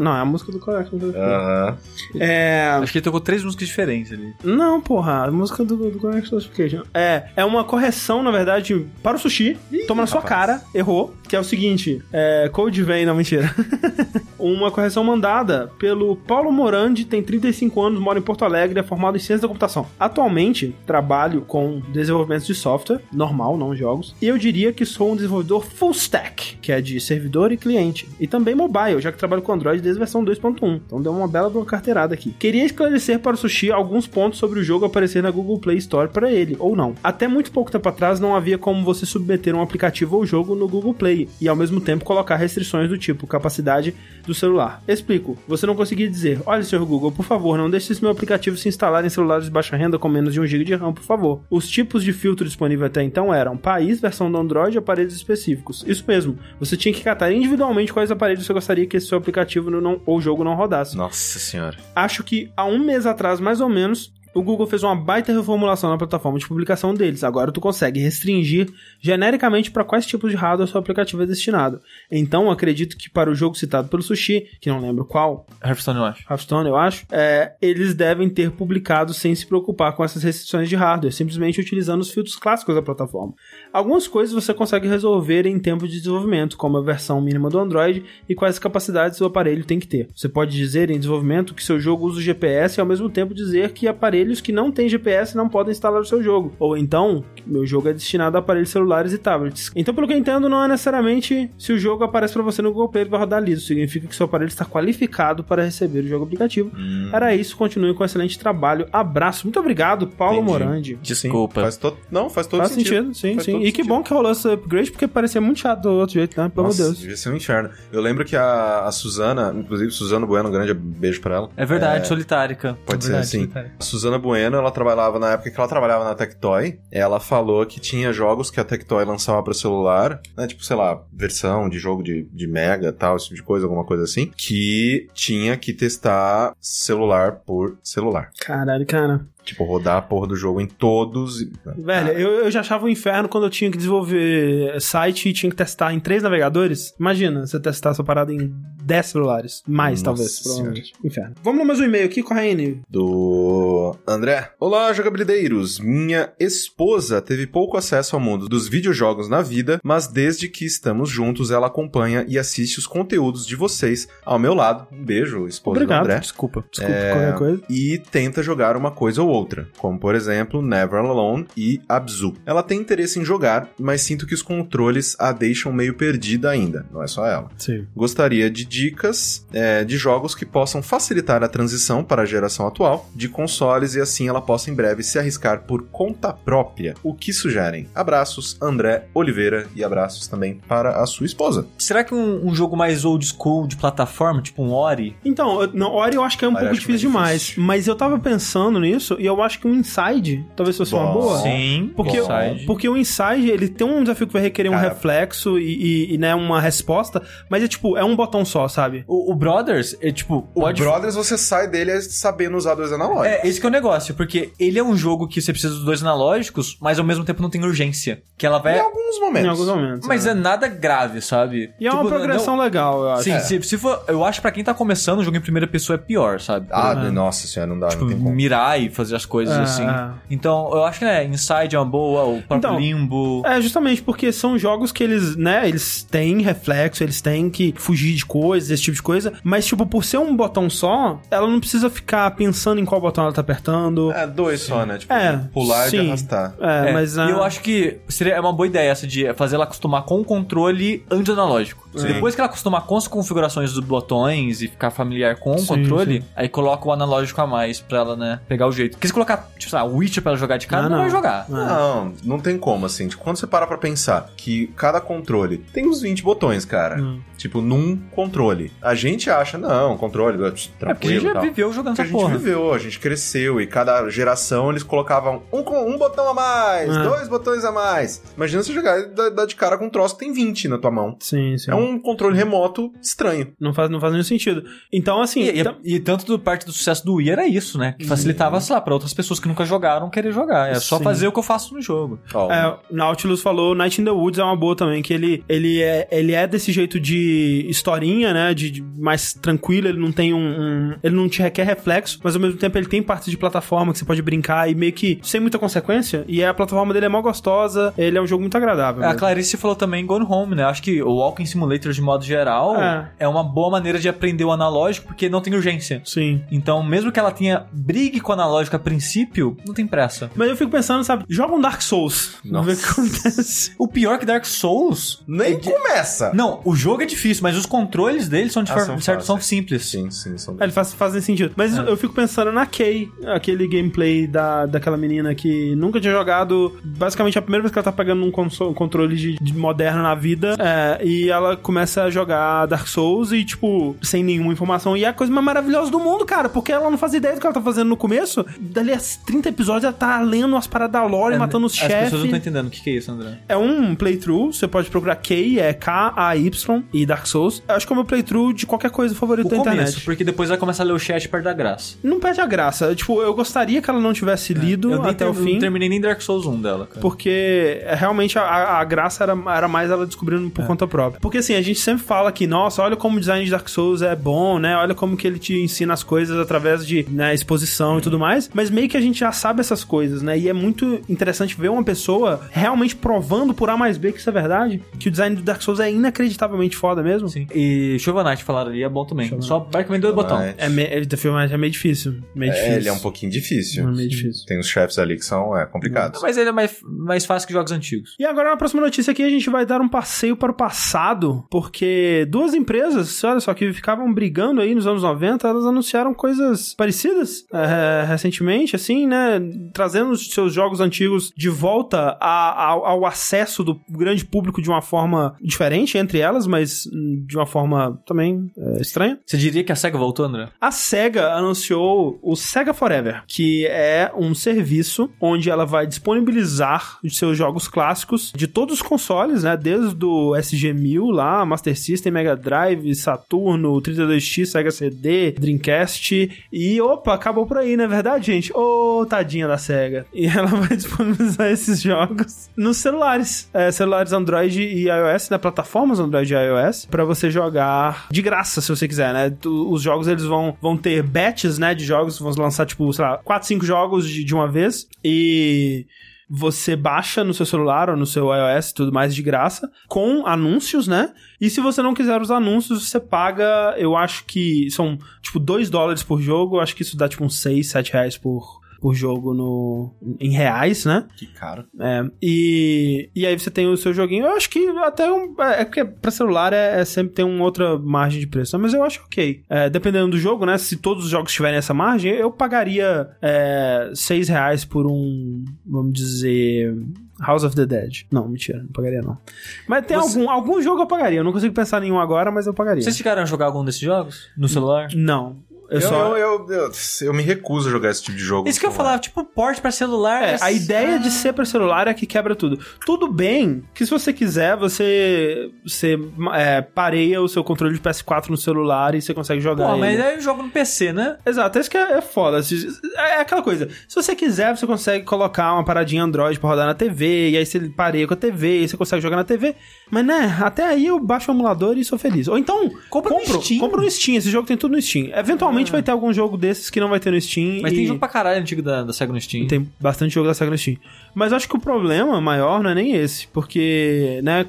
Não, 0.00 0.16
é 0.16 0.20
a 0.20 0.24
música 0.24 0.52
do 0.52 0.58
corrections. 0.58 1.14
Aham. 1.14 1.76
É... 2.18 2.70
Acho 2.82 2.92
que 2.92 2.98
ele 2.98 3.04
tocou 3.04 3.20
três 3.20 3.44
músicas 3.44 3.68
diferentes 3.68 4.12
ali. 4.12 4.34
Não, 4.42 4.80
porra, 4.80 5.24
a 5.24 5.30
música 5.30 5.64
do, 5.64 5.76
do 5.76 5.98
Classification. 5.98 6.82
É, 6.94 7.24
é 7.36 7.44
uma 7.44 7.64
correção, 7.64 8.22
na 8.22 8.30
verdade, 8.30 8.86
para 9.02 9.16
o 9.16 9.20
sushi. 9.20 9.56
toma 9.86 10.02
na 10.02 10.06
sua 10.06 10.20
rapaz. 10.20 10.46
cara, 10.46 10.62
errou. 10.74 11.14
Que 11.28 11.36
é 11.36 11.40
o 11.40 11.44
seguinte: 11.44 12.02
é, 12.12 12.48
Code 12.50 12.82
vem, 12.82 13.04
não, 13.04 13.14
mentira. 13.14 13.54
uma 14.38 14.70
correção 14.70 15.04
mandada 15.04 15.70
pelo 15.78 16.16
Paulo 16.16 16.50
Morandi, 16.50 17.04
tem 17.04 17.22
35 17.22 17.82
anos, 17.82 18.00
mora 18.00 18.18
em 18.18 18.22
Porto 18.22 18.44
Alegre, 18.44 18.78
é 18.78 18.82
formado 18.82 19.16
em 19.16 19.20
ciência 19.20 19.42
da 19.42 19.48
computação. 19.48 19.86
Atualmente, 19.98 20.74
trabalho 20.86 21.42
com 21.42 21.82
desenvolvimento 21.92 22.46
de 22.46 22.54
software, 22.54 23.00
normal, 23.12 23.58
não 23.58 23.76
jogos. 23.76 24.14
E 24.22 24.26
eu 24.26 24.38
diria 24.38 24.72
que 24.72 24.84
sou 24.84 25.12
um 25.12 25.16
desenvolvedor 25.16 25.64
full 25.64 25.90
stack, 25.90 26.56
que 26.62 26.72
é 26.72 26.80
de 26.80 27.00
servidor 27.00 27.52
e 27.52 27.56
cliente. 27.56 28.08
E 28.18 28.26
também 28.26 28.54
mobile, 28.54 29.00
já 29.00 29.12
que 29.12 29.18
trabalho 29.18 29.42
com 29.42 29.52
Android 29.52 29.82
desde 29.82 30.00
a 30.00 30.04
versão 30.04 30.24
2.1. 30.24 30.80
Então 30.86 31.02
deu 31.02 31.12
uma 31.12 31.28
bela 31.28 31.48
carteirada 31.64 32.14
aqui. 32.14 32.30
Queria 32.38 32.64
esclarecer 32.64 33.18
para 33.18 33.34
o 33.34 33.36
Sushi 33.36 33.70
alguns 33.70 34.06
pontos 34.06 34.38
sobre 34.38 34.60
o 34.60 34.64
jogo 34.64 34.86
aparecer 34.86 35.22
na 35.22 35.30
Google 35.30 35.58
Play 35.58 35.78
Store 35.78 36.08
para 36.08 36.30
ele, 36.30 36.56
ou 36.58 36.76
não. 36.76 36.94
Até 37.02 37.26
muito 37.26 37.50
pouco 37.50 37.70
tempo 37.70 37.88
atrás 37.88 38.20
não 38.20 38.34
havia 38.34 38.56
como 38.56 38.84
você 38.84 39.04
submeter 39.04 39.54
um 39.54 39.62
aplicativo 39.62 40.16
ou 40.16 40.24
jogo 40.24 40.54
no 40.54 40.68
Google 40.68 40.94
Play 40.94 41.17
e 41.40 41.48
ao 41.48 41.56
mesmo 41.56 41.80
tempo 41.80 42.04
colocar 42.04 42.36
restrições 42.36 42.88
do 42.88 42.98
tipo 42.98 43.26
capacidade 43.26 43.94
do 44.26 44.34
celular. 44.34 44.82
Explico. 44.86 45.38
Você 45.48 45.66
não 45.66 45.74
conseguia 45.74 46.08
dizer: 46.08 46.40
Olha, 46.44 46.62
senhor 46.62 46.84
Google, 46.84 47.10
por 47.10 47.24
favor, 47.24 47.56
não 47.56 47.70
deixe 47.70 47.92
esse 47.92 48.02
meu 48.02 48.10
aplicativo 48.10 48.56
se 48.56 48.68
instalar 48.68 49.04
em 49.04 49.08
celulares 49.08 49.46
de 49.46 49.50
baixa 49.50 49.76
renda 49.76 49.98
com 49.98 50.08
menos 50.08 50.32
de 50.32 50.40
1 50.40 50.46
GB 50.46 50.64
de 50.64 50.74
RAM, 50.74 50.92
por 50.92 51.02
favor. 51.02 51.40
Os 51.50 51.68
tipos 51.68 52.04
de 52.04 52.12
filtro 52.12 52.44
disponível 52.44 52.86
até 52.86 53.02
então 53.02 53.32
eram 53.32 53.56
país, 53.56 54.00
versão 54.00 54.30
do 54.30 54.38
Android 54.38 54.76
e 54.76 54.78
aparelhos 54.78 55.14
específicos. 55.14 55.84
Isso 55.86 56.04
mesmo. 56.06 56.38
Você 56.60 56.76
tinha 56.76 56.92
que 56.92 57.02
catar 57.02 57.32
individualmente 57.32 57.92
quais 57.92 58.10
aparelhos 58.10 58.44
você 58.44 58.52
gostaria 58.52 58.86
que 58.86 58.96
esse 58.96 59.06
seu 59.06 59.18
aplicativo 59.18 59.70
não, 59.70 60.00
ou 60.04 60.20
jogo 60.20 60.44
não 60.44 60.54
rodasse. 60.54 60.96
Nossa 60.96 61.38
senhora. 61.38 61.76
Acho 61.94 62.22
que 62.22 62.50
há 62.56 62.64
um 62.64 62.78
mês 62.78 63.06
atrás, 63.06 63.40
mais 63.40 63.60
ou 63.60 63.68
menos, 63.68 64.12
o 64.38 64.42
Google 64.42 64.68
fez 64.68 64.84
uma 64.84 64.94
baita 64.94 65.32
reformulação 65.32 65.90
na 65.90 65.98
plataforma 65.98 66.38
de 66.38 66.46
publicação 66.46 66.94
deles. 66.94 67.24
Agora 67.24 67.50
tu 67.50 67.60
consegue 67.60 67.98
restringir 67.98 68.70
genericamente 69.00 69.70
para 69.70 69.82
quais 69.82 70.06
tipos 70.06 70.30
de 70.30 70.36
hardware 70.36 70.68
seu 70.68 70.78
aplicativo 70.78 71.22
é 71.22 71.26
destinado. 71.26 71.80
Então, 72.10 72.48
acredito 72.48 72.96
que 72.96 73.10
para 73.10 73.30
o 73.30 73.34
jogo 73.34 73.56
citado 73.56 73.88
pelo 73.88 74.02
Sushi, 74.02 74.46
que 74.60 74.68
não 74.68 74.80
lembro 74.80 75.04
qual, 75.04 75.44
Hearthstone, 75.64 75.98
eu 75.98 76.04
acho. 76.04 76.22
Hearthstone, 76.30 76.68
eu 76.68 76.76
acho, 76.76 77.04
é, 77.10 77.54
eles 77.60 77.94
devem 77.94 78.28
ter 78.28 78.52
publicado 78.52 79.12
sem 79.12 79.34
se 79.34 79.44
preocupar 79.44 79.94
com 79.96 80.04
essas 80.04 80.22
restrições 80.22 80.68
de 80.68 80.76
hardware, 80.76 81.12
simplesmente 81.12 81.60
utilizando 81.60 82.00
os 82.00 82.10
filtros 82.10 82.36
clássicos 82.36 82.76
da 82.76 82.82
plataforma. 82.82 83.34
Algumas 83.72 84.08
coisas 84.08 84.34
você 84.34 84.54
consegue 84.54 84.88
resolver 84.88 85.46
em 85.46 85.58
tempo 85.58 85.86
de 85.86 85.98
desenvolvimento, 85.98 86.56
como 86.56 86.78
a 86.78 86.82
versão 86.82 87.20
mínima 87.20 87.50
do 87.50 87.58
Android 87.58 88.04
e 88.28 88.34
quais 88.34 88.58
capacidades 88.58 89.20
o 89.20 89.24
aparelho 89.24 89.64
tem 89.64 89.78
que 89.78 89.86
ter. 89.86 90.08
Você 90.14 90.28
pode 90.28 90.56
dizer 90.56 90.90
em 90.90 90.98
desenvolvimento 90.98 91.54
que 91.54 91.62
seu 91.62 91.78
jogo 91.78 92.06
usa 92.06 92.18
o 92.18 92.22
GPS 92.22 92.78
e 92.78 92.80
ao 92.80 92.86
mesmo 92.86 93.08
tempo 93.10 93.34
dizer 93.34 93.72
que 93.72 93.86
aparelhos 93.86 94.40
que 94.40 94.52
não 94.52 94.70
têm 94.70 94.88
GPS 94.88 95.36
não 95.36 95.48
podem 95.48 95.72
instalar 95.72 96.00
o 96.00 96.04
seu 96.04 96.22
jogo. 96.22 96.52
Ou 96.58 96.76
então, 96.76 97.24
meu 97.46 97.66
jogo 97.66 97.88
é 97.88 97.92
destinado 97.92 98.36
a 98.36 98.40
aparelhos 98.40 98.70
celulares 98.70 99.12
e 99.12 99.18
tablets. 99.18 99.70
Então, 99.74 99.94
pelo 99.94 100.06
que 100.06 100.14
eu 100.14 100.18
entendo, 100.18 100.48
não 100.48 100.62
é 100.62 100.68
necessariamente 100.68 101.50
se 101.58 101.72
o 101.72 101.78
jogo 101.78 102.04
aparece 102.04 102.34
para 102.34 102.42
você 102.42 102.62
no 102.62 102.70
Google 102.72 102.88
Play 102.88 103.04
vai 103.04 103.20
rodar 103.20 103.42
liso. 103.42 103.66
Significa 103.66 104.06
que 104.06 104.14
seu 104.16 104.26
aparelho 104.26 104.48
está 104.48 104.64
qualificado 104.64 105.44
para 105.44 105.62
receber 105.62 106.00
o 106.00 106.08
jogo 106.08 106.24
aplicativo. 106.24 106.70
Era 107.12 107.34
isso, 107.34 107.56
continue 107.56 107.94
com 107.94 108.02
um 108.02 108.06
excelente 108.06 108.38
trabalho. 108.38 108.86
Abraço. 108.92 109.46
Muito 109.46 109.58
obrigado, 109.58 110.06
Paulo 110.06 110.38
Entendi. 110.40 110.50
Morandi. 110.52 110.98
Desculpa. 111.02 111.60
Faz 111.62 111.76
to... 111.76 111.96
Não, 112.10 112.30
faz 112.30 112.46
todo 112.46 112.60
Faz 112.60 112.72
sentido. 112.72 112.88
sentido, 112.88 113.14
sim, 113.14 113.34
Faz 113.34 113.44
sim. 113.44 113.57
E 113.60 113.72
que 113.72 113.78
sentido. 113.78 113.88
bom 113.88 114.02
que 114.02 114.12
rolou 114.12 114.32
esse 114.32 114.48
upgrade, 114.48 114.90
porque 114.90 115.06
parecia 115.08 115.40
muito 115.40 115.60
chato 115.60 115.82
do 115.82 115.90
outro 115.90 116.14
jeito, 116.14 116.40
né? 116.40 116.48
Pelo 116.48 116.66
amor 116.66 116.72
de 116.74 116.78
Nossa, 116.80 116.90
Deus. 116.90 116.98
devia 116.98 117.16
ser 117.16 117.30
um 117.30 117.36
inferno. 117.36 117.70
Eu 117.92 118.00
lembro 118.00 118.24
que 118.24 118.36
a, 118.36 118.84
a 118.84 118.92
Suzana, 118.92 119.52
inclusive 119.56 119.90
Suzana 119.90 120.26
Bueno, 120.26 120.48
um 120.48 120.52
grande 120.52 120.74
beijo 120.74 121.20
pra 121.20 121.34
ela. 121.36 121.50
É 121.56 121.64
verdade, 121.64 122.06
solitárica. 122.06 122.76
Pode 122.86 122.98
é 122.98 123.00
ser 123.00 123.06
verdade, 123.08 123.26
assim. 123.26 123.38
solitárica. 123.40 123.74
A 123.78 123.82
Suzana 123.82 124.18
Bueno, 124.18 124.56
ela 124.56 124.70
trabalhava 124.70 125.18
na 125.18 125.32
época 125.32 125.50
que 125.50 125.58
ela 125.58 125.68
trabalhava 125.68 126.04
na 126.04 126.14
Tectoy. 126.14 126.78
Ela 126.90 127.20
falou 127.20 127.64
que 127.66 127.80
tinha 127.80 128.12
jogos 128.12 128.50
que 128.50 128.60
a 128.60 128.64
Tectoy 128.64 129.04
lançava 129.04 129.42
para 129.42 129.54
celular, 129.54 130.20
né? 130.36 130.46
Tipo, 130.46 130.64
sei 130.64 130.76
lá, 130.76 131.02
versão 131.12 131.68
de 131.68 131.78
jogo 131.78 132.02
de, 132.02 132.24
de 132.32 132.46
Mega, 132.46 132.92
tal, 132.92 133.16
esse 133.16 133.26
tipo 133.26 133.36
de 133.36 133.42
coisa, 133.42 133.66
alguma 133.66 133.84
coisa 133.84 134.04
assim, 134.04 134.30
que 134.36 135.06
tinha 135.14 135.56
que 135.56 135.72
testar 135.72 136.52
celular 136.60 137.36
por 137.46 137.78
celular. 137.82 138.30
Caralho, 138.40 138.86
cara. 138.86 139.20
Tipo, 139.48 139.64
rodar 139.64 139.96
a 139.96 140.02
porra 140.02 140.26
do 140.26 140.36
jogo 140.36 140.60
em 140.60 140.66
todos. 140.66 141.40
e- 141.40 141.50
Velho, 141.78 142.08
eu, 142.12 142.30
eu 142.44 142.50
já 142.50 142.60
achava 142.60 142.84
um 142.84 142.88
inferno 142.88 143.28
quando 143.28 143.44
eu 143.44 143.50
tinha 143.50 143.70
que 143.70 143.76
desenvolver 143.78 144.78
site 144.80 145.28
e 145.30 145.32
tinha 145.32 145.48
que 145.50 145.56
testar 145.56 145.92
em 145.94 145.98
três 146.00 146.22
navegadores. 146.22 146.94
Imagina 147.00 147.46
você 147.46 147.58
testar 147.58 147.90
essa 147.90 148.04
parada 148.04 148.32
em 148.32 148.52
10 148.88 149.06
celulares. 149.06 149.62
Mais, 149.68 150.02
Nossa 150.02 150.04
talvez, 150.04 150.40
provavelmente. 150.40 150.92
Inferno. 151.04 151.34
Vamos 151.44 151.58
lá 151.60 151.64
mais 151.66 151.78
um 151.78 151.84
e-mail 151.84 152.06
aqui, 152.06 152.22
Corraine. 152.22 152.80
do 152.88 153.94
André. 154.06 154.50
Olá, 154.58 154.90
jogabilideiros. 154.94 155.78
Minha 155.78 156.32
esposa 156.40 157.20
teve 157.20 157.46
pouco 157.46 157.76
acesso 157.76 158.16
ao 158.16 158.20
mundo 158.20 158.48
dos 158.48 158.66
videojogos 158.66 159.28
na 159.28 159.42
vida, 159.42 159.78
mas 159.84 160.06
desde 160.06 160.48
que 160.48 160.64
estamos 160.64 161.10
juntos, 161.10 161.50
ela 161.50 161.66
acompanha 161.66 162.24
e 162.26 162.38
assiste 162.38 162.78
os 162.78 162.86
conteúdos 162.86 163.46
de 163.46 163.54
vocês 163.56 164.08
ao 164.24 164.38
meu 164.38 164.54
lado. 164.54 164.86
Um 164.90 165.04
beijo, 165.04 165.46
esposa 165.46 165.76
Obrigado. 165.80 165.98
do 166.00 166.04
André. 166.06 166.20
Desculpa. 166.20 166.64
Desculpa 166.72 166.94
É, 166.94 167.12
qualquer 167.12 167.34
coisa. 167.34 167.62
E 167.68 167.98
tenta 168.10 168.42
jogar 168.42 168.74
uma 168.74 168.90
coisa 168.90 169.22
ou 169.22 169.28
outra, 169.28 169.68
como 169.76 169.98
por 169.98 170.14
exemplo 170.14 170.62
Never 170.62 171.00
Alone 171.00 171.46
e 171.54 171.78
Abzu. 171.86 172.32
Ela 172.46 172.62
tem 172.62 172.80
interesse 172.80 173.18
em 173.20 173.24
jogar, 173.24 173.68
mas 173.78 174.00
sinto 174.00 174.26
que 174.26 174.32
os 174.34 174.40
controles 174.40 175.14
a 175.18 175.30
deixam 175.30 175.70
meio 175.74 175.92
perdida 175.94 176.48
ainda, 176.48 176.86
não 176.90 177.02
é 177.02 177.06
só 177.06 177.26
ela. 177.26 177.50
Sim. 177.58 177.86
Gostaria 177.94 178.50
de 178.50 178.64
dicas 178.82 179.44
é, 179.52 179.84
de 179.84 179.96
jogos 179.96 180.34
que 180.34 180.46
possam 180.46 180.80
facilitar 180.82 181.42
a 181.42 181.48
transição 181.48 182.04
para 182.04 182.22
a 182.22 182.24
geração 182.24 182.66
atual 182.66 183.08
de 183.14 183.28
consoles 183.28 183.94
e 183.96 184.00
assim 184.00 184.28
ela 184.28 184.40
possa 184.40 184.70
em 184.70 184.74
breve 184.74 185.02
se 185.02 185.18
arriscar 185.18 185.62
por 185.62 185.82
conta 185.90 186.32
própria. 186.32 186.94
O 187.02 187.12
que 187.12 187.32
sugerem? 187.32 187.88
Abraços, 187.94 188.56
André 188.62 189.06
Oliveira, 189.14 189.66
e 189.74 189.82
abraços 189.82 190.28
também 190.28 190.60
para 190.68 191.02
a 191.02 191.06
sua 191.06 191.26
esposa. 191.26 191.66
Será 191.76 192.04
que 192.04 192.14
um, 192.14 192.46
um 192.46 192.54
jogo 192.54 192.76
mais 192.76 193.04
old 193.04 193.26
school 193.26 193.66
de 193.66 193.76
plataforma, 193.76 194.40
tipo 194.40 194.62
um 194.62 194.72
Ori? 194.72 195.16
Então, 195.24 195.60
eu- 195.62 195.70
não, 195.74 195.92
Ori 195.94 196.14
eu 196.16 196.22
acho 196.22 196.38
que 196.38 196.44
é 196.44 196.48
um 196.48 196.52
Ori 196.52 196.60
pouco 196.60 196.74
difícil 196.74 197.10
mais 197.10 197.22
demais. 197.26 197.40
difícil. 197.42 197.62
Mas 197.64 197.86
eu 197.88 197.96
tava 197.96 198.18
pensando 198.18 198.78
nisso. 198.80 199.16
E 199.18 199.26
eu 199.26 199.42
acho 199.42 199.58
que 199.60 199.66
o 199.66 199.74
Inside 199.74 200.44
talvez 200.54 200.76
fosse 200.76 200.94
uma 200.94 201.10
boa. 201.12 201.38
Sim, 201.42 201.92
Porque, 201.96 202.18
Inside. 202.18 202.66
porque 202.66 202.88
o 202.88 202.96
Inside, 202.96 203.50
ele 203.50 203.68
tem 203.68 203.86
um 203.86 204.02
desafio 204.02 204.26
que 204.26 204.32
vai 204.32 204.42
requerer 204.42 204.70
um 204.70 204.74
Cara. 204.74 204.88
reflexo 204.90 205.58
e, 205.58 205.64
e- 206.10 206.14
e, 206.14 206.18
né, 206.18 206.34
uma 206.34 206.60
resposta, 206.60 207.22
mas 207.48 207.62
é 207.62 207.68
tipo, 207.68 207.96
é 207.96 208.04
um 208.04 208.14
botão 208.14 208.44
só, 208.44 208.67
sabe? 208.68 209.04
O, 209.06 209.32
o 209.32 209.34
Brothers, 209.34 209.96
é 210.00 210.10
tipo, 210.12 210.48
O 210.54 210.60
pode 210.62 210.82
Brothers, 210.82 211.14
você 211.14 211.36
sai 211.38 211.66
dele 211.68 212.00
sabendo 212.02 212.56
usar 212.56 212.74
dois 212.74 212.92
analógicos. 212.92 213.26
É, 213.26 213.46
esse 213.46 213.60
que 213.60 213.66
é 213.66 213.68
o 213.68 213.72
negócio, 213.72 214.14
porque 214.14 214.52
ele 214.58 214.78
é 214.78 214.82
um 214.84 214.96
jogo 214.96 215.26
que 215.28 215.40
você 215.40 215.52
precisa 215.52 215.74
dos 215.74 215.84
dois 215.84 216.02
analógicos, 216.02 216.76
mas 216.80 216.98
ao 216.98 217.04
mesmo 217.04 217.24
tempo 217.24 217.42
não 217.42 217.50
tem 217.50 217.62
urgência. 217.64 218.22
Que 218.36 218.46
ela 218.46 218.58
Em 218.58 218.62
vai. 218.62 218.78
alguns 218.78 219.20
momentos. 219.20 219.46
Em 219.46 219.50
alguns 219.50 219.66
momentos. 219.68 220.08
Mas 220.08 220.24
né? 220.24 220.30
é 220.30 220.34
nada 220.34 220.68
grave, 220.68 221.20
sabe? 221.20 221.70
E 221.80 221.86
é 221.86 221.90
uma 221.90 222.02
Tipo, 222.04 222.14
progressão 222.14 222.56
não- 222.56 222.62
legal, 222.64 223.02
eu 223.02 223.10
acho. 223.10 223.22
Sim, 223.24 223.32
É. 223.32 223.40
se, 223.40 223.62
se 223.62 223.76
for. 223.78 224.04
Eu 224.06 224.24
acho 224.24 224.38
que 224.38 224.42
pra 224.42 224.50
quem 224.52 224.62
tá 224.62 224.72
começando, 224.72 225.18
o 225.18 225.24
jogo 225.24 225.36
em 225.36 225.40
primeira 225.40 225.66
pessoa 225.66 225.94
é 225.94 225.98
pior, 225.98 226.40
sabe? 226.40 226.66
Ah, 226.70 226.94
É. 227.06 227.10
nossa 227.10 227.46
senhora, 227.46 227.68
não 227.72 227.78
dá, 227.78 227.88
Tipo, 227.88 228.02
não 228.04 228.10
tem 228.10 228.18
como. 228.18 228.34
mirar 228.34 228.80
e 228.80 228.90
fazer 228.90 229.16
as 229.16 229.26
coisas 229.26 229.56
É, 229.56 229.60
assim. 229.62 229.84
é. 229.84 230.10
Então, 230.30 230.70
eu 230.72 230.84
acho 230.84 231.00
que 231.00 231.04
né, 231.04 231.24
Inside 231.24 231.74
é 231.74 231.78
uma 231.78 231.84
boa, 231.84 232.24
o 232.24 232.42
próprio 232.42 232.56
Então, 232.58 232.78
Limbo. 232.78 233.42
É, 233.44 233.60
justamente 233.60 234.02
porque 234.02 234.30
são 234.32 234.56
jogos 234.58 234.92
que 234.92 235.02
eles, 235.02 235.34
né, 235.36 235.68
eles 235.68 236.02
têm 236.04 236.40
reflexo, 236.42 237.02
eles 237.02 237.20
têm 237.20 237.50
que 237.50 237.74
fugir 237.76 238.14
de 238.14 238.24
coisas, 238.48 238.70
esse 238.70 238.82
tipo 238.82 238.94
de 238.96 239.02
coisa, 239.02 239.32
mas, 239.42 239.66
tipo, 239.66 239.84
por 239.86 240.04
ser 240.04 240.18
um 240.18 240.34
botão 240.36 240.70
só, 240.70 241.20
ela 241.30 241.46
não 241.46 241.60
precisa 241.60 241.90
ficar 241.90 242.30
pensando 242.32 242.80
em 242.80 242.84
qual 242.84 243.00
botão 243.00 243.24
ela 243.24 243.32
tá 243.32 243.40
apertando. 243.40 244.10
É, 244.12 244.26
dois 244.26 244.60
só, 244.62 244.84
né? 244.86 244.98
Tipo, 244.98 245.12
É, 245.12 245.36
pular 245.52 245.86
e 245.88 245.90
sim. 245.90 246.06
arrastar. 246.08 246.54
É, 246.60 246.88
É, 246.88 246.92
mas... 246.92 247.16
E 247.16 247.20
eu 247.30 247.42
acho 247.42 247.60
que 247.60 247.98
seria 248.08 248.34
é 248.34 248.40
uma 248.40 248.52
boa 248.52 248.66
ideia 248.66 248.90
essa 248.90 249.06
de 249.06 249.32
fazer 249.34 249.56
ela 249.56 249.64
acostumar 249.64 250.02
com 250.04 250.20
o 250.20 250.24
controle 250.24 251.04
antes 251.10 251.30
analógico. 251.32 251.88
Sim. 251.96 252.06
Depois 252.06 252.34
que 252.34 252.40
ela 252.40 252.48
acostumar 252.48 252.82
com 252.86 252.96
as 252.96 253.08
configurações 253.08 253.72
dos 253.72 253.84
botões 253.84 254.62
e 254.62 254.68
ficar 254.68 254.90
familiar 254.90 255.36
com 255.36 255.54
o 255.54 255.58
Sim, 255.58 255.66
controle, 255.66 256.20
sim. 256.20 256.26
aí 256.36 256.48
coloca 256.48 256.86
o 256.88 256.92
analógico 256.92 257.40
a 257.40 257.46
mais 257.46 257.80
pra 257.80 257.98
ela, 257.98 258.16
né, 258.16 258.40
pegar 258.48 258.66
o 258.66 258.72
jeito. 258.72 258.92
Porque 258.92 259.06
se 259.06 259.12
colocar, 259.12 259.48
tipo, 259.58 259.70
sei 259.70 259.78
lá, 259.78 259.84
o 259.84 259.96
Witcher 259.96 260.22
pra 260.22 260.32
ela 260.32 260.38
jogar 260.38 260.56
de 260.58 260.66
cara, 260.66 260.86
Ah, 260.86 260.88
não, 260.88 260.96
não. 260.96 261.02
vai 261.04 261.10
jogar. 261.10 261.46
É. 261.48 261.52
Não, 261.52 262.12
não 262.24 262.38
tem 262.38 262.56
como, 262.58 262.86
assim. 262.86 263.08
Tipo, 263.08 263.22
quando 263.22 263.36
você 263.36 263.46
para 263.46 263.66
pra 263.66 263.76
pensar 263.78 264.30
que 264.36 264.68
cada 264.76 265.00
controle 265.00 265.58
tem 265.72 265.86
uns 265.88 266.00
20 266.02 266.22
botões, 266.22 266.64
cara. 266.64 267.00
Hum. 267.00 267.20
Tipo, 267.36 267.60
num 267.60 267.96
controle. 268.14 268.37
A 268.82 268.94
gente 268.94 269.28
acha, 269.30 269.58
não, 269.58 269.96
controle, 269.96 270.36
É 270.36 270.38
porque 270.38 270.46
a 270.46 270.56
gente 270.56 270.72
tranquilo 270.78 271.16
e 271.16 271.20
já 271.20 271.32
tal. 271.32 271.42
viveu 271.42 271.72
jogando 271.72 271.96
Porque 271.96 272.02
a 272.02 272.04
essa 272.04 272.12
gente 272.12 272.22
porra. 272.22 272.38
viveu, 272.38 272.72
a 272.72 272.78
gente 272.78 272.98
cresceu 273.00 273.60
e 273.60 273.66
cada 273.66 274.08
geração 274.08 274.70
eles 274.70 274.82
colocavam 274.82 275.42
um, 275.52 275.58
um 275.60 275.98
botão 275.98 276.28
a 276.30 276.34
mais, 276.34 276.96
É. 276.96 277.02
dois 277.02 277.28
botões 277.28 277.64
a 277.64 277.72
mais. 277.72 278.22
Imagina 278.36 278.62
você 278.62 278.72
jogar 278.72 278.98
e 279.00 279.06
dar, 279.08 279.30
dar 279.30 279.46
de 279.46 279.56
cara 279.56 279.76
com 279.78 279.86
um 279.86 279.90
troço 279.90 280.16
que 280.16 280.24
tem 280.24 280.32
20 280.32 280.68
na 280.68 280.78
tua 280.78 280.90
mão. 280.90 281.16
Sim, 281.20 281.56
sim. 281.58 281.70
É 281.70 281.74
um 281.74 281.98
controle 281.98 282.36
remoto 282.36 282.92
estranho. 283.02 283.52
Não 283.60 283.72
faz, 283.74 283.90
não 283.90 284.00
faz 284.00 284.12
nenhum 284.12 284.24
sentido. 284.24 284.62
Então, 284.92 285.20
assim... 285.20 285.42
E, 285.42 285.60
e- 285.60 285.64
tam- 285.64 285.76
e 285.84 286.00
tanto 286.00 286.24
do 286.26 286.38
parte 286.38 286.64
do 286.66 286.72
sucesso 286.72 287.04
do 287.04 287.14
Wii 287.14 287.30
era 287.30 287.46
isso, 287.46 287.78
né? 287.78 287.94
Que 287.98 288.06
facilitava, 288.06 288.60
sei 288.60 288.74
lá, 288.74 288.80
pra 288.80 288.94
outras 288.94 289.12
pessoas 289.14 289.40
que 289.40 289.48
nunca 289.48 289.64
jogaram 289.64 290.10
querer 290.10 290.32
jogar. 290.32 290.70
É 290.70 290.74
só 290.80 290.98
Sim. 290.98 291.04
fazer 291.04 291.26
o 291.28 291.32
que 291.32 291.38
eu 291.38 291.42
faço 291.42 291.74
no 291.74 291.80
jogo. 291.80 292.18
Ó, 292.34 292.50
É, 292.52 292.76
Nautilus 292.90 293.42
falou, 293.42 293.74
Night 293.74 294.00
in 294.00 294.04
the 294.04 294.10
Woods 294.10 294.38
é 294.38 294.44
uma 294.44 294.56
boa 294.56 294.76
também, 294.76 295.02
que 295.02 295.12
ele, 295.12 295.44
ele, 295.48 295.82
é, 295.82 296.06
ele 296.10 296.32
é 296.32 296.46
desse 296.46 296.72
jeito 296.72 296.98
de 297.00 297.66
historinha, 297.68 298.27
né, 298.32 298.54
de, 298.54 298.70
de 298.70 298.82
mais 298.82 299.32
tranquilo, 299.32 299.88
ele 299.88 299.98
não 299.98 300.12
tem 300.12 300.32
um, 300.34 300.38
um- 300.38 300.94
ele 301.02 301.14
não 301.14 301.28
te 301.28 301.42
requer 301.42 301.64
reflexo, 301.64 302.18
mas 302.22 302.34
ao 302.34 302.40
mesmo 302.40 302.58
tempo 302.58 302.76
ele 302.78 302.86
tem 302.86 303.02
partes 303.02 303.30
de 303.30 303.36
plataforma 303.36 303.92
que 303.92 303.98
você 303.98 304.04
pode 304.04 304.22
brincar 304.22 304.70
e 304.70 304.74
meio 304.74 304.92
que 304.92 305.18
sem 305.22 305.40
muita 305.40 305.58
consequência, 305.58 306.24
e 306.28 306.44
a 306.44 306.52
plataforma 306.54 306.92
dele 306.92 307.06
é 307.06 307.08
mó 307.08 307.20
gostosa, 307.22 307.92
ele 307.96 308.18
é 308.18 308.20
um 308.22 308.26
jogo 308.26 308.40
muito 308.42 308.56
agradável. 308.56 309.02
A 309.02 309.06
mesmo. 309.06 309.18
Clarice 309.18 309.56
falou 309.56 309.76
também 309.76 310.04
Gone 310.06 310.26
Home, 310.28 310.54
né? 310.54 310.64
Acho 310.64 310.82
que 310.82 311.02
o 311.02 311.10
Walking 311.16 311.46
Simulator, 311.46 311.92
de 311.92 312.00
modo 312.02 312.24
geral, 312.24 312.76
É. 312.80 313.10
é. 313.20 313.28
uma 313.28 313.42
boa 313.44 313.70
maneira 313.70 313.98
de 313.98 314.08
aprender 314.08 314.44
o 314.44 314.52
analógico, 314.52 315.06
porque 315.08 315.28
não 315.28 315.40
tem 315.40 315.54
urgência. 315.54 316.00
Sim. 316.04 316.42
Então, 316.50 316.82
mesmo 316.82 317.12
que 317.12 317.18
ela 317.20 317.30
tenha 317.30 317.66
brigue 317.72 318.20
com 318.20 318.30
o 318.30 318.34
analógico 318.34 318.76
a 318.76 318.78
princípio, 318.78 319.56
não 319.66 319.74
tem 319.74 319.86
pressa. 319.86 320.30
Mas 320.34 320.48
eu 320.48 320.56
fico 320.56 320.70
pensando, 320.70 321.04
sabe, 321.04 321.24
joga 321.28 321.54
um 321.54 321.60
Dark 321.60 321.80
Souls, 321.82 322.36
vamos 322.44 322.66
ver 322.66 322.72
o 322.72 322.76
que 322.76 322.84
acontece. 322.90 323.72
O 323.78 323.86
pior 323.88 324.18
que 324.18 324.26
Dark 324.26 324.44
Souls. 324.44 325.22
nem 325.26 325.58
começa. 325.60 326.32
Não, 326.34 326.60
o 326.64 326.74
jogo 326.74 327.02
é 327.02 327.06
difícil, 327.06 327.42
mas 327.42 327.56
os 327.56 327.66
controles 327.66 328.17
dele 328.26 328.48
são 328.50 328.62
de 328.62 328.70
Ah, 328.72 328.74
forma 328.74 328.86
são 328.92 329.00
certo, 329.00 329.24
são 329.24 329.40
simples. 329.40 329.84
Sim, 329.84 330.10
sim, 330.10 330.36
são 330.38 330.56
É, 330.58 330.64
ele 330.64 330.72
faz, 330.72 330.92
fazem 330.94 331.20
sentido. 331.20 331.52
Mas 331.54 331.76
eu 331.76 331.96
fico 331.96 332.14
pensando 332.14 332.50
na 332.50 332.64
Kay, 332.66 333.08
aquele 333.26 333.68
gameplay 333.68 334.26
da, 334.26 334.66
daquela 334.66 334.96
menina 334.96 335.34
que 335.34 335.76
nunca 335.76 336.00
tinha 336.00 336.12
jogado. 336.12 336.76
Basicamente, 336.82 337.38
a 337.38 337.42
primeira 337.42 337.62
vez 337.62 337.72
que 337.72 337.78
ela 337.78 337.84
tá 337.84 337.92
pegando 337.92 338.24
um 338.24 338.30
conso- 338.30 338.72
controle 338.72 339.14
de, 339.16 339.36
de 339.40 339.54
moderno 339.54 340.02
na 340.02 340.14
vida. 340.14 340.56
é, 340.58 340.98
e 341.04 341.28
ela 341.28 341.56
começa 341.56 342.04
a 342.04 342.10
jogar 342.10 342.66
Dark 342.66 342.86
Souls 342.88 343.30
e, 343.32 343.44
tipo, 343.44 343.94
sem 344.02 344.24
nenhuma 344.24 344.52
informação. 344.52 344.96
E 344.96 345.04
é 345.04 345.08
a 345.08 345.12
coisa 345.12 345.32
mais 345.32 345.44
maravilhosa 345.44 345.90
do 345.90 345.98
mundo, 346.00 346.24
cara. 346.24 346.48
Porque 346.48 346.72
ela 346.72 346.90
não 346.90 346.96
faz 346.98 347.12
ideia 347.12 347.34
do 347.34 347.40
que 347.40 347.46
ela 347.46 347.54
tá 347.54 347.60
fazendo 347.60 347.88
no 347.88 347.96
começo. 347.96 348.44
Dali 348.58 348.92
a 348.92 348.98
30 349.26 349.48
episódios, 349.50 349.84
ela 349.84 349.92
tá 349.92 350.20
lendo 350.22 350.46
umas 350.48 350.66
paradas 350.66 350.92
da 350.92 351.04
lore, 351.04 351.36
matando 351.36 351.66
os 351.66 351.72
As 351.74 351.78
pessoas 351.80 351.92
não 351.92 352.06
estão 352.06 352.20
chefes. 352.20 352.36
entendendo 352.40 352.66
o 352.68 352.70
que 352.70 352.80
que 352.80 352.90
é 352.90 352.92
isso, 352.94 353.10
André. 353.12 353.38
É 353.48 353.56
um 353.56 353.94
playthrough, 353.94 354.52
você 354.52 354.66
pode 354.68 354.88
procurar 354.88 355.16
Kay, 355.16 355.58
é 355.60 355.72
K-A-Y 355.72 356.82
e 356.92 357.04
Dark 357.06 357.26
Souls. 357.26 357.62
Eu 357.68 357.74
acho 357.74 357.86
que 357.86 357.92
é 357.92 357.94
o 357.94 357.96
meu 357.96 358.04
playthrough 358.08 358.52
de 358.52 358.66
qualquer 358.66 358.90
coisa 358.90 359.14
favorito 359.14 359.46
O 359.46 359.50
da 359.50 359.56
começo, 359.58 359.74
internet. 359.76 360.04
porque 360.04 360.24
depois 360.24 360.48
vai 360.48 360.58
começar 360.58 360.82
a 360.82 360.86
ler 360.86 360.92
o 360.92 360.98
chat 360.98 361.28
perto 361.28 361.44
da 361.44 361.52
graça. 361.52 361.96
Não 362.02 362.18
perde 362.18 362.40
a 362.40 362.46
graça. 362.46 362.94
Tipo, 362.94 363.22
eu 363.22 363.32
gostaria 363.34 363.80
que 363.80 363.88
ela 363.88 364.00
não 364.00 364.12
tivesse 364.12 364.52
lido 364.54 364.90
eu 364.92 365.00
nem 365.02 365.10
até 365.10 365.24
ter- 365.24 365.30
o 365.30 365.34
fim. 365.34 365.52
não 365.54 365.58
terminei 365.60 365.88
nem 365.88 366.00
Dark 366.00 366.20
Souls 366.20 366.46
1 366.46 366.60
dela, 366.60 366.86
cara. 366.86 367.00
Porque 367.00 367.80
é, 367.84 367.94
realmente 367.94 368.38
a, 368.38 368.78
a 368.78 368.84
graça 368.84 369.22
era, 369.22 369.36
era 369.54 369.68
mais 369.68 369.90
ela 369.90 370.06
descobrindo 370.06 370.46
É. 370.46 370.50
por 370.50 370.66
conta 370.66 370.86
própria. 370.86 371.20
Porque 371.20 371.38
assim, 371.38 371.54
a 371.54 371.62
gente 371.62 371.78
sempre 371.78 372.02
fala 372.04 372.32
que, 372.32 372.46
nossa, 372.46 372.82
olha 372.82 372.96
como 372.96 373.16
o 373.16 373.20
design 373.20 373.44
de 373.44 373.50
Dark 373.50 373.68
Souls 373.68 374.02
é 374.02 374.16
bom, 374.16 374.58
né? 374.58 374.76
Olha 374.76 374.94
como 374.94 375.16
que 375.16 375.26
ele 375.26 375.38
te 375.38 375.54
ensina 375.54 375.92
as 375.94 376.02
coisas 376.02 376.38
através 376.38 376.86
de 376.86 377.06
né, 377.10 377.34
exposição 377.34 377.98
e 377.98 378.00
tudo 378.00 378.18
mais. 378.18 378.50
Mas 378.54 378.70
meio 378.70 378.88
que 378.88 378.96
a 378.96 379.00
gente 379.00 379.20
já 379.20 379.30
sabe 379.32 379.60
essas 379.60 379.84
coisas, 379.84 380.22
né? 380.22 380.38
E 380.38 380.48
é 380.48 380.52
muito 380.52 381.00
interessante 381.08 381.56
ver 381.58 381.68
uma 381.70 381.84
pessoa 381.84 382.40
realmente 382.50 382.96
provando 382.96 383.52
por 383.52 383.68
A 383.70 383.76
mais 383.76 383.98
B 383.98 384.12
que 384.12 384.18
isso 384.18 384.28
é 384.28 384.32
verdade. 384.32 384.82
Que 384.98 385.08
o 385.08 385.10
design 385.10 385.36
do 385.36 385.42
Dark 385.42 385.60
Souls 385.62 385.80
é 385.80 385.90
inacreditavelmente 385.90 386.76
foda 386.76 387.02
mesmo. 387.02 387.28
Sim. 387.28 387.46
E 387.54 387.96
Shovel 387.98 388.24
Knight 388.24 388.44
falaram 388.44 388.70
ali, 388.70 388.82
é 388.82 388.88
bom 388.88 389.04
também. 389.04 389.40
Só 389.40 389.60
basicamente 389.60 390.02
dois 390.02 390.14
botões. 390.14 390.54
É, 390.58 390.68
me, 390.68 390.82
é, 390.84 391.02
filmagem 391.16 391.54
é 391.54 391.58
meio 391.58 391.72
difícil. 391.72 392.14
Meio 392.34 392.52
difícil. 392.52 392.72
É, 392.72 392.76
ele 392.76 392.88
é 392.88 392.92
um 392.92 392.98
pouquinho 392.98 393.30
difícil. 393.32 393.88
É 393.88 393.90
meio 393.92 394.08
difícil. 394.08 394.44
Tem 394.46 394.58
os 394.58 394.66
chefes 394.68 394.98
ali 394.98 395.16
que 395.16 395.24
são 395.24 395.56
é, 395.56 395.66
complicados. 395.66 396.20
Mas 396.22 396.36
ele 396.36 396.48
é 396.48 396.52
mais, 396.52 396.78
mais 396.82 397.24
fácil 397.24 397.46
que 397.46 397.52
jogos 397.52 397.72
antigos. 397.72 398.14
E 398.18 398.24
agora 398.24 398.50
na 398.50 398.56
próxima 398.56 398.80
notícia 398.80 399.10
aqui 399.10 399.22
a 399.22 399.30
gente 399.30 399.48
vai 399.50 399.64
dar 399.66 399.80
um 399.80 399.88
passeio 399.88 400.36
para 400.36 400.52
o 400.52 400.54
passado, 400.54 401.44
porque 401.50 402.26
duas 402.30 402.54
empresas, 402.54 403.22
olha 403.24 403.40
só, 403.40 403.52
que 403.54 403.72
ficavam 403.72 404.12
brigando 404.12 404.60
aí 404.60 404.74
nos 404.74 404.86
anos 404.86 405.02
90, 405.02 405.46
elas 405.48 405.66
anunciaram 405.66 406.14
coisas 406.14 406.74
parecidas 406.74 407.44
é, 407.52 408.04
recentemente, 408.06 408.74
assim, 408.76 409.06
né? 409.06 409.40
Trazendo 409.72 410.10
os 410.12 410.30
seus 410.30 410.52
jogos 410.52 410.80
antigos 410.80 411.32
de 411.36 411.48
volta 411.48 412.16
a- 412.20 412.64
ao, 412.68 412.84
ao 412.86 413.06
acesso 413.06 413.62
do 413.64 413.80
grande 413.90 414.24
público 414.24 414.62
de 414.62 414.68
uma 414.68 414.80
forma 414.82 415.36
diferente 415.42 415.96
entre 415.98 416.18
elas, 416.18 416.46
mas 416.46 416.84
de 417.26 417.36
uma 417.36 417.46
forma 417.46 417.87
também 418.06 418.50
é, 418.56 418.80
estranha. 418.80 419.18
Você 419.24 419.36
diria 419.36 419.64
que 419.64 419.72
a 419.72 419.76
SEGA 419.76 419.98
voltou, 419.98 420.26
André? 420.26 420.48
A 420.60 420.70
SEGA 420.70 421.32
anunciou 421.32 422.18
o 422.22 422.36
SEGA 422.36 422.74
Forever, 422.74 423.22
que 423.26 423.66
é 423.66 424.10
um 424.16 424.34
serviço 424.34 425.10
onde 425.20 425.50
ela 425.50 425.64
vai 425.64 425.86
disponibilizar 425.86 426.98
os 427.04 427.16
seus 427.16 427.36
jogos 427.36 427.68
clássicos 427.68 428.32
de 428.34 428.46
todos 428.46 428.76
os 428.76 428.82
consoles, 428.82 429.42
né? 429.42 429.56
Desde 429.56 430.04
o 430.04 430.32
SG-1000 430.32 431.10
lá, 431.10 431.44
Master 431.44 431.78
System, 431.78 432.12
Mega 432.12 432.36
Drive, 432.36 432.94
Saturno, 432.94 433.80
32X, 433.80 434.46
Sega 434.46 434.70
CD, 434.70 435.32
Dreamcast. 435.32 436.46
E 436.52 436.80
opa, 436.80 437.14
acabou 437.14 437.46
por 437.46 437.58
aí, 437.58 437.76
não 437.76 437.84
é 437.84 437.88
verdade, 437.88 438.26
gente? 438.26 438.52
Ô, 438.54 439.06
tadinha 439.08 439.46
da 439.46 439.58
SEGA. 439.58 440.06
E 440.12 440.26
ela 440.26 440.46
vai 440.58 440.76
disponibilizar 440.76 441.50
esses 441.50 441.80
jogos 441.80 442.50
nos 442.56 442.76
celulares, 442.78 443.48
é, 443.52 443.70
celulares 443.70 444.12
Android 444.12 444.60
e 444.62 444.88
iOS, 444.88 445.30
né? 445.30 445.38
Plataformas 445.38 446.00
Android 446.00 446.32
e 446.32 446.36
iOS, 446.36 446.86
pra 446.86 447.04
você 447.04 447.30
jogar 447.30 447.68
de 448.10 448.22
graça, 448.22 448.60
se 448.60 448.68
você 448.68 448.86
quiser, 448.88 449.12
né? 449.12 449.36
Os 449.44 449.82
jogos 449.82 450.08
eles 450.08 450.24
vão, 450.24 450.56
vão 450.60 450.76
ter 450.76 451.02
batches, 451.02 451.58
né? 451.58 451.74
De 451.74 451.84
jogos, 451.84 452.18
vão 452.18 452.32
lançar, 452.36 452.66
tipo, 452.66 452.92
sei 452.92 453.04
lá, 453.04 453.18
4, 453.18 453.46
5 453.48 453.64
jogos 453.64 454.08
de, 454.08 454.24
de 454.24 454.34
uma 454.34 454.48
vez. 454.48 454.86
E 455.04 455.86
você 456.28 456.76
baixa 456.76 457.24
no 457.24 457.32
seu 457.32 457.46
celular 457.46 457.88
ou 457.88 457.96
no 457.96 458.04
seu 458.04 458.28
iOS 458.34 458.72
tudo 458.72 458.92
mais 458.92 459.14
de 459.14 459.22
graça, 459.22 459.70
com 459.88 460.26
anúncios, 460.26 460.86
né? 460.86 461.12
E 461.40 461.48
se 461.48 461.60
você 461.60 461.80
não 461.80 461.94
quiser 461.94 462.20
os 462.20 462.30
anúncios, 462.30 462.88
você 462.88 463.00
paga, 463.00 463.74
eu 463.78 463.96
acho 463.96 464.24
que 464.26 464.70
são, 464.70 464.98
tipo, 465.22 465.38
2 465.38 465.70
dólares 465.70 466.02
por 466.02 466.20
jogo, 466.20 466.56
eu 466.56 466.60
acho 466.60 466.76
que 466.76 466.82
isso 466.82 466.96
dá, 466.96 467.08
tipo, 467.08 467.24
uns 467.24 467.40
6, 467.40 467.70
7 467.70 467.92
reais 467.92 468.18
por, 468.18 468.57
por 468.80 468.94
jogo 468.94 469.34
no, 469.34 469.90
em 470.20 470.30
reais, 470.30 470.84
né? 470.84 471.06
Que 471.16 471.26
caro. 471.26 471.64
É, 471.78 472.04
e, 472.22 473.10
e 473.14 473.26
aí 473.26 473.38
você 473.38 473.50
tem 473.50 473.66
o 473.66 473.76
seu 473.76 473.92
joguinho. 473.92 474.26
Eu 474.26 474.36
acho 474.36 474.48
que 474.48 474.66
até 474.78 475.10
um. 475.12 475.34
É 475.40 475.58
é 475.58 475.64
porque 475.64 475.84
pra 475.84 476.10
celular 476.10 476.52
é, 476.52 476.80
é 476.80 476.84
sempre 476.84 477.14
tem 477.14 477.24
uma 477.24 477.44
outra 477.44 477.78
margem 477.78 478.20
de 478.20 478.26
preço, 478.26 478.56
né? 478.56 478.62
mas 478.62 478.72
eu 478.72 478.82
acho 478.82 479.02
ok. 479.04 479.42
É, 479.48 479.68
dependendo 479.68 480.08
do 480.10 480.18
jogo, 480.18 480.46
né? 480.46 480.56
Se 480.56 480.76
todos 480.76 481.04
os 481.04 481.10
jogos 481.10 481.32
tiverem 481.32 481.58
essa 481.58 481.74
margem, 481.74 482.12
eu 482.12 482.30
pagaria 482.30 483.10
é, 483.20 483.90
6 483.94 484.28
reais 484.28 484.64
por 484.64 484.86
um. 484.86 485.44
Vamos 485.66 485.92
dizer. 485.92 486.74
House 487.20 487.42
of 487.42 487.56
the 487.56 487.66
Dead. 487.66 488.04
Não, 488.12 488.28
mentira, 488.28 488.62
não 488.62 488.68
pagaria 488.68 489.02
não. 489.02 489.18
Mas 489.66 489.84
tem 489.86 489.96
Você- 489.96 490.18
algum, 490.20 490.30
algum 490.30 490.62
jogo 490.62 490.82
eu 490.82 490.86
pagaria. 490.86 491.18
Eu 491.18 491.24
não 491.24 491.32
consigo 491.32 491.52
pensar 491.52 491.80
nenhum 491.80 491.98
agora, 491.98 492.30
mas 492.30 492.46
eu 492.46 492.54
pagaria. 492.54 492.82
Vocês 492.82 492.96
chegaram 492.96 493.22
a 493.22 493.24
jogar 493.24 493.46
algum 493.46 493.64
desses 493.64 493.80
jogos? 493.80 494.28
No 494.36 494.48
celular? 494.48 494.88
Não. 494.94 495.36
Eu, 495.70 495.80
Eu, 495.80 495.88
só. 495.88 496.16
eu, 496.16 496.46
eu, 496.46 496.46
eu, 496.50 496.70
eu 497.02 497.12
me 497.14 497.22
recuso 497.22 497.68
a 497.68 497.70
jogar 497.70 497.90
esse 497.90 498.02
tipo 498.02 498.16
de 498.16 498.22
jogo. 498.24 498.48
Isso 498.48 498.58
que 498.58 498.64
eu 498.66 498.70
no 498.70 498.76
falava, 498.76 498.98
tipo, 498.98 499.22
porte 499.24 499.60
pra 499.60 499.70
celular. 499.70 500.22
É, 500.22 500.36
a 500.40 500.50
ideia 500.50 500.98
de 500.98 501.10
ser 501.10 501.32
pra 501.32 501.44
celular 501.44 501.86
é 501.88 501.94
que 501.94 502.06
quebra 502.06 502.34
tudo. 502.34 502.58
Tudo 502.86 503.06
bem 503.10 503.62
que 503.74 503.84
se 503.84 503.90
você 503.90 504.12
quiser, 504.12 504.56
você, 504.56 505.50
você 505.64 505.98
é, 506.34 506.62
pareia 506.62 507.20
o 507.20 507.28
seu 507.28 507.44
controle 507.44 507.74
de 507.74 507.80
PS4 507.80 508.30
no 508.30 508.36
celular 508.36 508.94
e 508.94 509.02
você 509.02 509.12
consegue 509.12 509.40
jogar 509.40 509.72
Pô, 509.72 509.76
mas 509.78 509.94
ele. 509.94 510.02
aí 510.02 510.14
eu 510.14 510.20
jogo 510.20 510.42
no 510.42 510.50
PC, 510.50 510.92
né? 510.92 511.18
Exato, 511.26 511.58
isso 511.58 511.70
que 511.70 511.76
é, 511.76 511.98
é 511.98 512.00
foda. 512.00 512.42
Se- 512.42 512.68
É 512.96 513.20
aquela 513.20 513.42
coisa. 513.42 513.68
Se 513.86 513.94
você 513.94 514.14
quiser, 514.16 514.56
você 514.56 514.66
consegue 514.66 515.04
colocar 515.04 515.52
uma 515.52 515.64
paradinha 515.64 516.02
Android 516.02 516.38
pra 516.40 516.48
rodar 516.50 516.66
na 516.66 516.74
TV, 516.74 517.30
e 517.30 517.36
aí 517.36 517.44
você 517.44 517.60
pareia 517.60 518.06
com 518.06 518.14
a 518.14 518.16
TV, 518.16 518.62
e 518.62 518.68
você 518.68 518.76
consegue 518.76 519.02
jogar 519.02 519.16
na 519.16 519.24
TV. 519.24 519.54
Mas 519.90 520.04
né, 520.04 520.38
até 520.42 520.64
aí 520.66 520.86
eu 520.86 520.98
baixo 521.00 521.30
o 521.30 521.34
emulador 521.34 521.76
e 521.76 521.84
sou 521.84 521.98
feliz. 521.98 522.28
Ou 522.28 522.38
então, 522.38 522.70
Compra 522.90 523.10
no 523.12 523.18
compro, 523.20 523.42
Steam. 523.42 523.60
compro 523.60 523.82
no 523.82 523.90
Steam. 523.90 524.16
Esse 524.16 524.30
jogo 524.30 524.46
tem 524.46 524.56
tudo 524.56 524.72
no 524.72 524.80
Steam. 524.82 525.10
Eventualmente 525.14 525.57
vai 525.66 525.82
ter 525.82 525.90
algum 525.90 526.12
jogo 526.12 526.36
desses 526.36 526.70
que 526.70 526.80
não 526.80 526.88
vai 526.88 527.00
ter 527.00 527.10
no 527.10 527.20
Steam. 527.20 527.60
Mas 527.62 527.72
e... 527.72 527.76
tem 527.76 527.86
jogo 527.86 527.98
pra 527.98 528.08
caralho 528.08 528.40
antigo 528.40 528.62
da, 528.62 528.82
da 528.82 528.92
Sega 528.92 529.12
no 529.12 529.20
Steam. 529.20 529.46
Tem 529.46 529.68
bastante 529.80 530.14
jogo 530.14 530.26
da 530.26 530.34
Sega 530.34 530.50
no 530.50 530.58
Steam. 530.58 530.76
Mas 531.14 531.32
acho 531.32 531.48
que 531.48 531.56
o 531.56 531.60
problema 531.60 532.20
maior 532.20 532.62
não 532.62 532.70
é 532.70 532.74
nem 532.74 532.94
esse. 532.94 533.26
Porque, 533.28 534.20
né, 534.22 534.46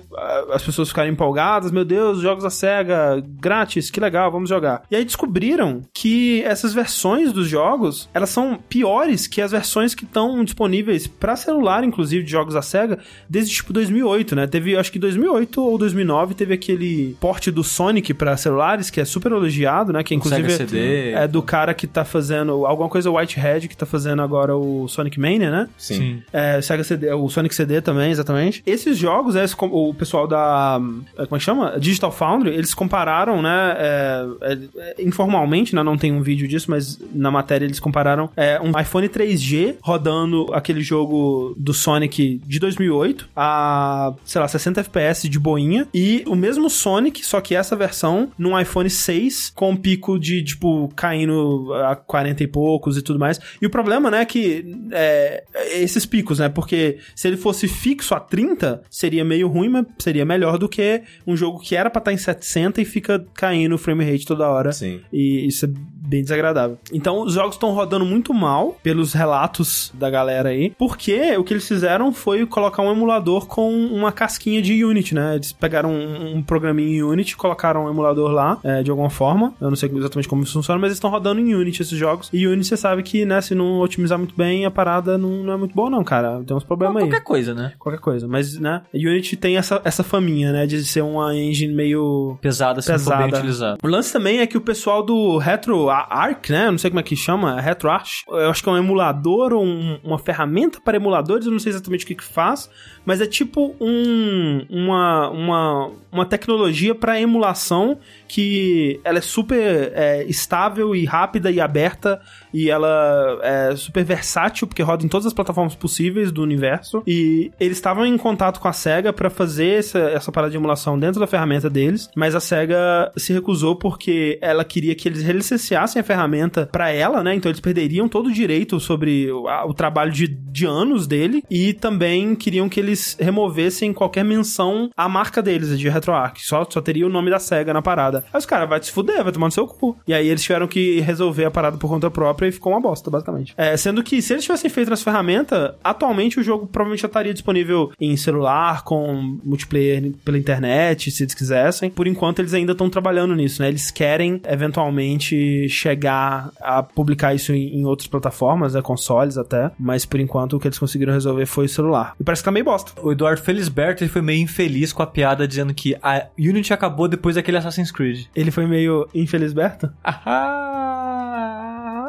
as 0.51 0.64
pessoas 0.64 0.89
ficaram 0.89 1.10
empolgadas, 1.10 1.72
meu 1.72 1.84
Deus, 1.84 2.22
jogos 2.22 2.43
da 2.43 2.49
Sega, 2.49 3.24
grátis, 3.39 3.89
que 3.89 3.99
legal, 3.99 4.32
vamos 4.32 4.49
jogar. 4.49 4.84
E 4.91 4.95
aí 4.95 5.03
descobriram 5.03 5.82
que 5.93 6.43
essas 6.43 6.74
versões 6.74 7.32
dos 7.32 7.47
jogos, 7.47 8.10
elas 8.14 8.30
são 8.30 8.60
piores 8.70 9.28
que 9.28 9.41
as 9.41 9.51
versões 9.51 9.95
que 9.95 10.03
estão 10.03 10.43
disponíveis 10.43 11.07
pra 11.07 11.36
celular, 11.36 11.84
inclusive, 11.84 12.24
de 12.24 12.32
jogos 12.32 12.53
da 12.53 12.62
Sega, 12.62 12.99
desde 13.30 13.53
tipo 13.53 13.74
2008, 13.74 14.36
né? 14.36 14.47
Teve, 14.47 14.76
acho 14.78 14.91
que 14.91 14.99
2008 14.99 15.62
ou 15.62 15.78
2009, 15.78 16.36
teve 16.36 16.53
aquele 16.53 17.16
porte 17.20 17.49
do 17.49 17.64
Sonic 17.64 18.14
pra 18.14 18.38
celulares, 18.38 18.89
que 18.89 19.01
é 19.01 19.05
super 19.05 19.32
elogiado, 19.32 19.93
né? 19.93 20.03
Que 20.03 20.14
inclusive 20.14 20.49
Sega 20.51 20.70
É 21.14 21.28
do 21.28 21.41
cara 21.41 21.74
que 21.74 21.88
tá 21.88 22.06
fazendo 22.06 22.66
alguma 22.66 22.89
coisa 22.89 23.12
Whitehead 23.12 23.68
que 23.68 23.78
tá 23.78 23.86
fazendo 23.86 24.22
agora 24.22 24.56
o 24.56 24.88
Sonic 24.88 25.20
Mania, 25.20 25.50
né? 25.50 25.70
Sim. 25.78 26.22
É, 26.32 26.62
Sega 26.62 26.84
CD, 26.84 27.12
o 27.14 27.30
Sonic 27.30 27.54
CD 27.54 27.82
também, 27.82 28.12
exatamente. 28.12 28.62
Esses 28.66 28.97
jogos, 28.97 29.36
é, 29.36 29.45
o 29.62 29.93
pessoal 29.93 30.28
da. 30.28 30.80
é, 31.18 31.26
Como 31.26 31.36
é 31.36 31.39
que 31.39 31.45
chama? 31.45 31.80
Digital 31.80 32.12
Foundry, 32.12 32.52
eles 32.54 32.74
compararam, 32.74 33.41
né? 33.41 33.70
é, 33.80 34.28
é, 34.41 34.58
é, 34.78 35.04
informalmente, 35.04 35.74
né? 35.74 35.82
Não 35.84 35.97
tem 35.97 36.12
um 36.12 36.22
vídeo 36.22 36.47
disso, 36.47 36.70
mas 36.70 37.00
na 37.14 37.32
matéria 37.32 37.66
eles 37.66 37.80
compararam 37.80 38.30
é, 38.36 38.60
um 38.60 38.78
iPhone 38.80 39.08
3G 39.08 39.76
rodando 39.82 40.47
aquele 40.54 40.82
jogo 40.82 41.56
do 41.58 41.74
Sonic 41.74 42.41
de 42.45 42.60
2008 42.60 43.30
a, 43.36 44.14
sei 44.24 44.41
lá, 44.41 44.47
60 44.47 44.82
FPS 44.82 45.30
de 45.30 45.39
boinha 45.39 45.88
e 45.93 46.24
o 46.28 46.36
mesmo 46.36 46.70
Sonic, 46.70 47.26
só 47.26 47.41
que 47.41 47.56
essa 47.56 47.76
versão 47.76 48.30
num 48.38 48.60
iPhone 48.60 48.89
6 48.89 49.52
com 49.56 49.72
um 49.72 49.76
pico 49.76 50.20
de, 50.20 50.43
tipo, 50.43 50.88
caindo 50.95 51.73
a 51.73 51.95
40 51.95 52.43
e 52.43 52.47
poucos 52.47 52.97
e 52.97 53.01
tudo 53.01 53.19
mais. 53.19 53.39
E 53.61 53.65
o 53.65 53.69
problema, 53.69 54.09
né, 54.09 54.21
é 54.21 54.25
que 54.25 54.65
é, 54.91 55.43
esses 55.73 56.05
picos, 56.05 56.39
né, 56.39 56.49
porque 56.49 56.97
se 57.15 57.27
ele 57.27 57.37
fosse 57.37 57.67
fixo 57.67 58.13
a 58.13 58.19
30, 58.19 58.83
seria 58.89 59.23
meio 59.23 59.47
ruim, 59.47 59.69
mas 59.69 59.85
seria 59.99 60.25
melhor 60.25 60.57
do 60.57 60.69
que 60.69 61.01
um 61.25 61.35
jogo 61.35 61.59
que 61.59 61.75
era 61.75 61.89
pra 61.89 61.99
estar 61.99 62.13
em 62.13 62.17
700 62.17 62.81
e 62.81 62.85
fica 62.85 63.25
caindo 63.33 63.75
o 63.75 63.77
frame 63.77 64.09
rate 64.09 64.25
toda 64.25 64.47
hora. 64.47 64.71
Sim. 64.71 65.01
E 65.11 65.47
isso 65.47 65.65
é 65.65 65.69
bem 66.09 66.23
desagradável. 66.23 66.77
Então, 66.91 67.21
os 67.21 67.33
jogos 67.33 67.55
estão 67.55 67.71
rodando 67.71 68.05
muito 68.05 68.33
mal, 68.33 68.75
pelos 68.81 69.13
relatos 69.13 69.91
da 69.93 70.09
galera 70.09 70.49
aí, 70.49 70.71
porque 70.77 71.37
o 71.37 71.43
que 71.43 71.53
eles 71.53 71.67
fizeram 71.67 72.11
foi 72.11 72.45
colocar 72.45 72.81
um 72.81 72.91
emulador 72.91 73.45
com 73.45 73.71
uma 73.71 74.11
casquinha 74.11 74.61
de 74.61 74.83
Unity, 74.83 75.13
né? 75.13 75.35
Eles 75.35 75.51
pegaram 75.51 75.91
um, 75.91 76.37
um 76.37 76.41
programinha 76.41 76.97
em 76.97 77.03
Unity, 77.03 77.37
colocaram 77.37 77.85
um 77.85 77.89
emulador 77.89 78.31
lá, 78.31 78.59
é, 78.63 78.81
de 78.81 78.89
alguma 78.89 79.09
forma. 79.09 79.53
Eu 79.61 79.69
não 79.69 79.75
sei 79.75 79.91
exatamente 79.93 80.27
como 80.27 80.43
isso 80.43 80.53
funciona, 80.53 80.78
mas 80.80 80.88
eles 80.89 80.97
estão 80.97 81.09
rodando 81.09 81.39
em 81.39 81.53
Unity 81.53 81.82
esses 81.82 81.97
jogos. 81.97 82.30
E 82.34 82.47
Unity, 82.47 82.67
você 82.67 82.77
sabe 82.77 83.03
que, 83.03 83.25
né, 83.25 83.41
se 83.41 83.53
não 83.53 83.80
otimizar 83.80 84.17
muito 84.17 84.36
bem, 84.36 84.65
a 84.65 84.71
parada 84.71 85.17
não, 85.17 85.43
não 85.43 85.53
é 85.53 85.57
muito 85.57 85.75
boa, 85.75 85.89
não, 85.89 86.03
cara. 86.03 86.41
Tem 86.45 86.55
uns 86.55 86.63
problemas 86.63 87.03
aí 87.03 87.09
Qualquer 87.09 87.23
coisa, 87.23 87.53
né? 87.53 87.73
qualquer 87.77 87.99
coisa. 88.01 88.27
Mas, 88.27 88.57
né, 88.59 88.82
Unity 88.93 89.36
tem 89.36 89.57
essa, 89.57 89.82
essa 89.84 90.03
faminha, 90.03 90.51
né, 90.51 90.65
de 90.65 90.84
ser 90.84 91.01
uma 91.01 91.36
engine 91.36 91.73
meio... 91.73 92.38
Pesada, 92.41 92.82
se 92.82 92.91
não 92.91 92.99
for 92.99 93.09
bem 93.17 93.25
Pesada. 93.25 93.38
utilizado. 93.38 93.77
O 93.84 93.88
lance 93.88 94.11
também 94.13 94.39
é 94.39 94.47
que 94.47 94.57
o 94.57 94.61
pessoal 94.61 95.03
do 95.03 95.38
Retro 95.38 95.89
Arc, 95.89 96.49
né, 96.49 96.69
não 96.71 96.77
sei 96.77 96.89
como 96.89 96.99
é 96.99 97.03
que 97.03 97.15
chama, 97.15 97.59
Retro 97.59 97.89
Arch, 97.89 98.23
eu 98.27 98.49
acho 98.49 98.63
que 98.63 98.69
é 98.69 98.71
um 98.71 98.77
emulador 98.77 99.53
ou 99.53 99.63
um- 99.63 99.99
uma 100.03 100.17
ferramenta 100.19 100.80
para 100.84 100.97
emuladores, 100.97 101.45
eu 101.45 101.51
não 101.51 101.59
sei 101.59 101.71
exatamente 101.71 102.05
o 102.05 102.07
que 102.07 102.15
que 102.15 102.23
faz, 102.23 102.69
mas 103.05 103.21
é 103.21 103.25
tipo 103.25 103.75
um, 103.80 104.65
uma, 104.69 105.30
uma, 105.30 105.91
uma 106.12 106.26
tecnologia 106.26 106.93
para 106.95 107.20
emulação 107.20 107.97
que 108.28 108.99
ela 109.03 109.18
é 109.18 109.22
super 109.22 109.91
é, 109.95 110.24
estável 110.28 110.95
e 110.95 111.05
rápida 111.05 111.49
e 111.51 111.60
aberta 111.60 112.20
e 112.53 112.70
ela 112.70 113.39
é 113.43 113.76
super 113.76 114.03
versátil 114.03 114.68
porque 114.68 114.82
roda 114.82 115.05
em 115.05 115.07
todas 115.07 115.26
as 115.28 115.34
plataformas 115.34 115.76
possíveis 115.76 116.32
do 116.32 116.41
universo 116.41 117.03
e 117.05 117.51
eles 117.60 117.78
estavam 117.78 118.05
em 118.05 118.18
contato 118.18 118.60
com 118.60 118.68
a 118.68 118.74
SEGA 118.74 119.12
para 119.14 119.30
fazer 119.30 119.80
essa, 119.80 119.99
essa 119.99 120.32
parada 120.32 120.51
de 120.51 120.57
emulação 120.57 120.97
dentro 120.97 121.20
da 121.20 121.28
ferramenta 121.28 121.70
deles, 121.70 122.10
mas 122.16 122.36
a 122.36 122.39
SEGA 122.39 123.12
se 123.18 123.34
recusou 123.34 123.76
porque 123.76 124.38
ela 124.41 124.64
queria 124.66 124.95
que 124.95 125.07
eles 125.07 125.22
relicenciassem 125.24 125.99
a 125.99 126.03
ferramenta 126.03 126.68
para 126.72 126.89
ela, 126.91 127.24
né? 127.24 127.36
Então 127.36 127.49
eles 127.51 127.60
perderiam 127.62 128.07
todo 128.07 128.28
o 128.28 128.32
direito 128.34 128.80
sobre 128.80 129.32
o, 129.32 129.47
a- 129.47 129.66
o 129.66 129.74
trabalho 129.74 130.12
de, 130.12 130.28
de 130.28 130.66
anos 130.66 131.05
dele 131.07 131.43
e 131.49 131.74
também 131.74 132.36
queriam 132.36 132.68
que 132.70 132.80
eles 132.80 133.18
removessem 133.20 133.93
qualquer 133.93 134.24
menção 134.24 134.89
à 134.95 135.07
marca 135.10 135.41
deles 135.41 135.78
de 135.78 135.89
RetroArch. 136.00 136.45
Só, 136.45 136.66
só 136.70 136.82
teria 136.82 137.06
o 137.06 137.10
nome 137.10 137.30
da 137.30 137.39
SEGA 137.39 137.74
na 137.74 137.82
parada. 137.82 138.24
Aí 138.34 138.38
os 138.38 138.45
caras, 138.45 138.68
vai 138.68 138.82
se 138.82 138.91
fuder, 138.91 139.24
vai 139.24 139.32
tomar 139.32 139.47
no 139.47 139.52
seu 139.52 139.68
cu. 139.68 139.97
E 140.08 140.14
aí 140.14 140.28
eles 140.28 140.43
tiveram 140.43 140.68
que 140.68 141.00
resolver 141.02 141.45
a 141.45 141.52
parada 141.52 141.78
por 141.78 141.88
conta 141.89 142.10
própria 142.10 142.47
e 142.47 142.52
ficou 142.52 142.74
uma 142.74 142.82
bosta, 142.82 143.10
basicamente. 143.10 143.54
É, 143.58 143.76
sendo 143.78 144.04
que 144.04 144.22
se 144.22 144.34
eles 144.34 144.43
tivessem 144.43 144.70
feito 144.70 144.91
essa 144.91 145.04
ferramenta, 145.04 145.76
atualmente 145.84 146.39
o 146.39 146.43
jogo 146.43 146.68
provavelmente 146.68 147.02
já 147.02 147.08
estaria 147.08 147.34
disponível 147.34 147.91
em 148.00 148.16
celular, 148.18 148.84
com 148.84 149.39
multiplayer 149.43 150.12
pela 150.24 150.38
internet, 150.38 151.12
se 151.12 151.24
eles 151.24 151.34
quisessem. 151.34 151.89
Por 151.89 152.08
enquanto 152.08 152.39
eles 152.39 152.54
ainda 152.54 152.72
estão 152.72 152.89
trabalhando 152.89 153.36
nisso, 153.36 153.62
né? 153.62 153.68
Eles 153.68 153.91
querem 153.91 154.41
eventualmente 154.47 155.68
chegar 155.70 156.52
a 156.62 156.82
publicar 156.84 157.34
isso 157.34 157.54
em, 157.54 157.80
em 157.80 157.86
outras 157.86 158.08
plataformas, 158.08 158.74
né? 158.74 158.82
Consoles 158.82 159.38
até. 159.38 159.72
Mas 159.80 160.06
por 160.06 160.20
enquanto 160.20 160.54
o 160.54 160.60
que 160.60 160.68
eles 160.68 160.80
conseguiram 160.80 161.14
resolver 161.14 161.45
foi 161.45 161.66
o 161.66 161.70
celular. 161.70 162.16
E 162.20 162.24
parece 162.24 162.41
que 162.41 162.45
tá 162.45 162.52
meio 162.52 162.66
bosta. 162.66 162.91
O 163.02 163.12
Eduardo 163.12 163.41
Felisberto 163.41 164.04
ele 164.04 164.12
foi 164.12 164.22
meio 164.22 164.41
infeliz 164.41 164.93
com 164.93 165.04
a 165.04 165.08
piada 165.08 165.47
dizendo 165.47 165.74
que 165.74 165.88
a 166.01 166.27
Unity 166.37 166.73
acabou 166.73 167.07
depois 167.07 167.35
daquele 167.35 167.57
Assassin's 167.57 167.91
Creed. 167.91 168.27
Ele 168.35 168.51
foi 168.51 168.65
meio 168.65 169.07
infeliz, 169.13 169.53
Berta? 169.53 169.93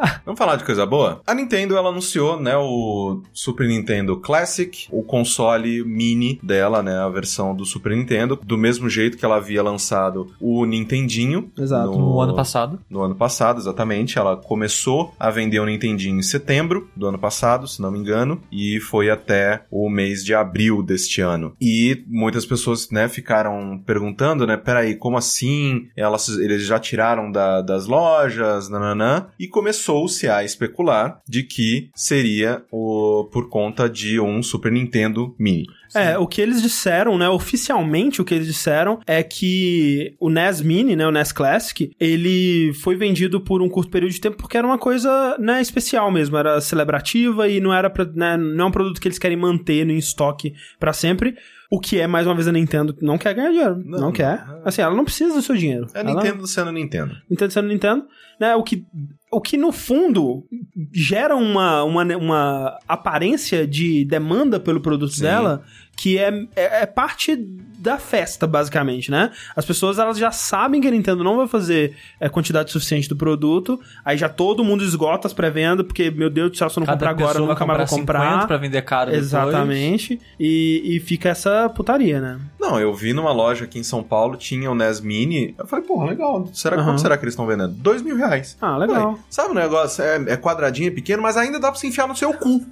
Ah! 0.01 0.21
Vamos 0.25 0.39
falar 0.39 0.57
de 0.57 0.65
coisa 0.65 0.87
boa? 0.87 1.21
A 1.27 1.35
Nintendo, 1.35 1.77
ela 1.77 1.91
anunciou, 1.91 2.41
né, 2.41 2.57
o 2.57 3.23
Super 3.33 3.69
Nintendo 3.69 4.17
Classic, 4.17 4.87
o 4.91 5.03
console 5.03 5.85
mini 5.85 6.41
dela, 6.43 6.83
né, 6.83 6.97
a 6.99 7.09
versão 7.09 7.55
do 7.55 7.65
Super 7.65 7.95
Nintendo, 7.97 8.39
do 8.43 8.57
mesmo 8.57 8.89
jeito 8.89 9.17
que 9.19 9.25
ela 9.25 9.37
havia 9.37 9.63
lançado 9.63 10.29
o 10.41 10.65
Nintendinho. 10.65 11.51
Exato. 11.59 11.91
No 11.99 12.21
ano 12.21 12.35
passado. 12.35 12.79
No 12.89 13.03
ano 13.03 13.15
passado, 13.15 13.59
exatamente. 13.61 14.19
Ela 14.19 14.37
começou 14.37 15.15
a 15.19 15.31
vender 15.31 15.61
o 15.61 15.67
Nintendinho 15.67 16.19
em 16.19 16.23
setembro 16.23 16.89
do 16.97 17.07
ano 17.07 17.19
passado, 17.19 17.67
se 17.69 17.81
não 17.83 17.91
me 17.91 17.99
engano, 17.99 18.41
e 18.51 18.81
foi 18.81 19.11
até 19.11 19.65
o 19.71 19.89
mês 19.91 20.25
de 20.25 20.35
abril 20.35 20.83
deste 20.83 21.21
ano. 21.21 21.55
E 21.61 22.05
muitas 22.07 22.47
pessoas, 22.47 22.91
né, 22.91 23.09
ficaram 23.09 23.81
perguntando, 23.85 24.47
né, 24.47 24.57
peraí, 24.57 24.95
como 24.95 25.17
assim? 25.19 25.89
Elas, 25.97 26.29
eles 26.29 26.65
já 26.65 26.79
tiraram 26.79 27.31
da- 27.31 27.61
das 27.61 27.87
lojas, 27.87 28.69
nananã, 28.69 29.27
e 29.39 29.47
começou-se 29.91 30.29
a 30.29 30.45
especular 30.45 31.21
de 31.29 31.43
que 31.43 31.91
seria 31.95 32.63
o, 32.71 33.29
por 33.33 33.49
conta 33.49 33.89
de 33.89 34.21
um 34.21 34.43
Super 34.43 34.71
Nintendo 34.73 35.35
Mini. 35.39 35.67
É, 35.95 36.17
o 36.17 36.27
que 36.27 36.41
eles 36.41 36.63
disseram, 36.63 37.19
né, 37.19 37.29
oficialmente 37.29 38.23
o 38.23 38.25
que 38.25 38.33
eles 38.33 38.47
disseram 38.47 39.01
é 39.07 39.23
que 39.25 40.15
o 40.21 40.31
NES 40.31 40.61
Mini, 40.61 40.95
né, 40.95 41.05
o 41.07 41.11
NES 41.11 41.33
Classic, 41.33 41.91
ele 41.99 42.73
foi 42.75 42.95
vendido 42.95 43.41
por 43.41 43.61
um 43.61 43.69
curto 43.69 43.91
período 43.91 44.13
de 44.13 44.21
tempo 44.21 44.37
porque 44.37 44.57
era 44.57 44.67
uma 44.67 44.79
coisa, 44.79 45.37
né, 45.41 45.61
especial 45.61 46.11
mesmo, 46.13 46.37
era 46.37 46.61
celebrativa 46.61 47.49
e 47.49 47.61
não 47.61 47.75
era 47.75 47.91
pra, 47.91 48.05
né, 48.05 48.37
não 48.37 48.67
é 48.67 48.69
um 48.69 48.73
produto 48.73 49.01
que 49.01 49.09
eles 49.09 49.19
querem 49.19 49.37
manter 49.37 49.85
no 49.85 49.93
estoque 49.93 50.55
pra 50.79 50.93
sempre. 50.93 51.35
O 51.73 51.79
que 51.79 52.01
é, 52.01 52.07
mais 52.07 52.27
uma 52.27 52.35
vez, 52.35 52.49
a 52.49 52.53
Nintendo 52.53 52.97
não 53.01 53.17
quer 53.17 53.33
ganhar 53.33 53.51
dinheiro. 53.51 53.81
Não, 53.85 54.01
Não, 54.01 54.13
quer. 54.13 54.45
Assim, 54.65 54.83
ela 54.83 54.95
não 54.95 55.05
precisa 55.05 55.35
do 55.35 55.41
seu 55.43 55.55
dinheiro. 55.57 55.87
É 55.95 56.01
Ela- 56.01 56.15
Nintendo 56.15 56.45
sendo 56.47 56.73
Nintendo. 56.73 57.15
Nintendo 57.31 57.53
sendo 57.53 57.69
Nintendo, 57.69 58.05
né? 58.41 58.57
O 58.57 58.65
que, 58.65 58.85
o 59.31 59.41
que 59.41 59.57
no 59.57 59.71
fundo 59.71 60.45
gera 60.93 61.37
uma, 61.37 61.85
uma, 61.85 62.05
uma 62.17 62.79
aparência 62.89 63.67
de 63.67 64.05
demanda 64.05 64.59
pelo 64.59 64.81
produto 64.81 65.13
Sim. 65.13 65.23
dela 65.23 65.65
que 66.01 66.17
é, 66.17 66.31
é, 66.57 66.83
é 66.83 66.87
parte 66.87 67.37
da 67.37 67.99
festa, 67.99 68.47
basicamente, 68.47 69.11
né? 69.11 69.31
As 69.55 69.67
pessoas 69.67 69.99
elas 69.99 70.17
já 70.17 70.31
sabem 70.31 70.81
que 70.81 70.89
a 70.89 70.91
Nintendo 70.91 71.23
não 71.23 71.37
vai 71.37 71.47
fazer 71.47 71.95
é, 72.19 72.27
quantidade 72.27 72.73
suficiente 72.73 73.07
do 73.07 73.15
produto, 73.15 73.79
aí 74.03 74.17
já 74.17 74.27
todo 74.27 74.65
mundo 74.65 74.83
esgota 74.83 75.27
as 75.27 75.35
pré-vendas, 75.35 75.85
porque, 75.85 76.11
meu 76.11 76.31
Deus 76.31 76.53
do 76.53 76.57
céu, 76.57 76.71
se 76.71 76.79
eu 76.79 76.87
não 76.87 76.91
comprar 76.91 77.11
agora, 77.11 77.39
eu 77.39 77.47
nunca 77.47 77.67
mais 77.67 77.79
vou 77.81 77.99
50 77.99 78.13
comprar. 78.19 78.47
pra 78.47 78.57
vender 78.57 78.81
caro. 78.81 79.15
Exatamente. 79.15 80.19
E, 80.39 80.97
e 80.97 81.01
fica 81.01 81.29
essa 81.29 81.69
putaria, 81.69 82.19
né? 82.19 82.41
Não, 82.59 82.81
eu 82.81 82.95
vi 82.95 83.13
numa 83.13 83.31
loja 83.31 83.67
aqui 83.67 83.79
em 83.79 83.85
São 83.85 84.03
Paulo, 84.03 84.39
tinha 84.39 84.71
o 84.71 84.75
NES 84.75 85.03
Mini. 85.03 85.55
Eu 85.59 85.67
falei, 85.67 85.85
porra, 85.85 86.07
legal. 86.07 86.49
Será, 86.55 86.77
Aham. 86.77 86.87
Quanto 86.87 87.03
será 87.03 87.19
que 87.19 87.25
eles 87.25 87.35
estão 87.35 87.47
vendendo? 87.47 87.75
Dois 87.75 88.01
mil 88.01 88.17
reais. 88.17 88.57
Ah, 88.59 88.79
legal. 88.79 89.03
Falei, 89.03 89.21
sabe 89.29 89.51
o 89.51 89.55
negócio? 89.55 90.03
É, 90.03 90.17
é 90.29 90.37
quadradinho, 90.39 90.89
é 90.89 90.91
pequeno, 90.91 91.23
mas 91.23 91.37
ainda 91.37 91.61
dá 91.61 91.71
pra 91.71 91.79
se 91.79 91.87
enfiar 91.87 92.09
no 92.09 92.17
seu 92.17 92.33
cu. 92.33 92.65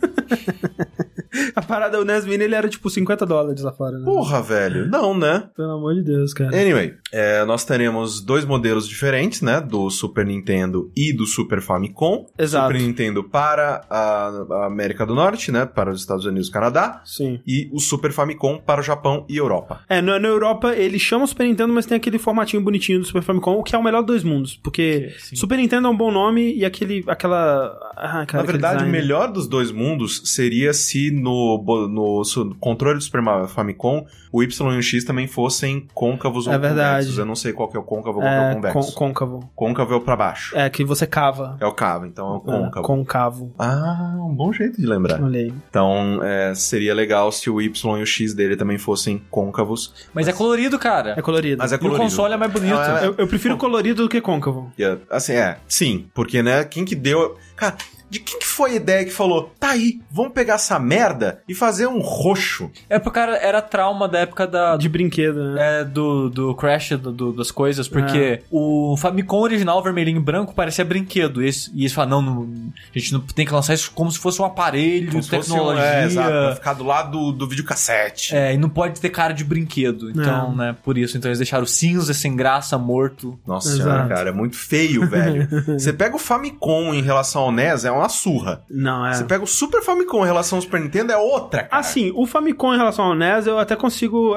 A 1.55 1.63
parada, 1.63 2.01
o 2.01 2.05
NES 2.05 2.25
Mini, 2.25 2.45
ele 2.45 2.55
era 2.55 2.69
tipo 2.69 2.89
50 2.89 3.18
dólares 3.27 3.63
lá 3.63 3.73
fora, 3.73 3.99
né? 3.99 4.05
Porra, 4.05 4.41
velho. 4.43 4.87
Não, 4.89 5.17
né? 5.17 5.49
Pelo 5.57 5.73
amor 5.73 5.95
de 5.95 6.03
Deus, 6.03 6.33
cara. 6.33 6.51
Anyway, 6.59 6.95
é, 7.13 7.45
nós 7.45 7.65
teremos 7.65 8.21
dois 8.21 8.45
modelos 8.45 8.89
diferentes, 8.89 9.43
né? 9.43 9.61
Do 9.61 9.91
Super 9.91 10.25
Nintendo 10.27 10.91
e 10.97 11.13
do 11.13 11.27
Super 11.27 11.61
Famicom. 11.61 12.27
Exato. 12.39 12.67
Super 12.73 12.81
Nintendo 12.83 13.25
para 13.25 13.83
a, 13.89 14.67
América 14.67 15.05
do 15.07 15.15
Norte, 15.15 15.51
né? 15.53 15.67
Para 15.67 15.91
os 15.91 16.01
Estados 16.01 16.25
Unidos 16.25 16.49
e 16.49 16.53
Canadá. 16.53 17.01
Sim. 17.05 17.41
E 17.47 17.69
o 17.73 17.81
Super 17.81 18.13
Famicom 18.13 18.59
para 18.59 18.81
o 18.81 18.85
Japão 18.85 19.25
e 19.29 19.37
Europa. 19.37 19.81
É, 19.89 20.01
na, 20.01 20.19
na 20.19 20.29
Europa 20.29 20.75
ele 20.75 20.99
chama 20.99 21.27
Super 21.27 21.47
Nintendo, 21.47 21.73
mas 21.73 21.87
tem 21.87 21.97
aquele 21.97 22.19
formatinho 22.19 22.63
bonitinho 22.63 23.01
do 23.01 23.05
Super 23.07 23.23
Famicom, 23.23 23.53
o 23.59 23.63
que 23.63 23.75
é 23.75 23.79
o 23.79 23.83
melhor 23.83 24.01
dos 24.03 24.09
dois 24.09 24.25
mundos. 24.25 24.57
Porque 24.57 25.13
Sim. 25.19 25.37
Super 25.37 25.59
Nintendo 25.59 25.87
é 25.89 25.91
um 25.91 25.97
bom 25.97 26.11
nome 26.11 26.55
e 26.55 26.65
aquele. 26.65 27.05
aquela. 27.07 27.77
Ah, 27.97 28.25
cara, 28.27 28.43
Na 28.45 28.51
verdade, 28.53 28.85
o 28.85 28.89
melhor 28.89 29.31
dos 29.33 29.47
dois 29.49 29.71
mundos 29.71 30.23
seria 30.25 30.73
se 30.73 31.11
no, 31.11 31.63
no 31.89 32.25
su- 32.25 32.57
controle 32.61 32.97
do 32.99 33.03
Super 33.09 33.49
Famicom 33.49 34.05
o 34.33 34.43
Y 34.43 34.75
e 34.75 34.79
o 34.79 34.83
X 34.83 35.05
também 35.05 35.27
fossem 35.27 35.87
côncavos 35.95 36.47
ou 36.47 36.53
É 36.53 36.59
verdade. 36.59 36.91
convexos. 36.91 37.19
Eu 37.19 37.25
não 37.27 37.35
sei 37.35 37.53
qual 37.53 37.69
que 37.69 37.77
é 37.77 37.81
o 37.81 37.83
côncavo 37.83 38.19
ou 38.19 38.23
qual 38.23 38.31
que 38.33 38.39
é 38.39 38.41
o 38.41 38.51
É, 38.51 38.55
convexo. 38.55 38.93
con- 38.95 39.09
côncavo. 39.09 39.51
Côncavo 39.57 39.95
é 39.95 39.97
o 39.97 40.01
pra 40.01 40.17
baixo. 40.17 40.57
É, 40.57 40.69
que 40.69 40.85
você 40.85 41.07
cava. 41.07 41.57
É 41.61 41.67
o 41.67 41.73
cavo, 41.73 42.07
então 42.07 42.35
é 42.35 42.37
o 42.37 42.41
côncavo. 42.41 42.79
É, 42.79 42.87
côncavo. 42.87 43.55
Ah, 43.59 44.15
um 44.19 44.35
bom 44.35 44.53
jeito 44.53 44.81
de 44.81 44.87
lembrar. 44.87 45.23
Olha 45.23 45.41
aí. 45.41 45.53
Então, 45.71 46.21
é, 46.23 46.55
seria 46.55 46.95
legal 46.95 47.33
se 47.33 47.49
o 47.49 47.61
Y 47.61 47.99
e 47.99 48.03
o 48.03 48.07
X 48.07 48.35
dele 48.35 48.57
também 48.57 48.77
fossem 48.79 49.23
côncavos. 49.31 49.95
Mas 50.13 50.29
é 50.29 50.33
colorido, 50.33 50.79
cara. 50.79 51.15
É 51.17 51.23
colorido. 51.23 51.59
Mas 51.59 51.73
é 51.73 51.77
E 51.77 51.79
o 51.79 51.81
colorido. 51.81 52.03
console 52.05 52.35
é 52.35 52.37
mais 52.37 52.53
bonito. 52.53 52.75
É, 52.79 53.07
Eu, 53.07 53.15
eu 53.19 53.27
prefiro 53.27 53.57
colorido 53.57 54.03
do 54.03 54.09
que 54.09 54.21
côncavo. 54.21 54.71
É, 54.79 54.99
Assim, 55.11 55.33
é, 55.33 55.59
sim. 55.67 56.07
Porque, 56.15 56.43
né, 56.43 56.65
quem 56.65 56.85
que 56.85 56.95
deu... 56.95 57.37
Cara, 57.59 57.77
de 58.11 58.21
quem 58.21 58.39
que 58.39 58.47
foi 58.47 58.71
a 58.71 58.75
ideia 58.77 59.05
que 59.05 59.11
falou, 59.11 59.53
tá 59.61 59.71
aí, 59.73 60.01
vamos 60.11 60.33
pegar 60.33 60.55
essa 60.55 60.79
merda 60.79 61.43
e 61.47 61.55
fazer 61.55 61.87
um 61.87 62.01
roxo? 62.01 62.71
É 62.89 62.99
porque, 62.99 63.19
cara, 63.21 63.37
era 63.37 63.61
trauma 63.61 64.09
da 64.09 64.21
época 64.21 64.47
da, 64.47 64.77
De 64.79 64.89
brinquedo, 64.89 65.53
né? 65.55 65.81
é, 65.81 65.85
do, 65.85 66.31
do 66.31 66.55
Crash 66.55 66.91
do, 66.93 67.13
do- 67.13 67.33
das 67.35 67.51
coisas, 67.51 67.87
É. 67.87 67.91
porque 67.91 68.43
o 68.51 68.97
Famicom 68.97 69.41
original, 69.41 69.83
vermelhinho 69.83 70.17
e 70.17 70.23
branco, 70.23 70.55
parecia 70.55 70.85
brinquedo. 70.87 71.43
E 71.43 71.45
eles, 71.47 71.71
e 71.75 71.81
eles 71.83 71.93
falaram, 71.93 72.23
não, 72.23 72.35
não, 72.45 72.73
a 72.95 72.99
gente 72.99 73.13
não 73.13 73.21
tem 73.21 73.45
que 73.45 73.53
lançar 73.53 73.75
isso 73.75 73.91
como 73.95 74.11
se 74.11 74.19
fosse 74.19 74.41
um 74.41 74.45
aparelho, 74.47 75.11
Como 75.11 75.23
se 75.23 75.29
fosse 75.29 75.51
um- 75.51 75.55
tecnologia. 75.57 75.85
é, 75.85 76.05
exato, 76.07 76.29
pra 76.31 76.55
ficar 76.55 76.73
do 76.73 76.85
lado 76.85 77.11
do, 77.11 77.33
do 77.33 77.47
videocassete. 77.49 78.35
É, 78.35 78.55
e 78.55 78.57
não 78.57 78.71
pode 78.71 78.99
ter 79.01 79.11
cara 79.11 79.35
de 79.35 79.45
brinquedo. 79.45 80.11
Então, 80.11 80.53
É. 80.55 80.57
né, 80.57 80.77
por 80.83 80.97
isso. 80.97 81.17
Então 81.19 81.29
eles 81.29 81.39
deixaram 81.39 81.67
cinza, 81.67 82.15
sem 82.15 82.35
graça, 82.35 82.79
morto. 82.79 83.39
Nossa 83.47 83.69
Exato. 83.69 83.83
senhora, 83.83 84.09
cara, 84.09 84.29
é 84.31 84.33
muito 84.33 84.57
feio, 84.57 85.07
velho. 85.07 85.47
Você 85.79 85.93
pega 85.93 86.17
o 86.17 86.19
Famicom 86.19 86.95
em 86.95 87.03
relação 87.03 87.48
ao 87.49 87.53
NES, 87.53 87.85
é 87.85 87.91
uma 87.91 88.09
surra. 88.09 88.63
Não, 88.71 89.05
é. 89.07 89.13
Você 89.15 89.25
pega 89.25 89.43
o 89.43 89.47
Super 89.47 89.83
Famicom 89.83 90.23
em 90.25 90.27
relação 90.27 90.59
ao 90.59 90.63
Super 90.63 90.81
Nintendo, 90.81 91.13
é 91.13 91.17
outra, 91.17 91.65
cara. 91.65 91.81
Assim, 91.81 92.13
o 92.15 92.27
Famicom 92.27 92.75
em 92.75 92.79
relação 92.79 93.05
ao 93.07 93.15
NES, 93.15 93.47
eu 93.47 93.59
até 93.59 93.75
consigo 93.77 94.35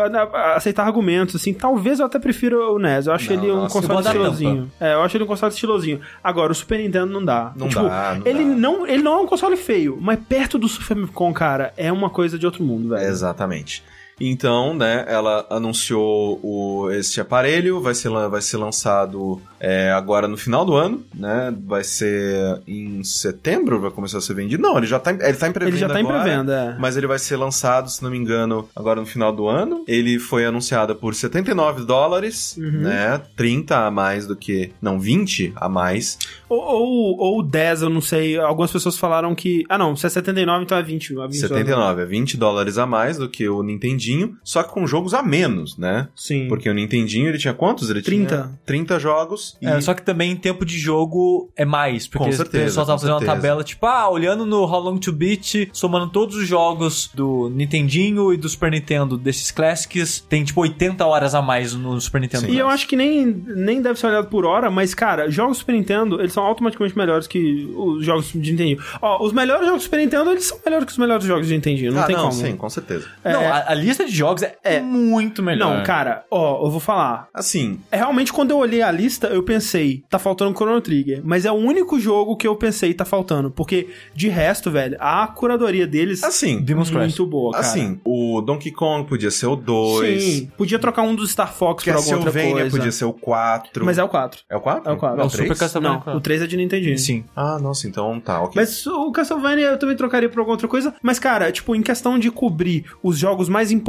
aceitar 0.55 0.83
argumentos, 0.85 1.35
assim. 1.35 1.53
Talvez 1.53 1.99
eu 1.99 2.05
até 2.05 2.19
prefira 2.19 2.57
o 2.71 2.79
NES. 2.79 3.07
Eu 3.07 3.13
acho 3.13 3.33
Não, 3.33 3.43
ele 3.43 3.51
um 3.51 3.55
nossa, 3.57 3.79
console 3.79 4.05
estilosinho. 4.05 4.71
É, 4.79 4.93
eu 4.93 5.01
acho 5.01 5.17
ele 5.17 5.23
um 5.23 5.27
console 5.27 5.53
estilosinho. 5.53 6.01
Agora, 6.23 6.51
o 6.51 6.55
Super 6.55 6.79
Nintendo 6.79 7.07
não 7.11 7.23
dá. 7.23 7.51
Não 7.55 7.67
Tipo, 7.67 7.83
dá, 7.83 8.15
não 8.15 8.25
ele 8.27 8.43
dá. 8.43 8.49
Não, 8.55 8.87
ele 8.87 9.03
não 9.03 9.13
é 9.13 9.21
um 9.21 9.27
console 9.27 9.55
feio, 9.57 9.97
mas 10.01 10.19
perto 10.19 10.57
do 10.57 10.67
Super 10.67 10.85
Famicom, 10.87 11.33
cara, 11.33 11.73
é 11.77 11.91
uma 11.91 12.09
coisa 12.09 12.37
de 12.39 12.45
outro 12.45 12.63
mundo, 12.63 12.89
velho. 12.89 13.07
Exatamente. 13.07 13.83
Então, 14.29 14.73
né, 14.73 15.05
ela 15.07 15.45
anunciou 15.49 16.39
o, 16.43 16.89
esse 16.91 17.19
aparelho, 17.19 17.81
vai 17.81 17.93
ser, 17.95 18.09
vai 18.09 18.41
ser 18.41 18.57
lançado 18.57 19.41
é, 19.59 19.91
agora 19.91 20.27
no 20.27 20.37
final 20.37 20.65
do 20.65 20.75
ano, 20.75 21.03
né? 21.13 21.53
Vai 21.65 21.83
ser 21.83 22.61
em 22.67 23.03
setembro, 23.03 23.79
vai 23.79 23.91
começar 23.91 24.17
a 24.17 24.21
ser 24.21 24.33
vendido. 24.33 24.61
Não, 24.61 24.77
ele 24.77 24.87
já 24.87 24.99
tá, 24.99 25.11
em- 25.13 25.21
ele 25.21 25.33
tá 25.37 25.47
em 25.47 25.51
pré-venda 25.51 25.75
Ele 25.75 25.79
já 25.79 25.87
tá 25.89 25.99
em 25.99 26.03
agora, 26.03 26.21
pré-venda, 26.23 26.75
é. 26.77 26.79
Mas 26.79 26.97
ele 26.97 27.07
vai 27.07 27.19
ser 27.19 27.35
lançado, 27.37 27.89
se 27.89 28.01
não 28.03 28.09
me 28.11 28.17
engano, 28.17 28.67
agora 28.75 28.99
no 28.99 29.05
final 29.05 29.31
do 29.31 29.47
ano. 29.47 29.83
Ele 29.87 30.17
foi 30.19 30.45
anunciado 30.45 30.95
por 30.95 31.13
79 31.15 31.85
dólares, 31.85 32.55
Uhum. 32.57 32.81
né? 32.81 33.21
30 33.35 33.85
a 33.87 33.91
mais 33.91 34.25
do 34.27 34.35
que... 34.35 34.71
Não, 34.81 34.99
20 34.99 35.53
a 35.55 35.69
mais. 35.69 36.17
Ou, 36.49 36.59
ou, 36.59 37.17
ou 37.19 37.43
10, 37.43 37.83
eu 37.83 37.89
não 37.89 38.01
sei. 38.01 38.37
Algumas 38.37 38.71
pessoas 38.71 38.97
falaram 38.97 39.33
que. 39.35 39.63
Ah, 39.69 39.77
não, 39.77 39.95
se 39.95 40.05
é 40.05 40.09
79, 40.09 40.63
então 40.63 40.77
é 40.77 40.83
20. 40.83 41.17
a 41.19 41.27
20 41.27 41.37
79, 41.39 42.01
é 42.01 42.05
20 42.05 42.35
dólares 42.37 42.77
a 42.77 42.85
mais 42.85 43.17
do 43.17 43.29
que 43.29 43.47
o 43.47 43.61
Nintendinho, 43.63 44.10
só 44.43 44.63
que 44.63 44.71
com 44.71 44.85
jogos 44.87 45.13
a 45.13 45.21
menos, 45.21 45.77
né? 45.77 46.07
Sim. 46.15 46.47
Porque 46.47 46.69
o 46.69 46.73
Nintendinho, 46.73 47.27
ele 47.29 47.37
tinha 47.37 47.53
quantos? 47.53 47.89
Ele 47.89 48.01
30. 48.01 48.35
tinha 48.35 48.59
30 48.65 48.99
jogos. 48.99 49.57
E... 49.61 49.67
É, 49.67 49.79
só 49.81 49.93
que 49.93 50.01
também 50.01 50.31
em 50.31 50.35
tempo 50.35 50.65
de 50.65 50.77
jogo 50.77 51.49
é 51.55 51.65
mais. 51.65 52.07
Porque 52.07 52.25
Com 52.25 52.31
certeza, 52.31 52.63
o 52.63 52.67
pessoal 52.67 52.85
tava 52.85 52.99
fazendo 52.99 53.17
uma 53.17 53.25
tabela, 53.25 53.63
tipo, 53.63 53.85
ah, 53.85 54.09
olhando 54.09 54.45
no 54.45 54.63
How 54.63 54.79
Long 54.79 54.97
to 54.97 55.11
Beat, 55.11 55.69
somando 55.73 56.09
todos 56.09 56.35
os 56.35 56.47
jogos 56.47 57.09
do 57.13 57.49
Nintendinho 57.49 58.33
e 58.33 58.37
do 58.37 58.47
Super 58.49 58.71
Nintendo 58.71 59.17
desses 59.17 59.51
Classics, 59.51 60.25
tem 60.27 60.43
tipo 60.43 60.61
80 60.61 61.05
horas 61.05 61.35
a 61.35 61.41
mais 61.41 61.73
no 61.73 61.99
Super 61.99 62.21
Nintendo. 62.21 62.47
E 62.47 62.57
eu 62.57 62.67
acho 62.67 62.87
que 62.87 62.95
nem, 62.95 63.25
nem 63.25 63.81
deve 63.81 63.99
ser 63.99 64.07
olhado 64.07 64.27
por 64.27 64.45
hora, 64.45 64.69
mas, 64.69 64.93
cara, 64.93 65.29
jogos 65.29 65.57
Super 65.57 65.73
Nintendo, 65.73 66.19
eles 66.19 66.33
são 66.33 66.43
automaticamente 66.43 66.97
melhores 66.97 67.27
que 67.27 67.71
os 67.75 68.05
jogos 68.05 68.31
de 68.33 68.51
Nintendo. 68.51 68.83
Ó, 69.01 69.23
os 69.25 69.33
melhores 69.33 69.65
jogos 69.65 69.81
do 69.81 69.83
Super 69.83 69.99
Nintendo, 69.99 70.31
eles 70.31 70.45
são 70.45 70.59
melhores 70.65 70.85
que 70.85 70.91
os 70.91 70.97
melhores 70.97 71.25
jogos 71.25 71.47
de 71.47 71.53
Nintendo. 71.53 71.91
Não 71.91 72.01
ah, 72.01 72.05
tem 72.05 72.15
não, 72.15 72.29
como. 72.29 72.33
sim, 72.33 72.55
com 72.55 72.69
certeza. 72.69 73.07
Não, 73.23 73.41
É. 73.41 73.47
a, 73.47 73.71
a 73.71 73.73
lista 73.73 74.00
de 74.05 74.15
jogos 74.15 74.43
é, 74.63 74.79
muito 74.81 75.41
melhor. 75.43 75.77
Não, 75.77 75.83
cara, 75.83 76.25
ó, 76.29 76.65
eu 76.65 76.71
vou 76.71 76.79
falar. 76.79 77.27
Assim, 77.33 77.79
É, 77.91 77.97
Realmente, 77.97 78.33
quando 78.33 78.51
eu 78.51 78.57
olhei 78.57 78.81
a 78.81 78.91
lista, 78.91 79.27
eu 79.27 79.43
pensei, 79.43 80.03
tá 80.09 80.17
faltando 80.17 80.55
Chrono 80.55 80.81
Trigger. 80.81 81.21
Mas 81.23 81.45
é 81.45 81.51
o 81.51 81.55
único 81.55 81.99
jogo 81.99 82.35
que 82.35 82.47
eu 82.47 82.55
pensei 82.55 82.93
tá 82.93 83.05
faltando. 83.05 83.51
Porque, 83.51 83.89
de 84.15 84.27
resto, 84.27 84.71
velho, 84.71 84.97
a 84.99 85.27
curadoria 85.27 85.85
deles 85.85 86.23
assim, 86.23 86.61
Demon's 86.61 86.89
Crash. 86.89 87.01
muito 87.17 87.25
boa, 87.25 87.51
cara. 87.51 87.63
assim, 87.63 87.99
o 88.03 88.41
Donkey 88.41 88.71
Kong 88.71 89.07
podia 89.07 89.29
ser 89.31 89.45
o 89.47 89.55
2. 89.55 90.23
Sim, 90.23 90.51
podia 90.57 90.79
trocar 90.79 91.03
um 91.03 91.13
dos 91.15 91.31
Star 91.31 91.53
Fox 91.53 91.83
por 91.83 91.93
alguma 91.93 92.15
outra 92.17 92.31
Castlevania 92.31 92.61
coisa. 92.63 92.77
podia 92.77 92.91
ser 92.91 93.05
o 93.05 93.13
4. 93.13 93.85
Mas 93.85 93.97
é 93.97 94.03
o 94.03 94.09
4. 94.09 94.41
É 94.49 94.55
o 94.57 94.61
4? 94.61 94.89
É 94.89 94.93
o 94.93 94.97
4. 94.97 95.17
Não, 95.17 95.23
o 95.23 95.27
o 95.27 95.29
Super 95.29 95.45
3? 95.45 95.59
Castlevania. 95.59 96.03
Não, 96.05 96.15
o 96.17 96.21
3 96.21 96.41
é 96.41 96.47
de 96.47 96.57
Nintendinho. 96.57 96.97
Sim. 96.97 97.23
Ah, 97.35 97.59
nossa, 97.59 97.87
então 97.87 98.19
tá, 98.19 98.41
ok. 98.41 98.53
Mas 98.55 98.85
o 98.87 99.11
Castlevania 99.11 99.67
eu 99.67 99.79
também 99.79 99.95
trocaria 99.95 100.29
por 100.29 100.39
alguma 100.39 100.55
outra 100.55 100.67
coisa. 100.67 100.93
Mas, 101.01 101.19
cara, 101.19 101.51
tipo, 101.51 101.75
em 101.75 101.81
questão 101.81 102.17
de 102.17 102.31
cobrir 102.31 102.85
os 103.03 103.17
jogos 103.17 103.47
mais 103.49 103.71
importantes, 103.71 103.80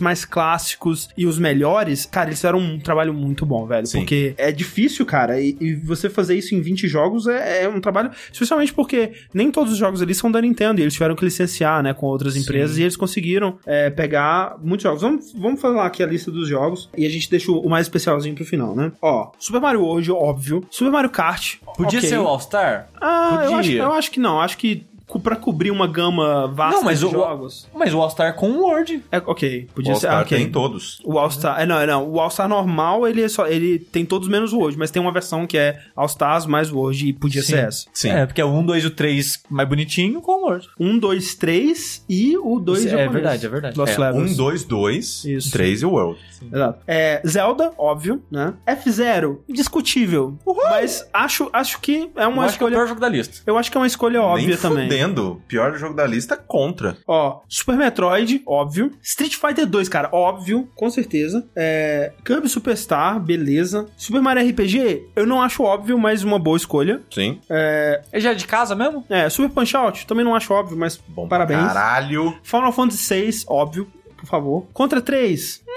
mais 0.00 0.24
clássicos 0.24 1.08
e 1.16 1.26
os 1.26 1.38
melhores, 1.38 2.06
cara, 2.06 2.28
eles 2.28 2.38
fizeram 2.38 2.58
um 2.58 2.78
trabalho 2.78 3.12
muito 3.12 3.44
bom, 3.46 3.66
velho. 3.66 3.86
Sim. 3.86 4.00
Porque 4.00 4.34
é 4.36 4.52
difícil, 4.52 5.04
cara, 5.06 5.40
e, 5.40 5.56
e 5.60 5.74
você 5.74 6.08
fazer 6.08 6.36
isso 6.36 6.54
em 6.54 6.60
20 6.60 6.88
jogos 6.88 7.26
é, 7.26 7.64
é 7.64 7.68
um 7.68 7.80
trabalho. 7.80 8.10
Especialmente 8.32 8.72
porque 8.72 9.12
nem 9.32 9.50
todos 9.50 9.72
os 9.72 9.78
jogos 9.78 10.02
ali 10.02 10.14
são 10.14 10.30
da 10.30 10.40
Nintendo 10.40 10.80
e 10.80 10.84
eles 10.84 10.94
tiveram 10.94 11.14
que 11.14 11.24
licenciar, 11.24 11.82
né, 11.82 11.94
com 11.94 12.06
outras 12.06 12.36
empresas 12.36 12.78
e 12.78 12.82
eles 12.82 12.96
conseguiram 12.96 13.58
é, 13.66 13.90
pegar 13.90 14.56
muitos 14.62 14.84
jogos. 14.84 15.02
Vamos, 15.02 15.32
vamos 15.32 15.60
falar 15.60 15.86
aqui 15.86 16.02
a 16.02 16.06
lista 16.06 16.30
dos 16.30 16.48
jogos 16.48 16.88
e 16.96 17.06
a 17.06 17.10
gente 17.10 17.30
deixa 17.30 17.50
o 17.50 17.68
mais 17.68 17.86
especialzinho 17.86 18.34
pro 18.34 18.44
final, 18.44 18.74
né? 18.74 18.92
Ó, 19.00 19.30
Super 19.38 19.60
Mario 19.60 19.82
World, 19.82 20.10
óbvio. 20.12 20.64
Super 20.70 20.90
Mario 20.90 21.10
Kart. 21.10 21.56
Podia 21.76 21.98
ok. 21.98 22.08
ser 22.08 22.18
o 22.18 22.26
All-Star? 22.26 22.88
Ah, 23.00 23.42
eu 23.44 23.54
acho, 23.54 23.56
Podia. 23.56 23.82
eu 23.82 23.92
acho 23.92 24.10
que 24.10 24.20
não. 24.20 24.40
Acho 24.40 24.58
que 24.58 24.86
pra 25.18 25.34
cobrir 25.34 25.70
uma 25.70 25.86
gama 25.86 26.46
vasta 26.48 26.76
Não, 26.76 26.84
mas 26.84 26.98
de 27.00 27.06
o- 27.06 27.10
jogos. 27.10 27.66
Mas 27.74 27.92
o 27.94 28.00
All-Star 28.00 28.34
com 28.36 28.50
o 28.50 28.62
Word. 28.62 29.02
É, 29.10 29.18
ok, 29.18 29.66
o 29.70 29.74
podia 29.74 29.94
ser. 29.96 30.06
All-Star 30.06 30.18
Ah, 30.18 30.22
ok. 30.22 30.38
tem 30.38 30.50
todos. 30.50 31.00
O 31.04 31.18
All-Star. 31.18 31.60
É, 31.60 31.66
não, 31.66 31.78
é, 31.80 31.86
não. 31.86 32.06
O 32.08 32.20
All-Star 32.20 32.48
normal, 32.48 33.08
ele, 33.08 33.22
é 33.22 33.28
só, 33.28 33.46
ele 33.46 33.78
tem 33.78 34.04
todos 34.04 34.28
menos 34.28 34.52
o 34.52 34.58
Word, 34.58 34.78
mas 34.78 34.90
tem 34.90 35.00
uma 35.00 35.12
versão 35.12 35.46
que 35.46 35.56
é 35.58 35.80
All-Stars 35.96 36.46
mais 36.46 36.70
Word 36.70 37.08
e 37.08 37.12
podia 37.12 37.42
Sim. 37.42 37.48
ser 37.52 37.58
essa. 37.64 37.86
Sim. 37.92 38.10
É, 38.10 38.26
porque 38.26 38.40
é 38.40 38.44
o 38.44 38.48
1, 38.52 38.64
2 38.66 38.84
e 38.84 38.86
o 38.86 38.90
3 38.90 39.42
mais 39.48 39.68
bonitinho 39.68 40.20
com 40.20 40.32
o 40.32 40.44
Word. 40.46 40.68
Um, 40.78 40.98
dois, 40.98 41.34
três 41.34 42.04
e 42.08 42.36
o 42.38 42.60
dois 42.60 42.84
É 42.86 42.90
japonês. 42.90 43.12
verdade, 43.12 43.46
é 43.46 43.48
verdade. 43.48 43.78
Lost 43.78 43.94
É, 43.94 43.98
Levels. 44.00 44.32
1, 44.32 44.36
2, 44.36 44.64
2, 44.64 45.24
Isso. 45.24 45.50
3 45.50 45.82
e 45.82 45.86
o 45.86 45.90
World. 45.92 46.20
Exato. 46.52 46.78
É, 46.86 47.20
Zelda, 47.26 47.72
óbvio, 47.78 48.22
né? 48.30 48.54
F0, 48.66 49.38
discutível. 49.48 50.38
Mas 50.46 51.06
acho, 51.12 51.48
acho 51.52 51.80
que 51.80 52.10
é 52.16 52.24
Eu 52.24 52.28
uma 52.30 52.44
acho 52.44 52.56
que 52.56 52.64
é 52.64 52.66
o 52.66 52.68
escolha. 52.68 52.76
pior 52.76 52.86
jogo 52.88 53.00
da 53.00 53.08
lista. 53.08 53.38
Eu 53.46 53.56
acho 53.58 53.70
que 53.70 53.76
é 53.76 53.80
uma 53.80 53.86
escolha 53.86 54.22
óbvia 54.22 54.48
Nem 54.48 54.56
também. 54.56 54.84
fudendo. 54.88 54.99
Pior 55.48 55.76
jogo 55.76 55.94
da 55.94 56.06
lista, 56.06 56.36
contra. 56.36 56.96
Ó, 57.06 57.40
Super 57.48 57.76
Metroid, 57.76 58.42
óbvio. 58.46 58.92
Street 59.02 59.34
Fighter 59.36 59.66
2, 59.66 59.88
cara, 59.88 60.08
óbvio, 60.12 60.68
com 60.74 60.88
certeza. 60.90 61.46
É, 61.56 62.12
Kirby 62.24 62.48
Superstar, 62.48 63.18
beleza. 63.20 63.86
Super 63.96 64.20
Mario 64.20 64.48
RPG, 64.48 65.08
eu 65.16 65.26
não 65.26 65.40
acho 65.42 65.62
óbvio, 65.62 65.98
mas 65.98 66.22
uma 66.22 66.38
boa 66.38 66.56
escolha. 66.56 67.00
Sim. 67.10 67.40
É, 67.48 68.02
Ele 68.12 68.22
já 68.22 68.30
é 68.32 68.34
de 68.34 68.46
casa 68.46 68.74
mesmo? 68.74 69.04
é, 69.08 69.28
Super 69.28 69.50
Punch 69.50 69.76
Out, 69.76 70.06
também 70.06 70.24
não 70.24 70.34
acho 70.34 70.52
óbvio, 70.52 70.76
mas 70.76 70.96
Bom 71.08 71.26
parabéns. 71.28 71.60
caralho. 71.66 72.34
Final 72.42 72.72
Fantasy 72.72 73.14
VI, 73.22 73.44
óbvio, 73.48 73.86
por 74.16 74.26
favor. 74.26 74.66
Contra 74.72 75.00
3, 75.00 75.62
hum, 75.66 75.70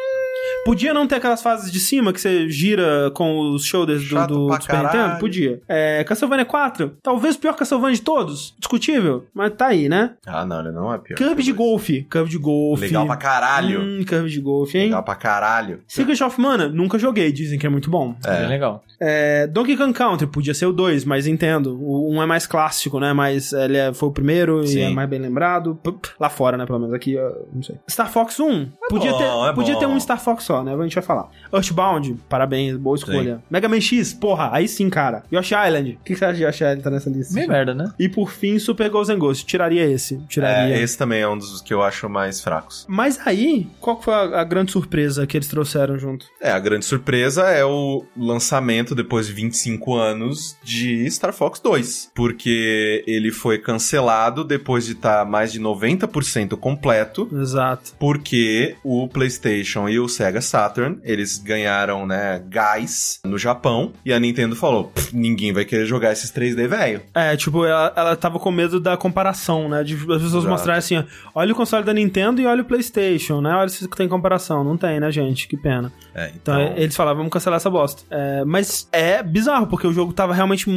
Podia 0.66 0.94
não 0.94 1.06
ter 1.08 1.16
aquelas 1.16 1.42
fases 1.42 1.72
de 1.72 1.80
cima 1.80 2.14
que 2.14 2.20
você 2.22 2.50
gira 2.50 3.12
com 3.14 3.52
os 3.52 3.66
shoulders 3.66 4.02
do, 4.04 4.10
Chato 4.16 4.30
do 4.34 4.48
pra 4.48 4.62
Super 4.62 4.74
caralho. 4.74 5.00
Nintendo? 5.02 5.20
Podia. 5.20 5.62
É, 5.68 6.04
Castlevania 6.04 6.46
4, 6.46 6.98
talvez 7.02 7.36
o 7.36 7.40
pior 7.40 7.54
Castlevania 7.56 7.96
de 7.96 8.02
todos. 8.02 8.54
Discutível, 8.58 9.26
mas 9.34 9.54
tá 9.54 9.68
aí, 9.68 9.90
né? 9.90 10.12
Ah, 10.26 10.46
não, 10.46 10.60
ele 10.62 10.72
não 10.72 10.94
é 10.94 10.98
pior. 10.98 11.18
Curve 11.18 11.44
de 11.44 11.52
golfe. 11.52 12.04
Curve 12.12 12.30
de 12.30 12.38
golfe. 12.38 12.86
Legal 12.86 13.06
pra 13.06 13.18
caralho. 13.18 13.82
Hum, 13.82 14.06
curve 14.08 14.30
de 14.30 14.40
golfe, 14.42 14.78
hein? 14.78 14.86
Legal 14.86 15.04
pra 15.04 15.16
caralho. 15.16 15.80
Secret 15.88 16.22
of 16.24 16.40
Mana, 16.40 16.68
nunca 16.70 16.98
joguei, 16.98 17.32
dizem 17.32 17.60
que 17.60 17.66
é 17.66 17.70
muito 17.70 17.90
bom. 17.90 18.16
É. 18.26 18.40
Bem 18.40 18.50
legal. 18.50 18.84
É, 19.00 19.48
Donkey 19.48 19.76
Kong 19.76 19.92
Country, 19.94 20.28
podia 20.28 20.54
ser 20.54 20.66
o 20.66 20.72
2, 20.74 21.04
mas 21.04 21.28
entendo. 21.28 21.78
O 21.82 22.10
1 22.12 22.16
um 22.16 22.24
é 22.24 22.26
mais 22.26 22.48
clássico, 22.48 23.00
né? 23.00 23.12
Mas 23.12 23.52
ele 23.52 23.78
é- 23.78 23.94
foi 23.94 24.10
o 24.10 24.12
primeiro 24.12 24.64
e 24.64 24.68
Sim. 24.68 24.82
é 24.84 24.90
mais 24.90 25.10
bem 25.10 25.20
lembrado. 25.20 25.78
Lá 26.20 26.30
fora, 26.30 26.56
né? 26.58 26.66
Pelo 26.66 26.80
menos 26.80 26.94
aqui, 26.94 27.14
eu 27.14 27.48
não 27.54 27.62
sei. 27.62 27.76
Star 27.90 28.10
Fox 28.10 28.40
1, 28.40 28.70
podia, 28.90 29.12
bom, 29.12 29.18
ter, 29.18 29.50
é 29.50 29.54
podia 29.54 29.74
bom. 29.74 29.80
ter 29.82 29.86
um 29.88 30.00
Star 30.00 30.20
Fox 30.20 30.33
só, 30.42 30.64
né? 30.64 30.74
A 30.74 30.84
gente 30.84 30.96
vai 30.96 31.04
falar. 31.04 31.30
Earthbound, 31.52 32.18
parabéns, 32.28 32.76
boa 32.78 32.96
escolha. 32.96 33.42
Mega 33.50 33.70
Man 33.70 33.82
X, 33.82 34.14
porra, 34.14 34.50
aí 34.52 34.68
sim, 34.68 34.90
cara. 34.90 35.24
Yoshi 35.32 35.56
Island, 35.56 35.92
o 36.02 36.04
que, 36.04 36.14
que 36.14 36.16
você 36.16 36.26
acha 36.26 36.38
de 36.38 36.44
Yoshi 36.44 36.64
Island 36.64 36.82
tá 36.82 36.90
nessa 36.90 37.10
lista? 37.10 37.34
Meio 37.34 37.48
merda, 37.48 37.74
né? 37.74 37.92
E 38.00 38.10
por 38.10 38.32
fim, 38.32 38.58
Super 38.60 38.90
Ghosts 38.90 39.16
and 39.16 39.20
Ghosts. 39.20 39.44
Tiraria 39.46 39.86
esse. 39.86 40.18
Tiraria. 40.28 40.76
É, 40.76 40.82
esse 40.82 40.98
também 40.98 41.22
é 41.22 41.28
um 41.28 41.38
dos 41.38 41.62
que 41.62 41.74
eu 41.74 41.82
acho 41.82 42.10
mais 42.10 42.42
fracos. 42.42 42.86
Mas 42.88 43.20
aí, 43.26 43.68
qual 43.80 44.02
foi 44.02 44.14
a, 44.14 44.42
a 44.42 44.44
grande 44.44 44.72
surpresa 44.72 45.28
que 45.28 45.38
eles 45.38 45.48
trouxeram 45.48 45.98
junto? 45.98 46.26
É, 46.42 46.52
a 46.52 46.60
grande 46.60 46.86
surpresa 46.86 47.44
é 47.44 47.64
o 47.64 48.04
lançamento, 48.18 48.96
depois 48.96 49.28
de 49.28 49.34
25 49.34 49.96
anos, 49.96 50.58
de 50.64 51.10
Star 51.10 51.34
Fox 51.34 51.60
2. 51.60 52.12
Porque 52.14 53.04
ele 53.08 53.32
foi 53.32 53.58
cancelado 53.58 54.44
depois 54.44 54.86
de 54.86 54.94
estar 54.94 55.26
mais 55.26 55.52
de 55.52 55.60
90% 55.60 56.58
completo. 56.58 57.28
Exato. 57.32 57.94
Porque 58.00 58.76
o 58.84 59.08
PlayStation 59.08 59.88
e 59.90 60.00
o 60.00 60.08
Sega 60.24 60.42
Saturn, 60.42 61.00
eles 61.04 61.38
ganharam, 61.38 62.06
né, 62.08 62.42
gás 62.48 63.20
no 63.26 63.38
Japão. 63.38 63.92
E 64.06 64.14
a 64.14 64.20
Nintendo 64.20 64.56
falou, 64.56 64.86
"Pff, 64.86 65.14
ninguém 65.14 65.52
vai 65.52 65.66
querer 65.66 65.86
jogar 65.86 66.14
esses 66.14 66.32
3D 66.32 66.66
velho. 66.66 67.02
É, 67.14 67.36
tipo, 67.36 67.66
ela, 67.66 67.92
ela 67.94 68.16
tava 68.16 68.40
com 68.40 68.50
medo 68.50 68.80
da 68.80 68.96
comparação, 68.96 69.68
né? 69.68 69.84
De 69.84 69.96
as 69.96 70.00
pessoas 70.00 70.24
Exato. 70.36 70.48
mostrarem 70.48 70.80
assim, 70.80 70.98
ó, 70.98 71.04
olha 71.36 71.52
o 71.52 71.56
console 71.56 71.84
da 71.84 71.94
Nintendo 71.94 72.40
e 72.40 72.46
olha 72.46 72.62
o 72.62 72.66
PlayStation, 72.66 73.42
né? 73.42 73.54
Olha 73.54 73.68
se 73.68 73.86
tem 73.90 74.08
comparação. 74.08 74.64
Não 74.64 74.78
tem, 74.78 74.98
né, 74.98 75.12
gente? 75.12 75.46
Que 75.46 75.58
pena. 75.58 75.92
É, 76.16 76.32
Então, 76.36 76.62
então... 76.62 76.78
eles 76.78 76.96
falavam, 76.96 77.18
vamos 77.18 77.34
cancelar 77.34 77.58
essa 77.58 77.70
bosta. 77.70 78.04
É, 78.10 78.46
mas 78.46 78.88
é 78.94 79.22
bizarro, 79.22 79.68
porque 79.68 79.86
o 79.86 79.92
jogo 79.92 80.14
tava 80.14 80.34
realmente 80.34 80.70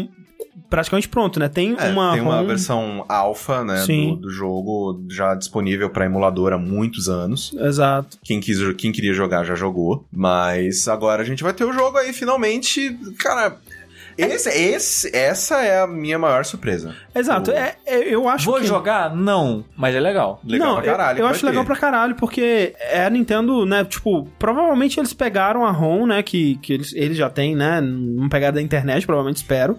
praticamente 0.70 1.08
pronto, 1.08 1.38
né? 1.38 1.48
Tem 1.48 1.74
É, 1.78 1.88
uma 1.90 2.12
tem 2.12 2.20
uma 2.22 2.38
ROM- 2.38 2.46
versão 2.46 3.04
alfa, 3.08 3.62
né, 3.64 3.78
Sim. 3.84 4.14
do, 4.16 4.22
do 4.22 4.30
jogo 4.30 5.04
já 5.10 5.34
disponível 5.34 5.90
para 5.90 6.04
emulador 6.06 6.52
há 6.52 6.58
muitos 6.58 7.08
anos. 7.08 7.54
Exato. 7.58 8.18
Quem, 8.24 8.40
quis, 8.40 8.58
quem 8.74 8.90
queria 8.92 9.12
jogar 9.14 9.44
já 9.44 9.54
jogou. 9.54 10.04
Mas 10.12 10.88
agora 10.88 11.22
a 11.22 11.24
gente 11.24 11.42
vai 11.42 11.52
ter 11.52 11.64
o 11.64 11.72
jogo 11.72 11.98
aí 11.98 12.12
finalmente. 12.12 12.98
Cara, 13.18 13.56
esse, 14.18 14.48
esse- 14.48 15.14
essa 15.14 15.60
é 15.62 15.82
a 15.82 15.86
minha 15.86 16.18
maior 16.18 16.44
surpresa. 16.44 16.94
Exato. 17.14 17.50
O- 17.50 17.54
É, 17.54 17.76
é, 17.84 17.98
eu 18.14 18.26
acho 18.28 18.46
Vou 18.46 18.58
que... 18.60 18.66
jogar? 18.66 19.14
Não, 19.14 19.62
mas 19.76 19.94
é 19.94 20.00
legal. 20.00 20.40
Legal 20.44 20.68
não, 20.68 20.76
pra 20.82 20.90
caralho. 20.92 21.18
Eu, 21.18 21.24
eu 21.24 21.30
acho 21.30 21.44
legal 21.44 21.62
ter. 21.62 21.66
pra 21.66 21.76
caralho, 21.76 22.14
porque 22.16 22.74
é 22.80 23.04
a 23.04 23.10
Nintendo, 23.10 23.66
né? 23.66 23.84
Tipo, 23.84 24.26
provavelmente 24.38 24.98
eles 24.98 25.12
pegaram 25.12 25.64
a 25.66 25.70
ROM, 25.70 26.06
né? 26.06 26.22
Que, 26.22 26.56
que 26.56 26.72
eles, 26.72 26.94
eles 26.94 27.16
já 27.16 27.28
têm, 27.28 27.54
né? 27.54 27.80
Não 27.80 28.28
pegaram 28.28 28.54
da 28.54 28.62
internet, 28.62 29.04
provavelmente 29.06 29.36
espero. 29.36 29.78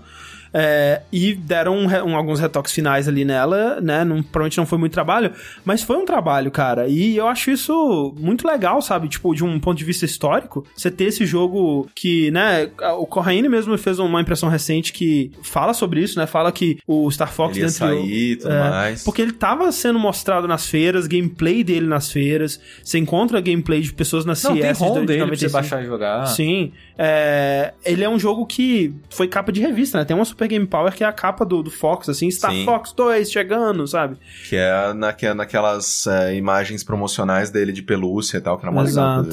É, 0.53 1.01
e 1.11 1.33
deram 1.33 1.75
um 1.77 1.87
um- 1.87 2.15
alguns 2.15 2.39
retoques 2.39 2.71
finais 2.73 3.07
ali 3.07 3.23
nela, 3.25 3.79
né? 3.81 4.03
Não, 4.03 4.21
provavelmente 4.21 4.57
não 4.57 4.65
foi 4.65 4.77
muito 4.77 4.93
trabalho, 4.93 5.31
mas 5.65 5.81
foi 5.83 5.97
um 5.97 6.05
trabalho, 6.05 6.51
cara. 6.51 6.87
E 6.87 7.15
eu 7.17 7.27
acho 7.27 7.49
isso 7.51 8.13
muito 8.19 8.47
legal, 8.47 8.81
sabe? 8.81 9.07
Tipo, 9.07 9.33
de 9.33 9.43
um 9.43 9.59
ponto 9.59 9.77
de 9.77 9.83
vista 9.85 10.05
histórico, 10.05 10.65
você 10.75 10.91
ter 10.91 11.05
esse 11.05 11.25
jogo 11.25 11.87
que, 11.95 12.29
né? 12.31 12.69
O 12.99 13.05
Corraine 13.05 13.47
mesmo 13.49 13.77
fez 13.77 13.99
uma 13.99 14.21
impressão 14.21 14.49
recente 14.49 14.93
que 14.93 15.31
fala 15.41 15.73
sobre 15.73 16.01
isso, 16.01 16.19
né? 16.19 16.25
Fala 16.27 16.51
que 16.51 16.77
o 16.87 17.09
Star 17.11 17.31
Fox 17.31 17.55
Ele 17.57 17.65
ia 17.65 17.67
dentro 17.71 17.87
do- 17.87 18.01
sair 18.01 18.31
e 18.31 18.35
tudo 18.35 18.53
é, 18.53 18.69
mais. 18.69 19.03
Porque 19.03 19.21
ele 19.21 19.31
tava 19.31 19.71
sendo 19.71 19.97
mostrado 19.99 20.47
nas 20.47 20.67
feiras, 20.67 21.07
gameplay 21.07 21.63
dele 21.63 21.87
nas 21.87 22.11
feiras. 22.11 22.59
Você 22.83 22.97
encontra 22.97 23.39
gameplay 23.41 23.81
de 23.81 23.93
pessoas 23.93 24.25
na 24.25 24.35
CS 24.35 24.79
Não, 24.79 24.91
tem 24.93 25.01
de 25.01 25.07
dele 25.07 25.25
pra 25.25 25.35
você 25.35 25.45
95. 25.47 25.51
baixar 25.53 25.83
e 25.83 25.85
jogar. 25.85 26.25
Sim. 26.27 26.71
É, 26.97 27.73
ele 27.85 28.03
é 28.03 28.09
um 28.09 28.17
jogo 28.19 28.45
que 28.45 28.93
foi 29.09 29.27
capa 29.27 29.51
de 29.51 29.61
revista, 29.61 29.97
né? 29.99 30.05
Tem 30.05 30.15
uma 30.15 30.25
Super 30.37 30.47
Game 30.47 30.67
Power 30.67 30.93
que 30.93 31.03
é 31.03 31.07
a 31.07 31.11
capa 31.11 31.43
do, 31.43 31.63
do 31.63 31.71
Fox, 31.71 32.07
assim, 32.07 32.29
Star 32.29 32.51
Sim. 32.51 32.63
Fox 32.63 32.91
2 32.93 33.31
chegando, 33.31 33.87
sabe? 33.87 34.17
Que 34.47 34.55
é, 34.55 34.93
na, 34.93 35.11
que 35.11 35.25
é 35.25 35.33
naquelas 35.33 36.05
é, 36.05 36.35
imagens 36.35 36.83
promocionais 36.83 37.49
dele 37.49 37.73
de 37.73 37.81
pelúcia 37.81 38.37
e 38.37 38.41
tal, 38.41 38.57
que 38.59 38.63
era 38.63 38.71
mó 38.71 38.83
legal. 38.83 39.25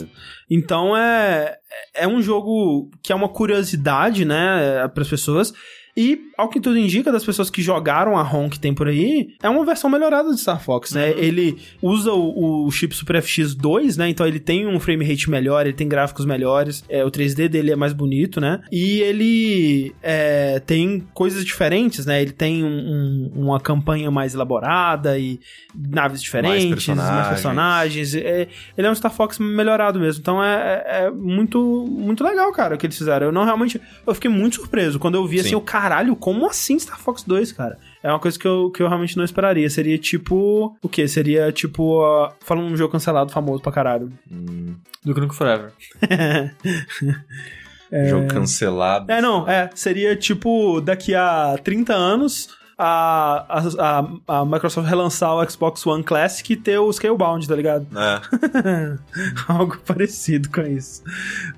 Então 0.50 0.96
é, 0.96 1.58
é 1.94 2.08
um 2.08 2.22
jogo 2.22 2.90
que 3.02 3.12
é 3.12 3.14
uma 3.14 3.28
curiosidade, 3.28 4.24
né, 4.24 4.88
para 4.88 5.02
as 5.02 5.08
pessoas. 5.08 5.52
E, 5.96 6.18
ao 6.36 6.48
que 6.48 6.60
tudo 6.60 6.76
indica, 6.76 7.12
das 7.12 7.24
pessoas 7.24 7.48
que 7.48 7.62
jogaram 7.62 8.16
a 8.18 8.22
ROM 8.22 8.48
que 8.48 8.58
tem 8.58 8.74
por 8.74 8.88
aí, 8.88 9.28
é 9.42 9.48
uma 9.48 9.64
versão 9.64 9.88
melhorada 9.88 10.30
de 10.32 10.40
Star 10.40 10.60
Fox, 10.60 10.92
né? 10.92 11.10
Ele 11.16 11.56
usa 11.80 12.12
o, 12.12 12.66
o 12.66 12.70
chip 12.72 12.94
Super 12.94 13.22
FX2, 13.22 13.96
né? 13.96 14.08
Então 14.08 14.26
ele 14.26 14.40
tem 14.40 14.66
um 14.66 14.80
frame 14.80 15.04
rate 15.04 15.30
melhor, 15.30 15.64
ele 15.66 15.72
tem 15.74 15.88
gráficos 15.88 16.26
melhores, 16.26 16.82
é, 16.88 17.04
o 17.04 17.10
3D 17.10 17.48
dele 17.48 17.70
é 17.70 17.76
mais 17.76 17.92
bonito, 17.92 18.40
né? 18.40 18.60
E 18.72 19.00
ele 19.02 19.94
é, 20.02 20.58
tem 20.60 21.06
coisas 21.14 21.44
diferentes, 21.44 22.04
né? 22.06 22.20
Ele 22.22 22.32
tem 22.32 22.64
um- 22.64 23.30
um- 23.36 23.42
uma 23.44 23.60
campanha 23.60 24.10
mais 24.10 24.34
elaborada 24.34 25.16
e 25.18 25.38
naves 25.74 26.20
diferentes, 26.20 26.64
mais 26.64 26.74
personagens. 26.74 27.28
personagens. 27.28 28.14
É, 28.16 28.48
ele 28.76 28.86
é 28.86 28.90
um 28.90 28.94
Star 28.94 29.12
Fox 29.12 29.38
melhorado 29.38 30.00
mesmo. 30.00 30.20
Então 30.20 30.42
é, 30.42 30.82
é- 30.86 31.04
é 31.06 31.10
muito, 31.10 31.86
muito 31.88 32.24
legal, 32.24 32.50
cara, 32.52 32.74
o 32.74 32.78
que 32.78 32.86
eles 32.86 32.98
fizeram. 32.98 33.26
Eu 33.26 33.32
não 33.32 33.44
realmente. 33.44 33.80
Eu 34.06 34.14
fiquei 34.14 34.30
muito 34.30 34.56
surpreso 34.56 34.98
quando 34.98 35.14
eu 35.14 35.26
vi 35.26 35.38
assim, 35.40 35.50
Sim. 35.50 35.54
o 35.54 35.60
caralho, 35.84 36.16
como 36.16 36.46
assim 36.46 36.78
Star 36.78 36.98
Fox 36.98 37.24
2, 37.24 37.52
cara? 37.52 37.78
É 38.02 38.08
uma 38.08 38.18
coisa 38.18 38.38
que 38.38 38.48
eu, 38.48 38.70
que 38.70 38.82
eu 38.82 38.88
realmente 38.88 39.18
não 39.18 39.24
esperaria. 39.24 39.68
Seria 39.68 39.98
tipo. 39.98 40.74
O 40.82 40.88
quê? 40.88 41.06
Seria 41.06 41.52
tipo. 41.52 42.00
Uh, 42.00 42.32
falando 42.40 42.72
um 42.72 42.76
jogo 42.76 42.92
cancelado 42.92 43.30
famoso 43.30 43.62
pra 43.62 43.70
caralho. 43.70 44.10
Hum, 44.30 44.76
Do 45.04 45.14
Nukem 45.14 45.28
Forever. 45.30 45.72
Jogo 48.08 48.26
cancelado. 48.26 49.12
É, 49.12 49.20
não, 49.20 49.48
é. 49.48 49.70
Seria 49.72 50.16
tipo, 50.16 50.80
daqui 50.80 51.14
a 51.14 51.56
30 51.62 51.94
anos. 51.94 52.48
A, 52.76 53.60
a, 53.78 54.38
a, 54.40 54.44
Microsoft 54.44 54.88
relançar 54.88 55.34
o 55.34 55.48
Xbox 55.50 55.86
One 55.86 56.02
Classic 56.02 56.52
e 56.52 56.56
ter 56.56 56.78
o 56.78 56.92
Scalebound, 56.92 57.46
tá 57.46 57.54
ligado? 57.54 57.86
É. 57.96 58.98
Algo 59.48 59.78
parecido 59.86 60.48
com 60.50 60.62
isso. 60.62 61.02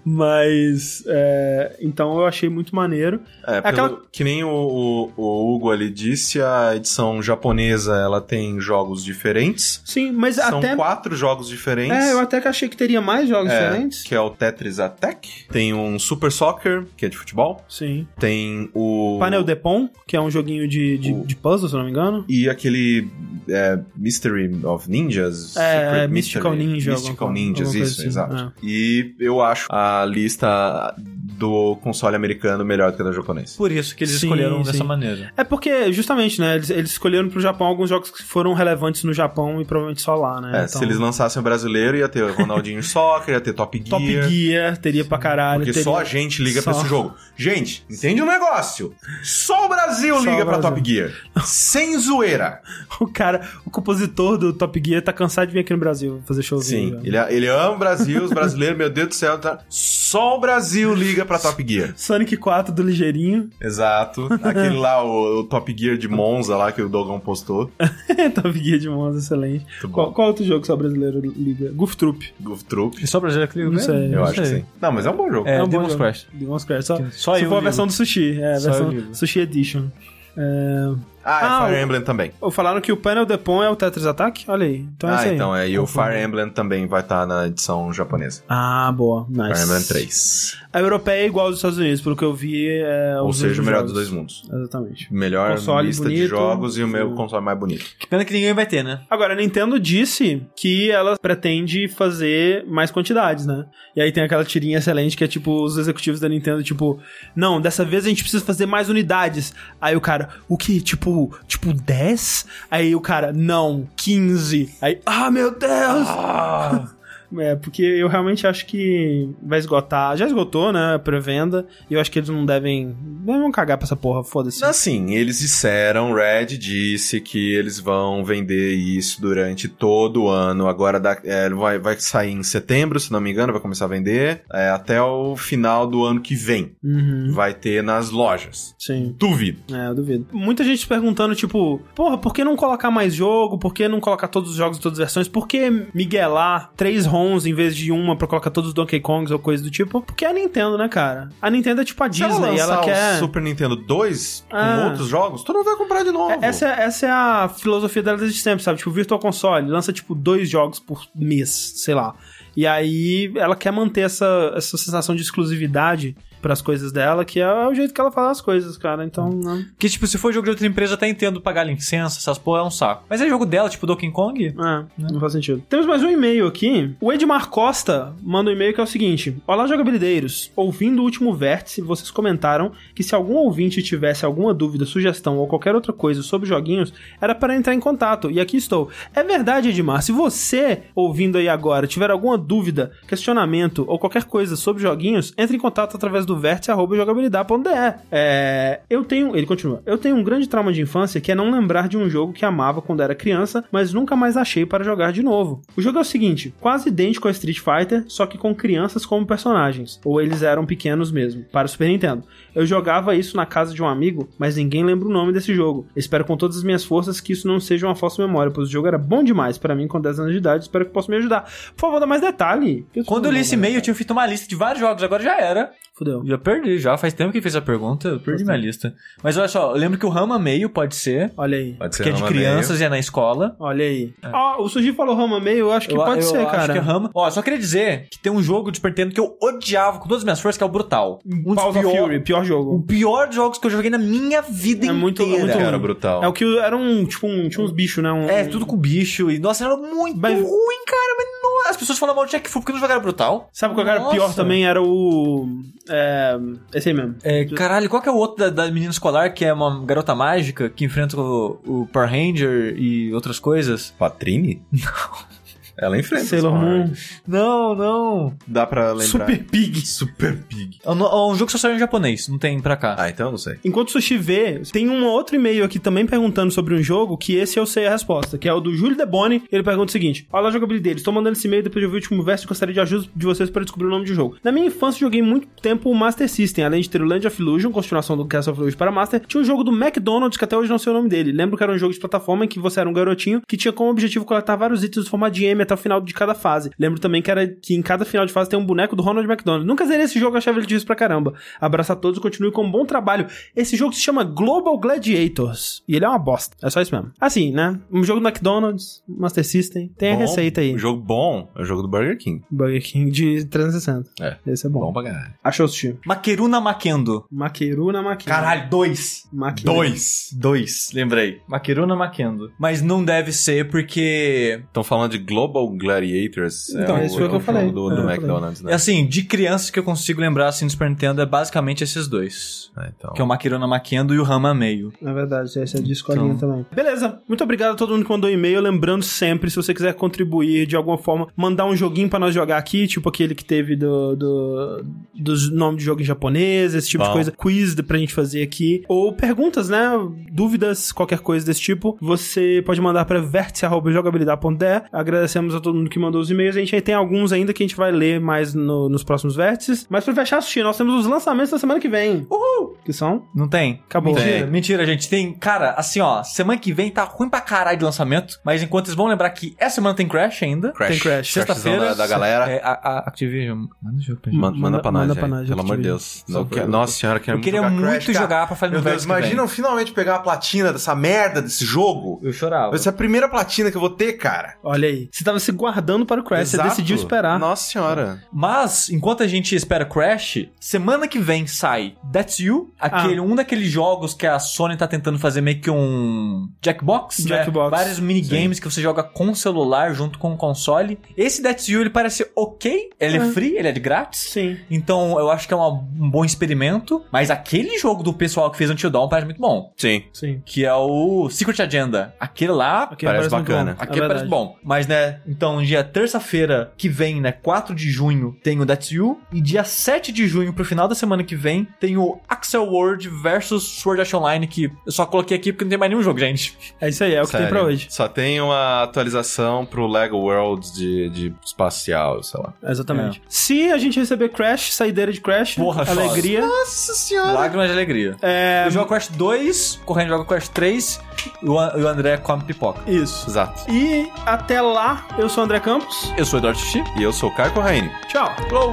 Mas. 0.04 1.02
é, 1.06 1.76
então 1.80 2.18
eu 2.18 2.26
achei 2.26 2.48
muito 2.48 2.74
maneiro. 2.74 3.20
É, 3.46 3.60
pelo- 3.60 3.66
aquela- 3.86 4.02
que 4.12 4.22
nem 4.24 4.44
o, 4.44 4.48
o- 4.50 5.12
o 5.16 5.54
Hugo 5.54 5.70
ali 5.70 5.90
disse, 5.90 6.40
a 6.40 6.74
edição 6.76 7.22
japonesa 7.22 7.96
ela 7.96 8.20
tem 8.20 8.60
jogos 8.60 9.04
diferentes. 9.04 9.80
Sim, 9.84 10.12
mas 10.12 10.36
São 10.36 10.58
até. 10.58 10.76
quatro 10.76 11.16
jogos 11.16 11.48
diferentes. 11.48 11.96
É, 11.96 12.12
eu 12.12 12.20
até 12.20 12.40
que 12.40 12.48
achei 12.48 12.68
que 12.68 12.76
teria 12.76 13.00
mais 13.00 13.28
jogos 13.28 13.50
É, 13.52 13.64
diferentes. 13.68 14.02
que 14.02 14.14
é 14.14 14.20
o 14.20 14.30
Tetris 14.30 14.78
Attack. 14.78 15.46
Tem 15.50 15.72
um 15.74 15.98
Super 15.98 16.30
Soccer, 16.30 16.84
que 16.96 17.06
é 17.06 17.08
de 17.08 17.16
futebol. 17.16 17.64
Sim. 17.68 18.06
Tem 18.18 18.70
o. 18.74 19.16
Panel 19.18 19.42
Depon, 19.42 19.88
que 20.06 20.16
é 20.16 20.20
um 20.20 20.30
joguinho 20.30 20.68
de, 20.68 20.98
de, 20.98 21.05
O- 21.12 21.26
de 21.26 21.36
puzzle, 21.36 21.68
se 21.68 21.74
eu 21.74 21.78
não 21.78 21.84
me 21.84 21.90
engano. 21.90 22.24
E 22.28 22.48
aquele 22.48 23.09
é, 23.48 23.78
Mystery 23.96 24.61
of 24.64 24.90
Ninjas? 24.90 25.57
É, 25.57 25.80
Secret 25.90 26.09
Mystical 26.09 26.52
Mystery. 26.52 26.72
Ninja, 26.72 26.90
Mystical 26.92 27.28
alguma- 27.28 27.32
Ninjas, 27.46 27.66
alguma 27.68 27.84
isso, 27.84 28.00
assim, 28.00 28.09
exato. 28.09 28.52
E 28.62 29.14
eu 29.20 29.40
acho 29.40 29.66
a 29.70 30.04
lista 30.07 30.94
do 30.98 31.76
console 31.82 32.16
americano 32.16 32.64
melhor 32.64 32.90
do 32.90 32.96
que 32.96 33.02
a 33.02 33.04
da 33.04 33.12
japonês. 33.12 33.54
Por 33.57 33.70
isso 33.70 33.94
que 33.94 34.04
eles 34.04 34.14
Sim, 34.18 34.26
escolheram 34.26 34.64
sim. 34.64 34.72
dessa 34.72 34.84
maneira. 34.84 35.30
É 35.36 35.44
porque, 35.44 35.92
justamente, 35.92 36.40
né? 36.40 36.54
Eles, 36.57 36.70
eles 36.70 36.90
escolheram 36.92 37.28
pro 37.28 37.38
Japão 37.40 37.66
alguns 37.66 37.90
jogos 37.90 38.11
que 38.11 38.22
foram 38.22 38.54
relevantes 38.54 39.04
no 39.04 39.12
Japão 39.12 39.61
e 39.61 39.64
provavelmente 39.66 40.00
só 40.00 40.14
lá, 40.14 40.40
né? 40.40 40.62
É, 40.62 40.64
Então, 40.64 40.78
se 40.78 40.84
eles 40.84 40.96
lançassem 40.98 41.38
o 41.38 41.42
brasileiro, 41.42 41.96
ia 41.98 42.09
ter 42.09 42.22
o 42.22 42.32
Ronaldinho 42.32 42.82
Soccer, 42.82 43.34
ia 43.34 43.40
ter 43.40 43.52
Top 43.52 43.76
Gear. 43.84 43.90
Top 43.90 44.07
Gear 44.30 44.76
teria 44.78 45.04
pra 45.04 45.18
caralho. 45.18 45.59
Porque 45.61 45.72
teria... 45.72 45.84
só 45.84 45.98
a 46.00 46.04
gente 46.04 46.42
liga 46.42 46.62
pra 46.62 46.72
Só. 46.72 46.80
esse 46.80 46.88
jogo. 46.88 47.14
Gente, 47.36 47.84
entende 47.90 48.22
o 48.22 48.26
negócio? 48.26 48.94
Só 49.22 49.66
o 49.66 49.68
Brasil 49.68 50.14
Só 50.14 50.20
liga 50.20 50.32
o 50.42 50.46
pra 50.46 50.59
Brasil. 50.59 50.62
Top 50.70 50.82
Gear. 50.90 50.95
Sem 51.44 51.99
zoeira. 51.99 52.61
O 52.99 53.07
cara, 53.07 53.47
o 53.66 53.70
compositor 53.70 54.38
do 54.38 54.55
Top 54.55 54.80
Gear 54.82 55.03
tá 55.03 55.12
cansado 55.12 55.49
de 55.49 55.53
vir 55.53 55.61
aqui 55.61 55.72
no 55.72 55.78
Brasil 55.78 56.22
fazer 56.24 56.42
showzinho. 56.42 57.01
Sim, 57.01 57.11
já. 57.11 57.26
ele, 57.26 57.36
ele 57.36 57.49
ama 57.49 57.72
o 57.72 57.78
Brasil, 57.78 58.24
os 58.24 58.30
brasileiros, 58.30 58.78
meu 58.78 58.88
Deus 58.88 59.09
do 59.09 59.14
céu. 59.14 59.38
Tá... 59.38 59.59
Só 59.68 60.36
o 60.36 60.40
Brasil 60.40 60.94
liga 60.94 61.24
pra 61.26 61.38
Top 61.38 61.62
Gear. 61.66 61.92
Sonic 61.94 62.36
4 62.38 62.72
do 62.74 62.82
Ligeirinho. 62.82 63.51
Exato. 63.61 64.28
Aquele 64.42 64.78
lá, 64.78 65.05
o, 65.05 65.40
o 65.40 65.44
Top 65.44 65.74
Gear 65.76 65.99
de 65.99 66.09
Monza 66.09 66.57
lá 66.57 66.72
que 66.72 66.80
o 66.80 66.88
Dogão 66.88 67.20
postou. 67.20 67.70
Top 68.34 68.59
Gear 68.59 68.78
de 68.78 68.88
Monza, 68.88 69.18
excelente. 69.18 69.66
Qual, 69.92 70.07
bom. 70.07 70.12
qual 70.14 70.28
outro 70.28 70.44
jogo 70.44 70.62
que 70.62 70.66
só 70.66 70.74
o 70.74 70.78
brasileiro 70.78 71.20
liga? 71.20 71.70
Goof 71.72 71.97
Troop. 71.97 72.32
Goof 72.40 72.64
Troop. 72.64 73.03
E 73.03 73.07
só 73.07 73.20
brasileiro 73.20 73.53
que 73.53 73.59
liga 73.59 73.70
Não 73.70 73.78
sei. 73.78 74.14
Eu 74.14 74.24
acho 74.24 74.40
que 74.40 74.47
sim. 74.47 74.64
Não, 74.80 74.92
mas 74.92 75.05
é 75.05 75.11
um 75.11 75.16
bom 75.16 75.30
jogo. 75.30 75.47
É, 75.47 75.62
um 75.62 75.64
bom 75.64 75.70
Demon's 75.70 75.92
jogo. 75.92 76.05
Crash. 76.05 76.26
Demon's 76.32 76.64
Crash. 76.64 76.86
Só, 76.86 76.97
Só 77.11 77.36
se 77.36 77.42
eu 77.42 77.49
for 77.49 77.57
a 77.57 77.61
versão 77.61 77.86
do 77.86 77.92
Sushi. 77.92 78.40
É, 78.40 78.55
a 78.55 78.61
Só 78.61 78.70
versão. 78.70 79.14
Sushi 79.14 79.40
Edition. 79.40 79.88
Uh, 80.37 80.97
Ah, 81.27 81.41
é 81.41 81.45
Ah, 81.45 81.66
Fire 81.66 81.79
o- 81.81 81.83
Emblem 81.85 82.01
também. 82.03 82.33
Ou 82.41 82.51
falaram 82.51 82.81
que 82.81 82.93
o 82.93 82.97
Panel 82.97 83.27
Depon 83.27 83.62
é 83.62 83.68
o 83.68 83.74
Tetris 83.77 84.07
Attack? 84.07 84.45
Olha 84.49 84.64
aí. 84.66 84.87
Então 84.97 85.11
é 85.11 85.12
ah, 85.12 85.16
isso 85.16 85.29
aí. 85.29 85.35
então 85.35 85.57
é. 85.57 85.68
E 85.68 85.79
o. 85.79 85.87
Fire 85.87 86.22
Emblem 86.22 86.49
também 86.51 86.87
vai 86.87 87.01
estar 87.01 87.27
na 87.27 87.47
edição 87.49 87.93
japonesa. 87.93 88.43
Ah, 88.49 88.93
boa. 88.97 89.27
Nice. 89.29 89.53
Fire 89.55 89.64
Emblem 89.64 89.83
3. 89.83 90.59
A 90.72 90.81
europeia 90.81 91.22
é 91.22 91.27
igual 91.27 91.47
aos 91.47 91.57
Estados 91.57 91.79
Unidos, 91.79 92.01
pelo 92.01 92.14
que 92.16 92.22
eu 92.24 92.35
vi. 92.35 92.68
É 92.68 93.18
Ou 93.20 93.33
seja, 93.33 93.61
o 93.61 93.64
melhor 93.64 93.79
jogos. 93.79 93.93
dos 93.93 94.01
dois 94.03 94.11
mundos. 94.11 94.43
Exatamente. 94.53 95.12
Melhor 95.12 95.53
Console 95.53 95.87
lista 95.87 96.05
de 96.05 96.14
bonito, 96.14 96.29
jogos 96.29 96.77
e 96.79 96.83
o 96.83 96.89
meu 96.89 97.11
console 97.14 97.43
mais 97.45 97.59
bonito. 97.59 97.85
Que 97.99 98.07
pena 98.07 98.24
que 98.24 98.33
ninguém 98.33 98.53
vai 98.53 98.66
ter, 98.66 98.83
né? 98.85 99.01
Agora, 99.11 99.33
a 99.33 99.37
Nintendo 99.37 99.81
disse 99.81 100.43
que 100.55 100.91
ela 100.91 101.16
pretende 101.18 101.89
fazer 101.89 102.64
mais 102.66 102.91
quantidades, 102.91 103.47
né? 103.47 103.64
E 103.97 104.01
aí 104.03 104.12
tem 104.12 104.22
aquela 104.22 104.45
tirinha 104.45 104.79
excelente 104.79 105.16
que 105.16 105.24
é 105.24 105.29
tipo 105.29 105.64
os 105.64 105.79
executivos 105.79 106.20
da 106.20 106.29
Nintendo, 106.29 106.62
tipo, 106.62 107.01
não, 107.35 107.59
dessa 107.61 107.85
vez 107.85 108.05
a 108.05 108.09
gente 108.11 108.22
precisa 108.22 108.45
fazer 108.45 108.66
mais 108.66 108.89
unidades. 108.91 109.55
Aí 109.81 109.97
o 109.97 110.01
cara, 110.01 110.29
o 110.49 110.59
que? 110.59 110.81
Tipo, 110.81 111.15
tipo 111.46 111.72
10? 111.72 112.46
Aí 112.70 112.94
o 112.94 113.00
cara, 113.00 113.32
não, 113.32 113.86
15. 113.96 114.74
Aí, 114.80 115.00
ah, 115.04 115.30
meu 115.30 115.50
Deus! 115.50 116.95
É, 117.39 117.55
porque 117.57 117.82
eu 117.82 118.09
realmente 118.09 118.47
acho 118.47 118.66
que 118.66 119.28
vai 119.43 119.59
esgotar. 119.59 120.16
Já 120.16 120.26
esgotou, 120.26 120.72
né? 120.72 120.95
A 120.95 120.99
pré-venda. 120.99 121.66
E 121.91 121.95
eu 121.95 122.01
acho 122.01 122.11
que 122.11 122.18
eles 122.18 122.28
não 122.28 122.45
devem. 122.45 122.97
Não 123.24 123.41
vão 123.41 123.51
cagar 123.51 123.76
pra 123.78 123.84
essa 123.84 123.97
porra, 123.97 124.22
foda-se. 124.24 124.64
Assim, 124.64 125.14
eles 125.14 125.39
disseram, 125.41 126.12
Red 126.14 126.47
disse 126.59 127.20
que 127.20 127.55
eles 127.55 127.78
vão 127.80 128.24
vender 128.24 128.74
isso 128.74 129.20
durante 129.20 129.68
todo 129.68 130.24
o 130.24 130.28
ano. 130.28 130.66
Agora 130.68 130.99
dá- 131.01 131.18
é, 131.24 131.49
vai, 131.51 131.78
vai 131.78 131.99
sair 131.99 132.32
em 132.32 132.43
setembro, 132.43 132.99
se 133.01 133.12
não 133.12 133.20
me 133.20 133.30
engano, 133.30 133.53
vai 133.53 133.61
começar 133.62 133.84
a 133.84 133.89
vender. 133.89 134.43
é, 134.53 134.70
até 134.70 135.01
o 135.03 135.37
final 135.37 135.87
do 135.87 136.05
ano 136.05 136.20
que 136.20 136.34
vem. 136.34 136.72
Uhum. 136.82 137.30
Vai 137.32 137.53
ter 137.55 137.82
nas 137.82 138.11
lojas. 138.11 138.74
Sim. 138.78 139.14
Duvido. 139.18 139.61
É, 139.74 139.89
eu 139.89 139.95
duvido. 139.95 140.26
Muita 140.32 140.62
gente 140.64 140.78
se 140.78 140.87
perguntando, 140.87 141.34
tipo, 141.34 141.80
porra, 141.95 142.16
por 142.18 142.32
que 142.32 142.45
não 142.45 142.57
colocar 142.57 142.91
mais 142.91 143.14
jogo? 143.14 143.59
Por 143.59 143.74
que 143.74 143.89
não 143.89 144.01
colocar 144.01 144.28
todos 144.28 144.51
os 144.51 144.57
jogos 144.57 144.78
em 144.78 144.80
todas 144.80 144.99
as 144.99 145.05
versões? 145.07 145.28
Por 145.28 145.47
que 145.49 145.70
miguelar 145.95 146.70
três 146.76 147.05
ROMs 147.07 147.26
em 147.47 147.53
vez 147.55 147.74
de 147.77 147.91
uma 147.91 148.14
pra 148.16 148.27
colocar 148.29 148.51
todos 148.51 148.68
os 148.68 148.74
Donkey 148.74 149.01
Kongs 149.01 149.33
ou 149.33 149.39
coisa 149.39 149.62
do 149.62 149.70
tipo? 149.70 150.01
Porque 150.03 150.24
é 150.24 150.29
a 150.29 150.33
Nintendo, 150.33 150.79
né, 150.79 150.89
cara? 150.89 151.29
A 151.43 151.51
Nintendo 151.51 151.81
é 151.81 151.85
tipo 151.85 152.03
a 152.05 152.12
Se 152.12 152.22
ela 152.22 152.33
Disney, 152.33 152.51
lançar 152.51 152.62
ela 152.74 152.83
quer... 152.85 153.14
o 153.14 153.18
Super 153.18 153.43
Nintendo 153.43 153.74
2 153.77 154.47
com 154.51 154.57
Ah. 154.57 154.85
outros 154.89 155.09
jogos, 155.09 155.43
tu 155.43 155.53
não 155.53 155.64
vai 155.64 155.77
comprar 155.77 156.05
de 156.05 156.11
novo. 156.12 156.31
É, 156.33 156.39
Essa, 156.43 156.68
é- 156.68 156.83
essa 156.85 157.07
é 157.07 157.11
a 157.11 157.49
filosofia 157.49 158.03
dela 158.03 158.18
desde 158.18 158.39
sempre, 158.41 158.62
sabe? 158.62 158.79
Tipo, 158.79 158.91
Virtual 158.91 159.18
Console 159.18 159.68
lança, 159.68 159.93
tipo, 159.93 160.14
dois 160.14 160.49
jogos 160.49 160.79
por 160.79 161.05
mês, 161.14 161.49
sei 161.77 161.95
lá. 161.95 162.14
E 162.57 162.66
aí 162.66 163.33
ela 163.37 163.55
quer 163.57 163.70
manter 163.72 164.03
essa, 164.03 164.53
essa 164.57 164.77
sensação 164.79 165.14
de 165.14 165.22
exclusividade 165.22 166.16
pras 166.41 166.62
coisas 166.62 166.93
dela, 166.93 167.24
que 167.24 167.41
é 167.41 167.66
o 167.66 167.74
jeito 167.74 167.93
que 167.93 168.01
ela 168.01 168.11
fala 168.11 168.30
as 168.30 168.41
coisas, 168.41 168.76
cara. 168.76 169.05
Então, 169.05 169.30
não... 169.30 169.62
Porque, 169.62 169.89
tipo, 169.89 170.07
se 170.07 170.18
for 170.18 170.32
jogo 170.32 170.45
de 170.45 170.51
outra 170.51 170.66
empresa, 170.66 170.93
eu 170.93 170.97
até 170.97 171.09
entendo 171.09 171.41
pagar 171.41 171.64
licença, 171.64 172.18
essas 172.18 172.39
porra 172.39 172.61
é 172.61 172.62
um 172.62 172.70
saco. 172.70 173.05
Mas 173.09 173.20
é 173.20 173.28
jogo 173.28 173.47
dela, 173.47 173.68
tipo 173.68 173.87
Donkey 173.87 174.11
Kong? 174.11 174.47
É, 174.47 174.84
não 174.99 175.20
faz 175.20 175.32
sentido. 175.32 175.62
Temos 175.68 175.87
mais 175.87 176.03
um 176.03 176.11
e-mail 176.11 176.47
aqui. 176.47 176.95
O 177.01 177.12
Edmar 177.12 177.49
Costa 177.49 178.14
manda 178.22 178.51
um 178.51 178.53
e-mail 178.53 178.74
que 178.74 178.80
é 178.80 178.84
o 178.84 178.87
seguinte: 178.87 179.37
Olá, 179.47 179.66
jogabilideiros. 179.66 180.51
Ouvindo 180.55 181.01
o 181.01 181.05
último 181.05 181.34
vértice, 181.34 181.80
vocês 181.80 182.11
comentaram 182.11 182.72
que 182.95 183.03
se 183.03 183.14
algum 183.14 183.34
ouvinte 183.34 183.82
tivesse 183.82 184.24
alguma 184.24 184.53
dúvida, 184.53 184.84
sugestão 184.84 185.39
ou 185.39 185.47
qualquer 185.47 185.74
outra 185.74 185.93
coisa 185.93 186.22
sobre 186.22 186.49
joguinhos, 186.49 186.93
era 187.20 187.34
para 187.34 187.57
entrar 187.57 187.74
em 187.74 187.80
contato. 187.80 188.30
E 188.30 188.41
aqui 188.41 188.57
estou. 188.57 188.91
É 189.14 189.22
verdade, 189.22 189.68
Edmar. 189.68 190.03
Se 190.03 190.12
você, 190.12 190.82
ouvindo 190.95 191.39
aí 191.39 191.49
agora, 191.49 191.87
tiver 191.87 192.11
alguma 192.11 192.37
dúvida, 192.37 192.93
questionamento 193.09 193.84
ou 193.89 193.99
qualquer 193.99 194.24
coisa 194.24 194.57
sobre 194.57 194.82
joguinhos, 194.82 195.32
entre 195.39 195.57
em 195.57 195.61
contato 195.61 195.97
através 195.97 196.26
do 196.27 196.37
vértice.jogabilidade.de. 196.39 197.70
É. 198.11 198.81
Eu 198.91 199.05
tenho. 199.05 199.37
Ele 199.37 199.47
continua. 199.47 199.83
Eu 199.87 199.97
tenho 199.97 200.16
um 200.16 200.22
grande 200.22 200.49
trauma 200.49 200.72
de 200.72 200.81
infância 200.81 201.20
que 201.20 201.33
é 201.33 201.35
não 201.35 201.51
lembrar 201.51 201.89
de 201.89 201.97
um 201.97 202.09
jogo 202.09 202.33
que 202.33 202.45
amava 202.45 202.83
quando 202.83 203.03
era 203.03 203.14
criança, 203.14 203.64
mas 203.70 203.93
nunca 203.93 204.16
mais 204.16 204.37
achei 204.37 204.66
para 204.66 204.85
jogar 204.85 205.12
de 205.12 205.22
novo. 205.22 205.62
O 205.77 205.81
jogo 205.81 205.99
é 205.99 206.01
o 206.01 206.05
seguinte: 206.05 206.55
quase 206.61 206.89
idêntico 206.89 207.29
a 207.29 207.31
Street 207.31 207.59
Fighter, 207.59 208.05
só 208.09 208.27
que 208.27 208.37
com 208.37 208.55
crianças 208.55 209.07
como 209.07 209.27
personagens. 209.27 210.01
Ou 210.05 210.20
eles 210.20 210.43
eram 210.43 210.66
pequenos 210.66 211.11
mesmo, 211.11 211.45
para 211.45 211.66
o 211.66 211.68
Super 211.68 211.89
Nintendo. 211.89 212.24
Eu 212.55 212.66
jogava 212.66 213.14
isso 213.14 213.37
na 213.37 213.45
casa 213.45 213.74
de 213.74 213.83
um 213.83 213.87
amigo, 213.87 214.29
mas 214.39 214.57
ninguém 214.57 214.85
lembra 214.85 215.09
o 215.09 215.12
nome 215.12 215.33
desse 215.33 215.55
jogo. 215.55 215.87
Espero 215.95 216.24
com 216.24 216.37
todas 216.37 216.57
as 216.57 216.62
minhas 216.62 216.85
forças 216.85 217.20
que 217.20 217.33
isso 217.33 217.47
não 217.47 217.61
seja 217.61 217.87
uma 217.87 217.95
falsa 217.95 218.27
memória, 218.27 218.51
pois 218.51 218.68
o 218.68 218.72
jogo 218.72 218.89
era 218.89 218.99
bom 218.99 219.22
demais 219.22 219.59
para 219.59 219.74
mim 219.74 219.87
com 219.87 220.01
10 220.01 220.20
anos 220.20 220.33
de 220.33 220.39
idade. 220.39 220.64
Espero 220.64 220.87
que 220.87 220.93
possa 220.93 221.11
me 221.11 221.18
ajudar. 221.18 221.43
Por 221.77 221.81
favor, 221.81 222.01
dá 222.01 222.07
mais 222.07 222.22
detalhe. 222.22 222.87
Quando 223.05 223.27
eu 223.27 223.31
li 223.31 223.41
esse 223.41 223.55
e-mail, 223.55 223.77
eu 223.77 223.83
tinha 223.83 223.95
feito 223.95 224.12
uma 224.12 224.27
lista 224.27 224.49
de 224.49 224.55
vários 224.55 224.81
jogos, 224.81 225.03
agora 225.03 225.22
já 225.22 225.39
era. 225.39 225.70
Fudeu. 225.97 226.22
Já 226.26 226.36
perdi, 226.36 226.78
já. 226.78 226.97
Faz 226.99 227.14
tempo 227.14 227.32
que 227.32 227.40
fez 227.40 227.57
a 227.57 227.61
pergunta, 227.62 228.09
eu 228.09 228.20
perdi 228.20 228.44
minha 228.44 228.57
lista. 228.57 228.94
Mas 229.22 229.38
olha 229.38 229.49
só, 229.49 229.70
eu 229.70 229.76
lembro 229.78 229.99
que 229.99 230.05
o 230.05 230.11
Rama 230.11 230.38
meio 230.38 230.68
pode 230.68 230.94
ser, 230.94 231.32
Olha 231.36 231.57
aí. 231.57 231.72
Pode 231.72 231.97
ser 231.97 232.03
que 232.03 232.09
é 232.11 232.12
de 232.12 232.18
Rama 232.20 232.30
crianças 232.32 232.80
e 232.80 232.84
é 232.84 232.88
na 232.90 232.99
escola. 232.99 233.57
Olha 233.59 233.82
aí. 233.84 234.12
Ó, 234.30 234.62
o 234.62 234.68
Suji 234.68 234.92
falou 234.92 235.16
Rama 235.16 235.40
meio, 235.40 235.61
eu 235.61 235.72
acho 235.72 235.88
que 235.88 235.94
eu, 235.94 235.99
pode 236.05 236.20
eu 236.20 236.26
ser, 236.26 236.38
acho 236.38 236.51
cara. 236.51 236.72
que 236.72 236.78
é 236.78 236.82
Rama. 236.82 237.11
Ó, 237.14 237.30
só 237.30 237.40
queria 237.40 237.59
dizer 237.59 238.09
que 238.11 238.18
tem 238.18 238.30
um 238.30 238.42
jogo 238.42 238.70
de 238.70 238.76
Super 238.76 238.88
Nintendo 238.90 239.14
que 239.14 239.20
eu 239.20 239.36
odiava 239.42 239.99
com 239.99 240.05
todas 240.07 240.18
as 240.18 240.24
minhas 240.24 240.38
forças, 240.40 240.59
que 240.59 240.62
é 240.64 240.66
o 240.66 240.70
Brutal. 240.70 241.18
Um 241.24 241.55
dos 241.55 241.64
pior- 241.72 241.97
Fury, 241.97 242.20
pior 242.20 242.42
o 242.42 242.44
jogo. 242.44 242.82
pior 242.86 243.26
dos 243.28 243.36
jogos 243.36 243.57
que 243.59 243.66
eu 243.66 243.70
joguei 243.70 243.88
na 243.90 243.97
minha 243.99 244.42
vida 244.42 244.86
É 244.86 244.92
muito- 244.92 245.22
inteira. 245.22 245.40
muito 245.47 245.59
Era 245.59 245.78
brutal. 245.78 246.22
É 246.22 246.28
o 246.28 246.32
que 246.34 246.59
era 246.59 246.76
um, 246.76 247.07
tipo, 247.07 247.26
um, 247.26 247.49
tinha 247.49 247.64
uns 247.64 247.72
bichos, 247.72 248.03
né? 248.05 248.12
Um, 248.12 248.28
É, 248.28 248.44
tudo 248.44 248.66
com 248.66 248.76
bicho. 248.76 249.30
E, 249.30 249.38
nossa, 249.38 249.64
era 249.64 249.74
muito 249.78 250.18
Mas- 250.20 250.34
ruim, 250.38 250.84
cara. 250.86 251.14
Mas 251.16 251.26
não, 251.32 251.36
as 251.70 251.76
pessoas 251.76 251.98
falam 251.98 252.14
mal 252.14 252.24
de 252.24 252.32
Jack 252.32 252.48
Fu 252.48 252.60
porque 252.60 252.72
não 252.72 252.80
jogaram 252.80 253.00
Brutal. 253.00 253.48
Sabe 253.52 253.74
qual 253.74 253.86
era 253.86 254.00
Nossa. 254.00 254.14
pior 254.14 254.34
também? 254.34 254.66
Era 254.66 254.82
o. 254.82 255.46
É. 255.88 256.36
Esse 256.74 256.88
aí 256.88 256.94
mesmo. 256.94 257.16
É, 257.22 257.44
caralho, 257.46 257.88
qual 257.88 258.02
que 258.02 258.08
é 258.08 258.12
o 258.12 258.16
outro 258.16 258.38
da, 258.38 258.50
da 258.50 258.70
menina 258.70 258.90
escolar 258.90 259.32
que 259.32 259.44
é 259.44 259.52
uma 259.52 259.84
garota 259.84 260.14
mágica 260.14 260.68
que 260.68 260.84
enfrenta 260.84 261.18
o, 261.18 261.60
o 261.66 261.86
Power 261.92 262.08
Ranger 262.08 262.74
e 262.76 263.12
outras 263.14 263.38
coisas? 263.38 263.94
Patrine? 263.98 264.62
Não. 264.72 265.36
Ela 265.79 265.99
enfrenta. 265.99 266.24
Sailor 266.24 266.55
Moon. 266.55 266.93
Não, 267.27 267.74
não. 267.74 268.35
Dá 268.47 268.66
pra 268.66 268.93
lembrar. 268.93 269.07
Super 269.07 269.45
Pig. 269.45 269.87
Super 269.87 270.37
Pig. 270.49 270.79
É 270.85 270.91
um, 270.91 271.01
é 271.01 271.27
um 271.27 271.35
jogo 271.35 271.47
que 271.47 271.53
só 271.53 271.59
saiu 271.59 271.77
em 271.77 271.79
japonês, 271.79 272.29
não 272.29 272.39
tem 272.39 272.61
pra 272.61 272.77
cá. 272.77 272.97
Ah, 272.99 273.11
então 273.11 273.27
eu 273.27 273.31
não 273.33 273.39
sei. 273.39 273.59
Enquanto 273.64 273.89
o 273.89 273.93
Sushi 273.93 274.16
vê, 274.16 274.61
tem 274.72 274.89
um 274.89 275.05
outro 275.05 275.37
e-mail 275.37 275.64
aqui 275.64 275.79
também 275.79 276.07
perguntando 276.07 276.51
sobre 276.53 276.74
um 276.74 276.83
jogo 276.83 277.16
que 277.16 277.37
esse 277.37 277.59
eu 277.59 277.66
sei 277.66 277.87
a 277.87 277.91
resposta, 277.91 278.39
que 278.39 278.49
é 278.49 278.53
o 278.53 278.61
do 278.61 278.74
Júlio 278.74 278.97
Deboni. 278.97 279.43
Ele 279.53 279.62
pergunta 279.62 279.91
o 279.91 279.93
seguinte: 279.93 280.27
Olá, 280.33 280.51
jogabilidade. 280.51 280.97
Estou 280.97 281.12
mandando 281.12 281.37
esse 281.37 281.47
e-mail 281.47 281.62
depois 281.62 281.81
de 281.81 281.87
ouvir 281.87 281.97
o 281.97 282.01
último 282.01 282.22
verso 282.22 282.45
e 282.45 282.49
gostaria 282.49 282.72
de 282.74 282.81
ajuda 282.81 283.09
de 283.14 283.27
vocês 283.27 283.51
para 283.51 283.62
descobrir 283.62 283.89
o 283.89 283.91
nome 283.91 284.07
do 284.07 284.14
jogo. 284.14 284.37
Na 284.43 284.51
minha 284.51 284.66
infância, 284.66 285.01
joguei 285.01 285.22
muito 285.22 285.47
tempo 285.61 285.91
o 285.91 285.95
Master 285.95 286.29
System, 286.29 286.64
além 286.64 286.81
de 286.81 286.89
ter 286.89 287.03
o 287.03 287.05
Land 287.05 287.27
of 287.27 287.41
Illusion, 287.41 287.70
continuação 287.70 288.16
do 288.16 288.24
Castle 288.24 288.53
of 288.53 288.61
Illusion 288.62 288.79
para 288.79 288.91
Master. 288.91 289.20
Tinha 289.27 289.41
um 289.41 289.45
jogo 289.45 289.62
do 289.62 289.72
McDonald's 289.72 290.39
que 290.39 290.45
até 290.45 290.57
hoje 290.57 290.70
não 290.70 290.79
sei 290.79 290.93
o 290.93 290.97
nome 290.97 291.09
dele. 291.09 291.33
Lembro 291.33 291.57
que 291.57 291.62
era 291.62 291.72
um 291.72 291.79
jogo 291.79 291.93
de 291.93 292.01
plataforma 292.01 292.45
em 292.45 292.49
que 292.49 292.59
você 292.59 292.81
era 292.81 292.89
um 292.89 292.93
garotinho 292.93 293.43
que 293.47 293.57
tinha 293.57 293.72
como 293.72 293.91
objetivo 293.91 294.24
coletar 294.24 294.57
vários 294.57 294.83
itens 294.83 295.05
do 295.05 295.11
formato 295.11 295.35
de 295.35 295.45
M 295.45 295.65
até 295.66 295.74
o 295.74 295.76
final 295.76 296.00
de 296.00 296.14
cada 296.14 296.34
fase. 296.34 296.70
Lembro 296.78 297.00
também 297.00 297.20
que 297.20 297.30
era 297.30 297.46
que 297.46 297.74
em 297.74 297.82
cada 297.82 298.04
final 298.04 298.24
de 298.24 298.32
fase 298.32 298.48
tem 298.48 298.58
um 298.58 298.64
boneco 298.64 298.96
do 298.96 299.02
Ronald 299.02 299.28
McDonald. 299.28 299.66
Nunca 299.66 299.84
zerei 299.86 300.04
esse 300.04 300.18
jogo, 300.18 300.36
achava 300.36 300.58
ele 300.58 300.66
difícil 300.66 300.86
pra 300.86 300.96
caramba. 300.96 301.34
Abraço 301.60 301.92
a 301.92 301.96
todos 301.96 302.18
e 302.18 302.22
continue 302.22 302.50
com 302.50 302.64
um 302.64 302.70
bom 302.70 302.84
trabalho. 302.84 303.26
Esse 303.54 303.76
jogo 303.76 303.92
se 303.92 304.00
chama 304.00 304.24
Global 304.24 304.78
Gladiators. 304.78 305.82
E 305.86 305.96
ele 305.96 306.04
é 306.04 306.08
uma 306.08 306.18
bosta. 306.18 306.56
É 306.62 306.70
só 306.70 306.80
isso 306.80 306.94
mesmo. 306.94 307.12
Assim, 307.20 307.52
né? 307.52 307.78
Um 307.90 308.02
jogo 308.04 308.20
do 308.20 308.26
McDonald's, 308.26 309.02
Master 309.08 309.44
System. 309.44 309.88
Tem 309.96 310.12
a 310.12 310.14
Bom, 310.14 310.20
receita 310.20 310.60
aí. 310.60 310.74
O 310.74 310.78
jogo 310.78 311.02
bom 311.02 311.48
é 311.54 311.62
o 311.62 311.64
jogo 311.64 311.82
do 311.82 311.88
Burger 311.88 312.16
King. 312.16 312.42
Burger 312.50 312.82
King 312.82 313.10
de 313.10 313.44
360. 313.44 314.10
É. 314.20 314.36
Esse 314.46 314.66
é 314.66 314.70
bom. 314.70 314.80
Bom 314.80 314.92
pra 314.92 315.04
caralho. 315.04 315.34
Achou, 315.42 315.68
Sushi? 315.68 315.96
Maqueruna 316.04 316.60
Makendo. 316.60 317.24
Maqueruna 317.30 318.02
Maqueruna. 318.02 318.40
Caralho, 318.40 318.70
dois. 318.70 319.28
Maqueruna. 319.32 319.76
Dois. 319.76 320.30
Dois, 320.32 320.90
lembrei. 320.92 321.40
Maqueruna 321.48 321.96
Makendo. 321.96 322.52
Mas 322.58 322.82
não 322.82 323.04
deve 323.04 323.32
ser 323.32 323.68
porque 323.68 324.60
Estão 324.66 324.84
falando 324.84 325.12
de 325.12 325.18
Global 325.18 325.55
Gladiators. 325.70 326.70
Então, 326.70 326.96
é 326.98 327.07
esse 327.07 327.14
foi 327.16 327.24
o 327.24 327.28
que 327.28 327.34
eu 327.36 327.40
jogo 327.40 327.44
falei. 327.44 327.70
Do, 327.70 327.90
É, 327.90 327.94
do 327.96 328.02
eu 328.02 328.11
McDonald's, 328.11 328.61
É 328.62 328.64
né? 328.66 328.74
assim, 328.74 329.07
de 329.07 329.22
crianças 329.22 329.70
que 329.70 329.78
eu 329.78 329.82
consigo 329.84 330.20
lembrar 330.20 330.48
assim 330.48 330.66
do 330.66 330.72
Super 330.72 330.88
Nintendo 330.90 331.20
é 331.22 331.26
basicamente 331.26 331.82
esses 331.84 332.07
dois. 332.09 332.70
Ah, 332.76 332.90
então. 332.96 333.12
Que 333.14 333.20
é 333.20 333.24
o 333.24 333.26
Makirona 333.26 333.66
Makendo 333.66 334.14
e 334.14 334.18
o 334.18 334.22
Rama 334.22 334.54
Meio. 334.54 334.92
Na 335.00 335.12
verdade, 335.12 335.59
esse 335.59 335.76
é 335.76 335.80
de 335.80 335.92
escolinha 335.92 336.32
Então- 336.34 336.48
também. 336.50 336.66
Beleza. 336.74 337.18
Muito 337.28 337.42
obrigado 337.42 337.72
a 337.72 337.76
todo 337.76 337.92
mundo 337.92 338.04
que 338.04 338.11
mandou 338.11 338.30
e-mail. 338.30 338.61
Lembrando 338.61 339.02
sempre, 339.02 339.48
se 339.50 339.57
você 339.57 339.72
quiser 339.72 339.94
contribuir 339.94 340.66
de 340.66 340.76
alguma 340.76 340.98
forma, 340.98 341.28
mandar 341.36 341.64
um 341.66 341.74
joguinho 341.76 342.09
pra 342.09 342.18
nós 342.18 342.34
jogar 342.34 342.59
aqui, 342.59 342.86
tipo 342.86 343.09
aquele 343.09 343.34
que 343.34 343.44
teve 343.44 343.76
do, 343.76 344.14
do 344.16 344.84
dos 345.14 345.50
nomes 345.50 345.78
de 345.78 345.84
jogo 345.84 346.00
em 346.02 346.04
japonês, 346.04 346.74
esse 346.74 346.88
tipo 346.88 347.02
de 347.02 347.09
Bom. 347.09 347.14
coisa, 347.14 347.32
quiz 347.32 347.74
pra 347.82 347.98
gente 347.98 348.12
fazer 348.14 348.42
aqui. 348.42 348.82
Ou 348.88 349.12
perguntas, 349.12 349.68
né? 349.68 349.90
Dúvidas, 350.30 350.92
qualquer 350.92 351.20
coisa 351.20 351.46
desse 351.46 351.61
tipo. 351.61 351.96
Você 352.00 352.62
pode 352.66 352.80
mandar 352.80 353.04
pra 353.04 353.20
vértice.jogabilidade.de. 353.20 354.82
Agradecemos 354.92 355.45
a 355.55 355.61
todo 355.61 355.74
mundo 355.76 355.90
que 355.90 355.99
mandou 355.99 356.20
os 356.20 356.30
e-mails. 356.30 356.57
A 356.57 356.61
gente 356.61 356.74
aí 356.74 356.80
tem 356.80 356.94
alguns 356.94 357.32
ainda 357.32 357.53
que 357.53 357.62
a 357.62 357.66
gente 357.66 357.76
vai 357.76 357.90
ler 357.92 358.20
mais 358.20 358.55
no- 358.55 358.88
nos 358.88 359.03
próximos 359.05 359.36
vértices. 359.36 359.86
Mas 359.90 360.05
pra 360.05 360.14
fechar, 360.14 360.38
assistir, 360.38 360.62
nós 360.62 360.76
temos 360.76 360.94
os 360.94 361.07
lançamentos 361.07 361.51
da 361.51 361.59
semana 361.59 361.80
que 361.80 361.88
vem. 361.88 362.26
Uhul! 362.30 362.76
que 362.84 362.92
são. 362.92 363.24
Não 363.34 363.49
tem? 363.49 363.82
Acabou. 363.88 364.14
Mentira, 364.14 364.38
Tem. 364.38 364.47
mentira, 364.47 364.86
gente. 364.86 365.09
Tem, 365.09 365.32
cara, 365.32 365.72
assim, 365.72 366.01
ó, 366.01 366.22
semana 366.22 366.59
que 366.59 366.72
vem 366.72 366.88
tá 366.90 367.03
ruim 367.03 367.28
pra 367.28 367.40
caralho 367.40 367.76
de 367.76 367.84
lançamento, 367.84 368.38
mas 368.44 368.62
enquanto 368.62 368.86
eles 368.86 368.94
vão 368.97 369.07
lembrar 369.09 369.28
que 369.30 369.57
essa 369.59 369.76
semana 369.76 369.94
tem 369.94 370.07
Crash 370.07 370.42
ainda. 370.44 370.70
Crash. 370.72 370.88
Tem 370.90 370.99
Crash. 371.01 371.32
Sexta-feira. 371.32 371.86
Da, 371.86 371.94
da 371.94 372.07
galera. 372.07 372.49
É, 372.51 372.61
a, 372.62 372.70
a 372.72 372.99
Activision. 373.09 373.66
Manda 373.82 373.99
o 373.99 374.01
jogo 374.01 374.20
pra 374.20 374.30
gente. 374.30 374.40
Manda, 374.40 374.57
manda 374.59 374.78
pra 374.80 374.92
manda 374.92 375.07
nós, 375.09 375.18
pra 375.18 375.26
velho. 375.26 375.38
nós, 375.40 375.49
Pelo 375.49 375.61
amor 375.61 375.76
de. 375.76 375.82
Deus. 375.82 376.24
Não, 376.28 376.47
pra- 376.47 376.61
que- 376.62 376.66
Nossa 376.68 376.92
senhora, 376.92 377.18
quero 377.18 377.38
Eu 377.38 377.42
queria 377.42 377.59
jogar 377.61 377.70
muito 377.70 377.86
Crash, 377.88 378.07
cara. 378.07 378.18
jogar 378.20 378.47
pra 378.47 378.57
Final 378.57 378.70
Meu 378.72 378.80
Deus, 378.82 379.05
imagina 379.05 379.42
eu 379.42 379.49
finalmente 379.49 379.92
pegar 379.92 380.14
a 380.16 380.18
platina 380.20 380.72
dessa 380.72 380.94
merda 380.94 381.42
desse 381.42 381.64
jogo. 381.64 382.20
Eu 382.22 382.32
chorava. 382.32 382.70
Vai 382.70 382.78
ser 382.78 382.88
a 382.90 382.92
primeira 382.92 383.28
platina 383.28 383.70
que 383.70 383.76
eu 383.76 383.80
vou 383.80 383.90
ter, 383.90 384.12
cara. 384.14 384.55
Olha 384.62 384.88
aí. 384.88 385.09
Você 385.11 385.24
tava 385.37 385.41
se 385.41 385.53
guardando 385.53 386.07
para 386.07 386.20
o 386.20 386.24
Crash, 386.24 386.49
você 386.49 386.57
Exato. 386.57 386.68
decidiu 386.70 386.97
esperar. 386.97 387.39
Nossa 387.39 387.70
senhora. 387.70 388.22
Mas, 388.32 388.89
enquanto 388.91 389.22
a 389.22 389.26
gente 389.26 389.55
espera 389.55 389.84
Crash, 389.84 390.47
semana 390.59 391.07
que 391.07 391.18
vem 391.18 391.47
sai 391.47 391.95
That's 392.12 392.39
You, 392.41 392.72
aquele, 392.78 393.20
um 393.20 393.34
daqueles 393.34 393.68
jogos 393.70 394.14
que 394.14 394.26
a 394.26 394.39
Sony 394.39 394.76
tá 394.76 394.87
tentando 394.87 395.18
fazer 395.18 395.41
meio 395.41 395.61
que 395.61 395.70
um 395.70 396.49
Jackbox, 396.64 397.24
né? 397.24 397.37
Jackbox. 397.39 397.70
Vários 397.70 398.01
minigames 398.01 398.59
que 398.59 398.68
você 398.70 398.80
joga 398.80 399.03
com 399.03 399.34
celular 399.34 399.95
junto 399.95 400.18
com 400.18 400.32
o 400.32 400.37
console. 400.37 400.99
Esse 401.16 401.43
That's 401.43 401.68
You, 401.68 401.80
ele 401.82 401.91
parece 401.91 402.26
ok, 402.34 402.91
ele 402.99 403.18
é, 403.18 403.20
É. 403.20 403.24
free, 403.32 403.57
ele 403.57 403.68
é 403.68 403.72
de 403.72 403.80
grátis. 403.80 404.20
Sim. 404.30 404.57
Então, 404.70 405.18
eu 405.18 405.30
acho 405.30 405.47
que 405.47 405.55
é 405.55 405.57
uma- 405.57 405.68
um 405.70 406.11
bom 406.11 406.24
experimento. 406.24 407.05
Mas 407.12 407.30
aquele 407.30 407.78
jogo 407.78 408.03
do 408.03 408.12
pessoal 408.12 408.51
que 408.51 408.57
fez 408.59 408.70
Until 408.70 408.91
Dawn 408.91 409.09
parece 409.09 409.26
muito 409.26 409.41
bom. 409.41 409.72
Sim. 409.76 410.05
Sim. 410.12 410.43
Que 410.45 410.64
é 410.64 410.74
o 410.74 411.28
Secret 411.30 411.61
Agenda. 411.62 412.14
Aquele 412.18 412.53
lá 412.53 412.84
Aquele 412.84 413.12
Parece 413.12 413.34
muito 413.34 413.47
bacana. 413.49 413.74
bom, 413.74 413.82
é 413.95 414.09
parece 414.09 414.26
bom. 414.26 414.57
Mas, 414.62 414.87
né, 414.87 415.20
então, 415.27 415.62
dia 415.62 415.83
terça-feira 415.85 416.72
que 416.77 416.89
vem, 416.89 417.20
né, 417.20 417.33
4 417.33 417.74
de 417.74 417.91
junho, 417.91 418.37
tem 418.43 418.61
o 418.61 418.66
That's 418.66 418.91
You. 418.91 419.20
E 419.33 419.41
dia 419.41 419.64
7 419.64 420.12
de 420.12 420.27
junho, 420.27 420.53
pro 420.53 420.64
final 420.64 420.87
da 420.89 420.95
semana 420.95 421.24
que 421.24 421.35
vem, 421.35 421.66
tem 421.81 421.97
o 421.97 422.18
Axel 422.29 422.64
World 422.64 423.09
versus 423.09 423.62
Sword 423.64 424.01
Art 424.01 424.14
Online, 424.14 424.47
que 424.47 424.70
eu 424.87 424.93
só 424.93 425.05
coloquei 425.07 425.37
aqui 425.37 425.53
porque 425.53 425.64
não 425.64 425.70
tem 425.70 425.79
mais 425.79 425.91
nenhum 425.91 426.03
jogo, 426.03 426.18
gente. 426.18 426.57
É 426.81 426.89
isso 426.89 427.03
aí, 427.05 427.14
é 427.14 427.22
o 427.22 427.24
que 427.27 427.33
tem 427.33 427.41
Sério. 427.43 427.55
pra 427.57 427.62
hoje. 427.64 427.87
Só 427.91 428.09
tem 428.09 428.41
uma 428.41 428.83
atualização 428.83 429.64
pro 429.66 429.87
Lego 429.87 430.16
Worlds 430.16 430.72
de, 430.72 431.09
de 431.11 431.35
espacial, 431.45 432.22
sei 432.22 432.41
lá. 432.41 432.53
Exatamente. 432.64 433.22
Se 433.29 433.70
a 433.70 433.79
gente 433.79 433.99
receber 433.99 434.29
Crash, 434.31 434.72
saideira 434.72 435.12
de 435.12 435.20
Crash, 435.20 435.55
Porra, 435.55 435.85
alegria. 435.91 436.41
Nossa 436.47 436.95
senhora. 436.95 437.33
Lágrimas 437.33 437.66
de 437.68 437.72
alegria. 437.72 438.16
É. 438.22 438.64
Eu 438.66 438.70
jogo 438.70 438.87
Crash 438.89 439.09
2, 439.09 439.81
correndo 439.85 440.09
joga 440.09 440.24
Crash 440.24 440.49
3, 440.49 441.01
e 441.43 441.49
o 441.49 441.59
An- 441.59 441.72
e 441.77 441.83
o 441.83 441.89
André 441.89 442.16
come 442.18 442.43
pipoca. 442.45 442.81
Isso. 442.91 443.29
Exato. 443.29 443.70
E 443.70 444.09
até 444.24 444.61
lá, 444.61 445.05
eu 445.18 445.28
sou 445.28 445.42
o 445.42 445.44
André 445.44 445.61
Campos. 445.61 446.12
Eu 446.16 446.24
sou 446.24 446.38
o 446.38 446.40
Eduardo 446.40 446.59
Xixi. 446.59 446.84
E 446.96 447.02
eu 447.02 447.12
sou 447.12 447.30
o 447.30 447.34
Caio 447.34 447.52
Corraine. 447.52 447.90
Tchau. 448.09 448.34
Falou! 448.48 448.72